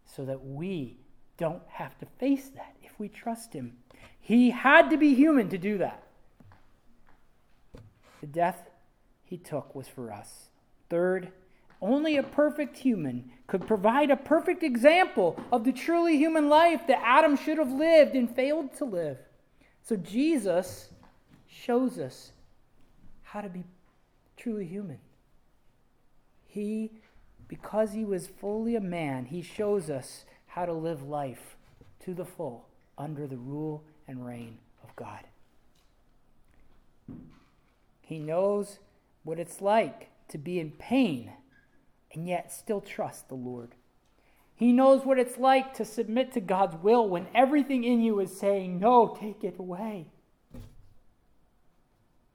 so 0.04 0.26
that 0.26 0.44
we 0.44 0.98
don't 1.38 1.62
have 1.68 1.96
to 2.00 2.08
face 2.18 2.50
that 2.56 2.76
if 2.82 2.92
we 2.98 3.08
trust 3.08 3.54
Him. 3.54 3.74
He 4.20 4.50
had 4.50 4.90
to 4.90 4.98
be 4.98 5.14
human 5.14 5.48
to 5.50 5.60
do 5.60 5.78
that. 5.78 6.02
The 8.22 8.26
death 8.26 8.68
He 9.24 9.38
took 9.38 9.76
was 9.76 9.88
for 9.88 10.12
us. 10.12 10.48
Third, 10.90 11.32
only 11.82 12.18
a 12.18 12.24
perfect 12.24 12.78
human 12.78 13.32
could 13.48 13.66
provide 13.66 14.12
a 14.12 14.16
perfect 14.16 14.64
example 14.64 15.38
of 15.52 15.64
the 15.64 15.72
truly 15.72 16.18
human 16.18 16.48
life 16.48 16.86
that 16.88 17.02
Adam 17.04 17.36
should 17.36 17.58
have 17.58 17.72
lived 17.72 18.16
and 18.16 18.34
failed 18.34 18.74
to 18.78 18.86
live. 18.86 19.18
So 19.84 19.96
Jesus 19.96 20.90
shows 21.48 21.98
us 21.98 22.32
how 23.24 23.42
to 23.42 23.50
be 23.50 23.64
truly 24.38 24.66
human. 24.66 25.00
He, 26.48 26.92
because 27.48 27.94
he 27.94 28.06
was 28.06 28.28
fully 28.28 28.76
a 28.76 28.82
man, 28.82 29.26
he 29.26 29.42
shows 29.42 29.90
us 29.90 30.26
how 30.48 30.66
to 30.66 30.74
live 30.74 31.02
life 31.02 31.56
to 32.06 32.14
the 32.14 32.26
full 32.26 32.68
under 32.98 33.26
the 33.26 33.38
rule 33.38 33.84
and 34.08 34.26
reign 34.26 34.58
of 34.84 34.96
God. 34.96 35.26
He 38.02 38.20
knows 38.20 38.80
what 39.24 39.40
it's 39.40 39.62
like 39.62 40.10
to 40.28 40.38
be 40.38 40.60
in 40.60 40.72
pain 40.72 41.32
and 42.14 42.28
yet 42.28 42.52
still 42.52 42.82
trust 42.82 43.30
the 43.30 43.36
Lord. 43.36 43.76
He 44.56 44.72
knows 44.72 45.06
what 45.06 45.18
it's 45.18 45.38
like 45.38 45.74
to 45.76 45.86
submit 45.86 46.34
to 46.34 46.40
God's 46.40 46.76
will 46.84 47.08
when 47.08 47.28
everything 47.34 47.84
in 47.84 48.02
you 48.02 48.20
is 48.20 48.38
saying, 48.38 48.80
No, 48.80 49.18
take 49.20 49.44
it 49.44 49.58
away. 49.58 50.08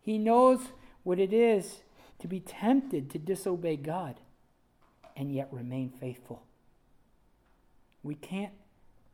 He 0.01 0.19
knows 0.19 0.61
what 1.03 1.19
it 1.19 1.33
is 1.33 1.83
to 2.19 2.29
be 2.29 2.41
tempted 2.41 3.11
to 3.11 3.19
disobey 3.19 3.77
God 3.77 4.21
and 5.17 5.33
yet 5.33 5.49
remain 5.53 5.91
faithful. 5.91 6.43
We 8.03 8.15
can't 8.15 8.53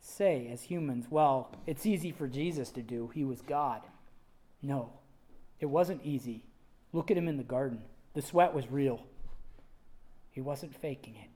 say 0.01 0.49
as 0.53 0.63
humans, 0.63 1.07
well, 1.11 1.55
it's 1.67 1.87
easy 1.87 2.13
for 2.13 2.27
Jesus 2.27 2.71
to 2.73 2.83
do. 2.83 3.11
He 3.15 3.25
was 3.25 3.41
God. 3.41 3.83
No, 4.63 4.91
it 5.61 5.67
wasn't 5.67 6.05
easy. 6.05 6.45
Look 6.93 7.11
at 7.11 7.17
him 7.17 7.29
in 7.29 7.37
the 7.37 7.43
garden. 7.43 7.83
The 8.15 8.23
sweat 8.23 8.53
was 8.53 8.71
real. 8.71 9.03
He 10.33 10.41
wasn't 10.41 10.75
faking 10.75 11.15
it. 11.15 11.31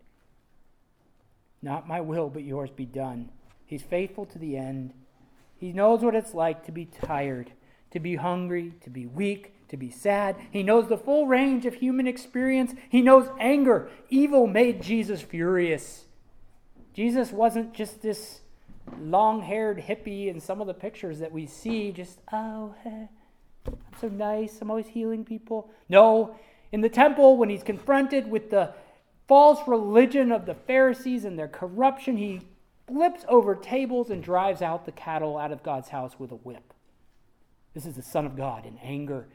Not 1.63 1.89
my 1.89 2.01
will, 2.01 2.29
but 2.29 2.43
yours 2.43 2.71
be 2.71 2.87
done. 2.87 3.31
He's 3.65 3.83
faithful 3.83 4.27
to 4.27 4.39
the 4.39 4.57
end. 4.57 4.93
He 5.59 5.73
knows 5.73 6.03
what 6.03 6.15
it's 6.15 6.35
like 6.35 6.65
to 6.67 6.73
be 6.73 6.87
tired, 6.87 7.53
to 7.93 8.01
be 8.01 8.17
hungry, 8.17 8.75
to 8.83 8.91
be 8.91 9.07
weak, 9.07 9.55
to 9.69 9.77
be 9.77 9.91
sad. 9.91 10.37
He 10.51 10.63
knows 10.63 10.89
the 10.89 10.99
full 10.99 11.27
range 11.27 11.67
of 11.67 11.75
human 11.75 12.07
experience. 12.07 12.75
He 12.89 13.03
knows 13.03 13.29
anger. 13.39 13.89
Evil 14.09 14.47
made 14.47 14.83
Jesus 14.83 15.23
furious. 15.23 16.05
Jesus 16.95 17.33
wasn't 17.33 17.75
just 17.75 18.03
this 18.03 18.41
long 19.01 19.43
haired 19.43 19.79
hippie 19.79 20.29
in 20.29 20.41
some 20.41 20.61
of 20.61 20.67
the 20.67 20.75
pictures 20.75 21.19
that 21.19 21.33
we 21.33 21.47
see, 21.47 21.91
just, 21.91 22.21
oh, 22.33 22.75
I'm 22.87 23.09
so 24.01 24.09
nice. 24.09 24.59
I'm 24.61 24.71
always 24.71 24.87
healing 24.87 25.25
people. 25.25 25.69
No, 25.89 26.37
in 26.73 26.81
the 26.81 26.89
temple, 26.89 27.37
when 27.37 27.49
he's 27.49 27.63
confronted 27.63 28.31
with 28.31 28.51
the 28.51 28.73
false 29.27 29.61
religion 29.67 30.33
of 30.33 30.47
the 30.47 30.55
Pharisees 30.55 31.25
and 31.25 31.39
their 31.39 31.49
corruption, 31.49 32.17
he 32.17 32.43
flips 32.87 33.25
over 33.29 33.55
tables 33.55 34.11
and 34.11 34.23
drives 34.23 34.63
out 34.63 34.85
the 34.85 34.93
cattle 34.93 35.37
out 35.37 35.53
of 35.53 35.63
God's 35.63 35.89
house 35.89 36.19
with 36.19 36.31
a 36.31 36.37
whip. 36.37 36.73
This 37.75 37.87
is 37.87 37.97
the 37.97 38.03
Son 38.03 38.25
of 38.25 38.37
God 38.37 38.65
in 38.65 38.79
anger, 38.79 39.27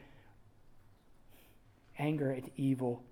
anger 1.98 2.32
at 2.32 2.44
evil. 2.56 3.04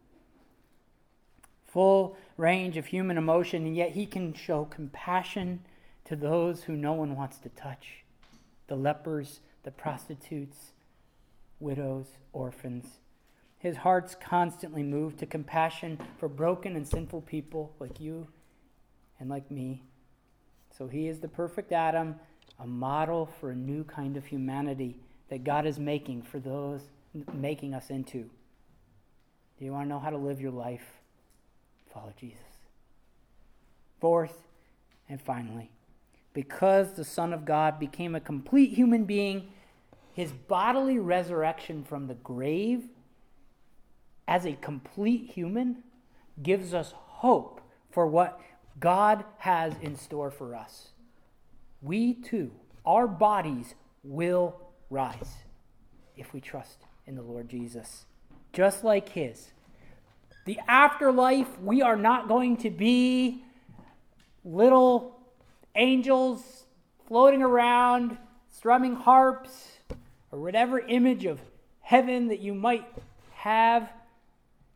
Full 1.66 2.16
range 2.36 2.76
of 2.76 2.86
human 2.86 3.16
emotion, 3.16 3.64
and 3.64 3.76
yet 3.76 3.90
he 3.90 4.06
can 4.06 4.34
show 4.34 4.64
compassion 4.64 5.60
to 6.06 6.16
those 6.16 6.64
who 6.64 6.74
no 6.74 6.94
one 6.94 7.14
wants 7.14 7.38
to 7.38 7.48
touch 7.50 8.04
the 8.66 8.74
lepers, 8.74 9.40
the 9.62 9.70
prostitutes, 9.70 10.72
widows, 11.60 12.06
orphans. 12.32 12.86
His 13.60 13.76
heart's 13.76 14.14
constantly 14.14 14.82
moved 14.82 15.18
to 15.18 15.26
compassion 15.26 15.98
for 16.18 16.28
broken 16.28 16.76
and 16.76 16.88
sinful 16.88 17.20
people 17.20 17.74
like 17.78 18.00
you 18.00 18.26
and 19.20 19.28
like 19.28 19.50
me. 19.50 19.82
So 20.76 20.88
he 20.88 21.08
is 21.08 21.20
the 21.20 21.28
perfect 21.28 21.70
Adam, 21.70 22.16
a 22.58 22.66
model 22.66 23.26
for 23.38 23.50
a 23.50 23.56
new 23.56 23.84
kind 23.84 24.16
of 24.16 24.24
humanity 24.24 24.96
that 25.28 25.44
God 25.44 25.66
is 25.66 25.78
making 25.78 26.22
for 26.22 26.38
those 26.38 26.88
making 27.34 27.74
us 27.74 27.90
into. 27.90 28.30
Do 29.58 29.64
you 29.66 29.72
want 29.72 29.84
to 29.84 29.88
know 29.90 29.98
how 29.98 30.08
to 30.08 30.16
live 30.16 30.40
your 30.40 30.52
life? 30.52 30.86
Follow 31.92 32.14
Jesus. 32.18 32.38
Fourth 34.00 34.42
and 35.06 35.20
finally, 35.20 35.70
because 36.32 36.94
the 36.94 37.04
Son 37.04 37.34
of 37.34 37.44
God 37.44 37.78
became 37.78 38.14
a 38.14 38.20
complete 38.20 38.72
human 38.72 39.04
being, 39.04 39.52
his 40.14 40.32
bodily 40.32 40.98
resurrection 40.98 41.84
from 41.84 42.06
the 42.06 42.14
grave 42.14 42.84
as 44.30 44.46
a 44.46 44.52
complete 44.52 45.28
human 45.28 45.82
gives 46.40 46.72
us 46.72 46.94
hope 46.96 47.60
for 47.90 48.06
what 48.06 48.40
God 48.78 49.24
has 49.38 49.74
in 49.82 49.96
store 49.96 50.30
for 50.30 50.54
us. 50.54 50.90
We 51.82 52.14
too, 52.14 52.52
our 52.86 53.08
bodies 53.08 53.74
will 54.04 54.54
rise 54.88 55.34
if 56.16 56.32
we 56.32 56.40
trust 56.40 56.78
in 57.06 57.16
the 57.16 57.22
Lord 57.22 57.48
Jesus, 57.48 58.06
just 58.52 58.84
like 58.84 59.08
His. 59.08 59.50
The 60.46 60.60
afterlife, 60.68 61.60
we 61.60 61.82
are 61.82 61.96
not 61.96 62.28
going 62.28 62.56
to 62.58 62.70
be 62.70 63.42
little 64.44 65.18
angels 65.74 66.66
floating 67.08 67.42
around, 67.42 68.16
strumming 68.48 68.94
harps, 68.94 69.78
or 70.30 70.38
whatever 70.38 70.78
image 70.78 71.24
of 71.24 71.40
heaven 71.80 72.28
that 72.28 72.38
you 72.38 72.54
might 72.54 72.86
have. 73.32 73.90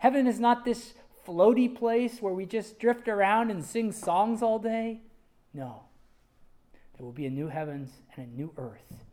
Heaven 0.04 0.26
is 0.26 0.38
not 0.38 0.66
this 0.66 0.92
floaty 1.26 1.74
place 1.74 2.20
where 2.20 2.34
we 2.34 2.44
just 2.44 2.78
drift 2.78 3.08
around 3.08 3.50
and 3.50 3.64
sing 3.64 3.90
songs 3.90 4.42
all 4.42 4.58
day. 4.58 5.00
No. 5.54 5.84
There 6.94 7.06
will 7.06 7.10
be 7.14 7.24
a 7.24 7.30
new 7.30 7.48
heavens 7.48 8.02
and 8.14 8.26
a 8.26 8.36
new 8.36 8.52
earth 8.58 9.06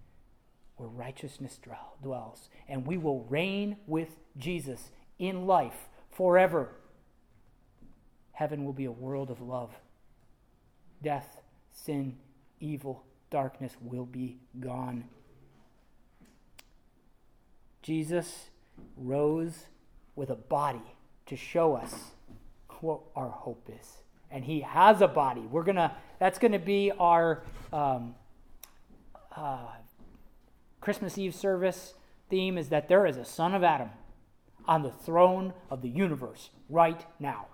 where 0.76 0.90
righteousness 0.90 1.58
dwells. 2.04 2.50
And 2.68 2.86
we 2.86 2.98
will 2.98 3.24
reign 3.30 3.78
with 3.88 4.18
Jesus 4.38 4.92
in 5.18 5.48
life 5.48 5.88
forever. 6.10 6.76
Heaven 8.34 8.66
will 8.66 8.74
be 8.74 8.84
a 8.84 8.92
world 8.92 9.32
of 9.32 9.40
love. 9.40 9.72
Death, 11.02 11.40
sin, 11.72 12.18
evil, 12.60 13.06
darkness 13.30 13.78
will 13.80 14.06
be 14.06 14.40
gone. 14.60 15.06
Jesus 17.82 18.50
rose 18.98 19.68
with 20.22 20.30
a 20.30 20.36
body 20.36 20.84
to 21.26 21.36
show 21.36 21.74
us 21.74 22.12
what 22.80 23.00
our 23.16 23.30
hope 23.30 23.68
is. 23.76 24.04
And 24.30 24.46
he 24.46 24.60
has 24.62 25.02
a 25.02 25.08
body. 25.08 25.42
We're 25.42 25.64
gonna. 25.64 25.96
That's 26.20 26.38
gonna 26.38 26.60
be 26.60 26.92
our 26.92 27.42
um, 27.74 28.14
uh, 29.36 29.66
Christmas 30.80 31.18
Eve 31.18 31.34
service 31.34 31.96
theme. 32.30 32.60
Is 32.60 32.70
that 32.70 32.88
there 32.88 33.08
is 33.08 33.18
a 33.18 33.26
son 33.26 33.56
of 33.56 33.64
Adam 33.64 33.90
on 34.68 34.84
the 34.84 34.92
throne 34.92 35.56
of 35.72 35.82
the 35.82 35.90
universe 35.90 36.52
right 36.70 37.04
now, 37.20 37.48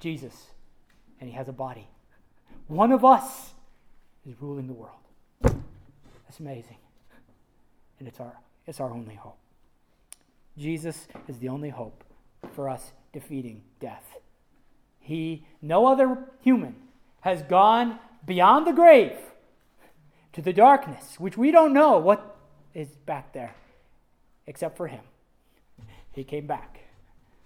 Jesus, 0.00 0.46
and 1.20 1.28
he 1.28 1.36
has 1.36 1.46
a 1.46 1.52
body. 1.52 1.88
One 2.68 2.90
of 2.90 3.04
us 3.04 3.52
is 4.26 4.34
ruling 4.40 4.66
the 4.66 4.72
world. 4.72 4.96
That's 5.42 6.40
amazing, 6.40 6.78
and 7.98 8.08
it's 8.08 8.18
our 8.18 8.38
it's 8.66 8.80
our 8.80 8.90
only 8.90 9.16
hope. 9.16 9.41
Jesus 10.56 11.08
is 11.28 11.38
the 11.38 11.48
only 11.48 11.70
hope 11.70 12.04
for 12.52 12.68
us 12.68 12.92
defeating 13.12 13.62
death. 13.80 14.04
He, 15.00 15.44
no 15.60 15.86
other 15.86 16.18
human, 16.40 16.76
has 17.20 17.42
gone 17.42 17.98
beyond 18.24 18.66
the 18.66 18.72
grave 18.72 19.16
to 20.32 20.42
the 20.42 20.52
darkness, 20.52 21.18
which 21.18 21.36
we 21.36 21.50
don't 21.50 21.72
know 21.72 21.98
what 21.98 22.36
is 22.74 22.88
back 23.06 23.32
there, 23.32 23.54
except 24.46 24.76
for 24.76 24.86
him. 24.86 25.02
He 26.12 26.24
came 26.24 26.46
back. 26.46 26.80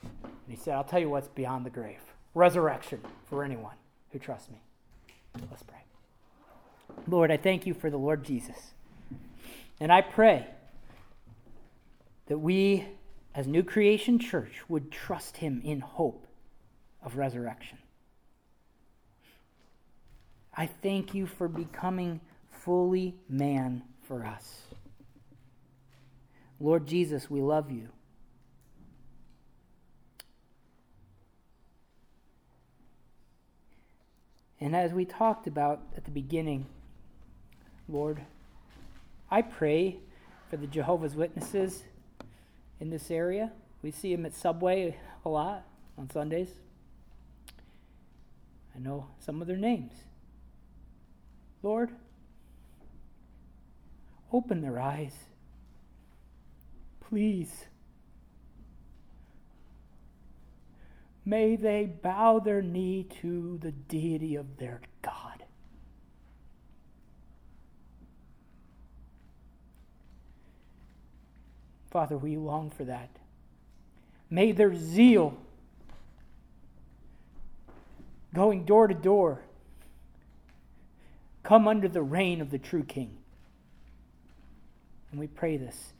And 0.02 0.32
he 0.48 0.56
said, 0.56 0.74
I'll 0.74 0.84
tell 0.84 1.00
you 1.00 1.10
what's 1.10 1.28
beyond 1.28 1.64
the 1.66 1.70
grave 1.70 2.00
resurrection 2.34 3.00
for 3.30 3.42
anyone 3.42 3.74
who 4.12 4.18
trusts 4.18 4.50
me. 4.50 4.60
Let's 5.50 5.62
pray. 5.62 5.78
Lord, 7.08 7.30
I 7.30 7.36
thank 7.36 7.66
you 7.66 7.74
for 7.74 7.90
the 7.90 7.96
Lord 7.96 8.24
Jesus. 8.24 8.74
And 9.80 9.90
I 9.90 10.02
pray 10.02 10.46
that 12.26 12.38
we, 12.38 12.86
as 13.36 13.46
New 13.46 13.62
Creation 13.62 14.18
Church, 14.18 14.62
would 14.66 14.90
trust 14.90 15.36
him 15.36 15.60
in 15.62 15.80
hope 15.80 16.26
of 17.02 17.18
resurrection. 17.18 17.76
I 20.56 20.64
thank 20.64 21.12
you 21.12 21.26
for 21.26 21.46
becoming 21.46 22.22
fully 22.48 23.14
man 23.28 23.82
for 24.08 24.24
us. 24.24 24.62
Lord 26.58 26.86
Jesus, 26.86 27.28
we 27.28 27.42
love 27.42 27.70
you. 27.70 27.90
And 34.58 34.74
as 34.74 34.94
we 34.94 35.04
talked 35.04 35.46
about 35.46 35.82
at 35.94 36.06
the 36.06 36.10
beginning, 36.10 36.64
Lord, 37.86 38.22
I 39.30 39.42
pray 39.42 39.98
for 40.48 40.56
the 40.56 40.66
Jehovah's 40.66 41.14
Witnesses 41.14 41.84
in 42.80 42.90
this 42.90 43.10
area. 43.10 43.52
We 43.82 43.90
see 43.90 44.14
them 44.14 44.26
at 44.26 44.34
Subway 44.34 44.96
a 45.24 45.28
lot 45.28 45.64
on 45.96 46.10
Sundays. 46.10 46.48
I 48.74 48.78
know 48.78 49.06
some 49.20 49.40
of 49.40 49.46
their 49.46 49.56
names. 49.56 49.92
Lord, 51.62 51.90
open 54.32 54.60
their 54.60 54.78
eyes. 54.78 55.14
Please. 57.00 57.66
May 61.24 61.56
they 61.56 61.86
bow 61.86 62.38
their 62.38 62.62
knee 62.62 63.06
to 63.20 63.58
the 63.58 63.72
deity 63.72 64.36
of 64.36 64.58
their 64.58 64.80
God. 65.02 65.44
Father, 71.96 72.18
we 72.18 72.36
long 72.36 72.68
for 72.68 72.84
that. 72.84 73.08
May 74.28 74.52
their 74.52 74.74
zeal 74.74 75.34
going 78.34 78.66
door 78.66 78.86
to 78.86 78.92
door 78.92 79.40
come 81.42 81.66
under 81.66 81.88
the 81.88 82.02
reign 82.02 82.42
of 82.42 82.50
the 82.50 82.58
true 82.58 82.82
King. 82.82 83.16
And 85.10 85.18
we 85.18 85.26
pray 85.26 85.56
this 85.56 85.94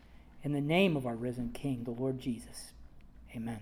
in 0.45 0.53
the 0.53 0.61
name 0.61 0.99
of 0.99 1.07
our 1.07 1.17
risen 1.17 1.53
King, 1.55 1.85
the 1.85 1.93
Lord 1.93 2.19
Jesus. 2.21 2.73
Amen. 3.35 3.61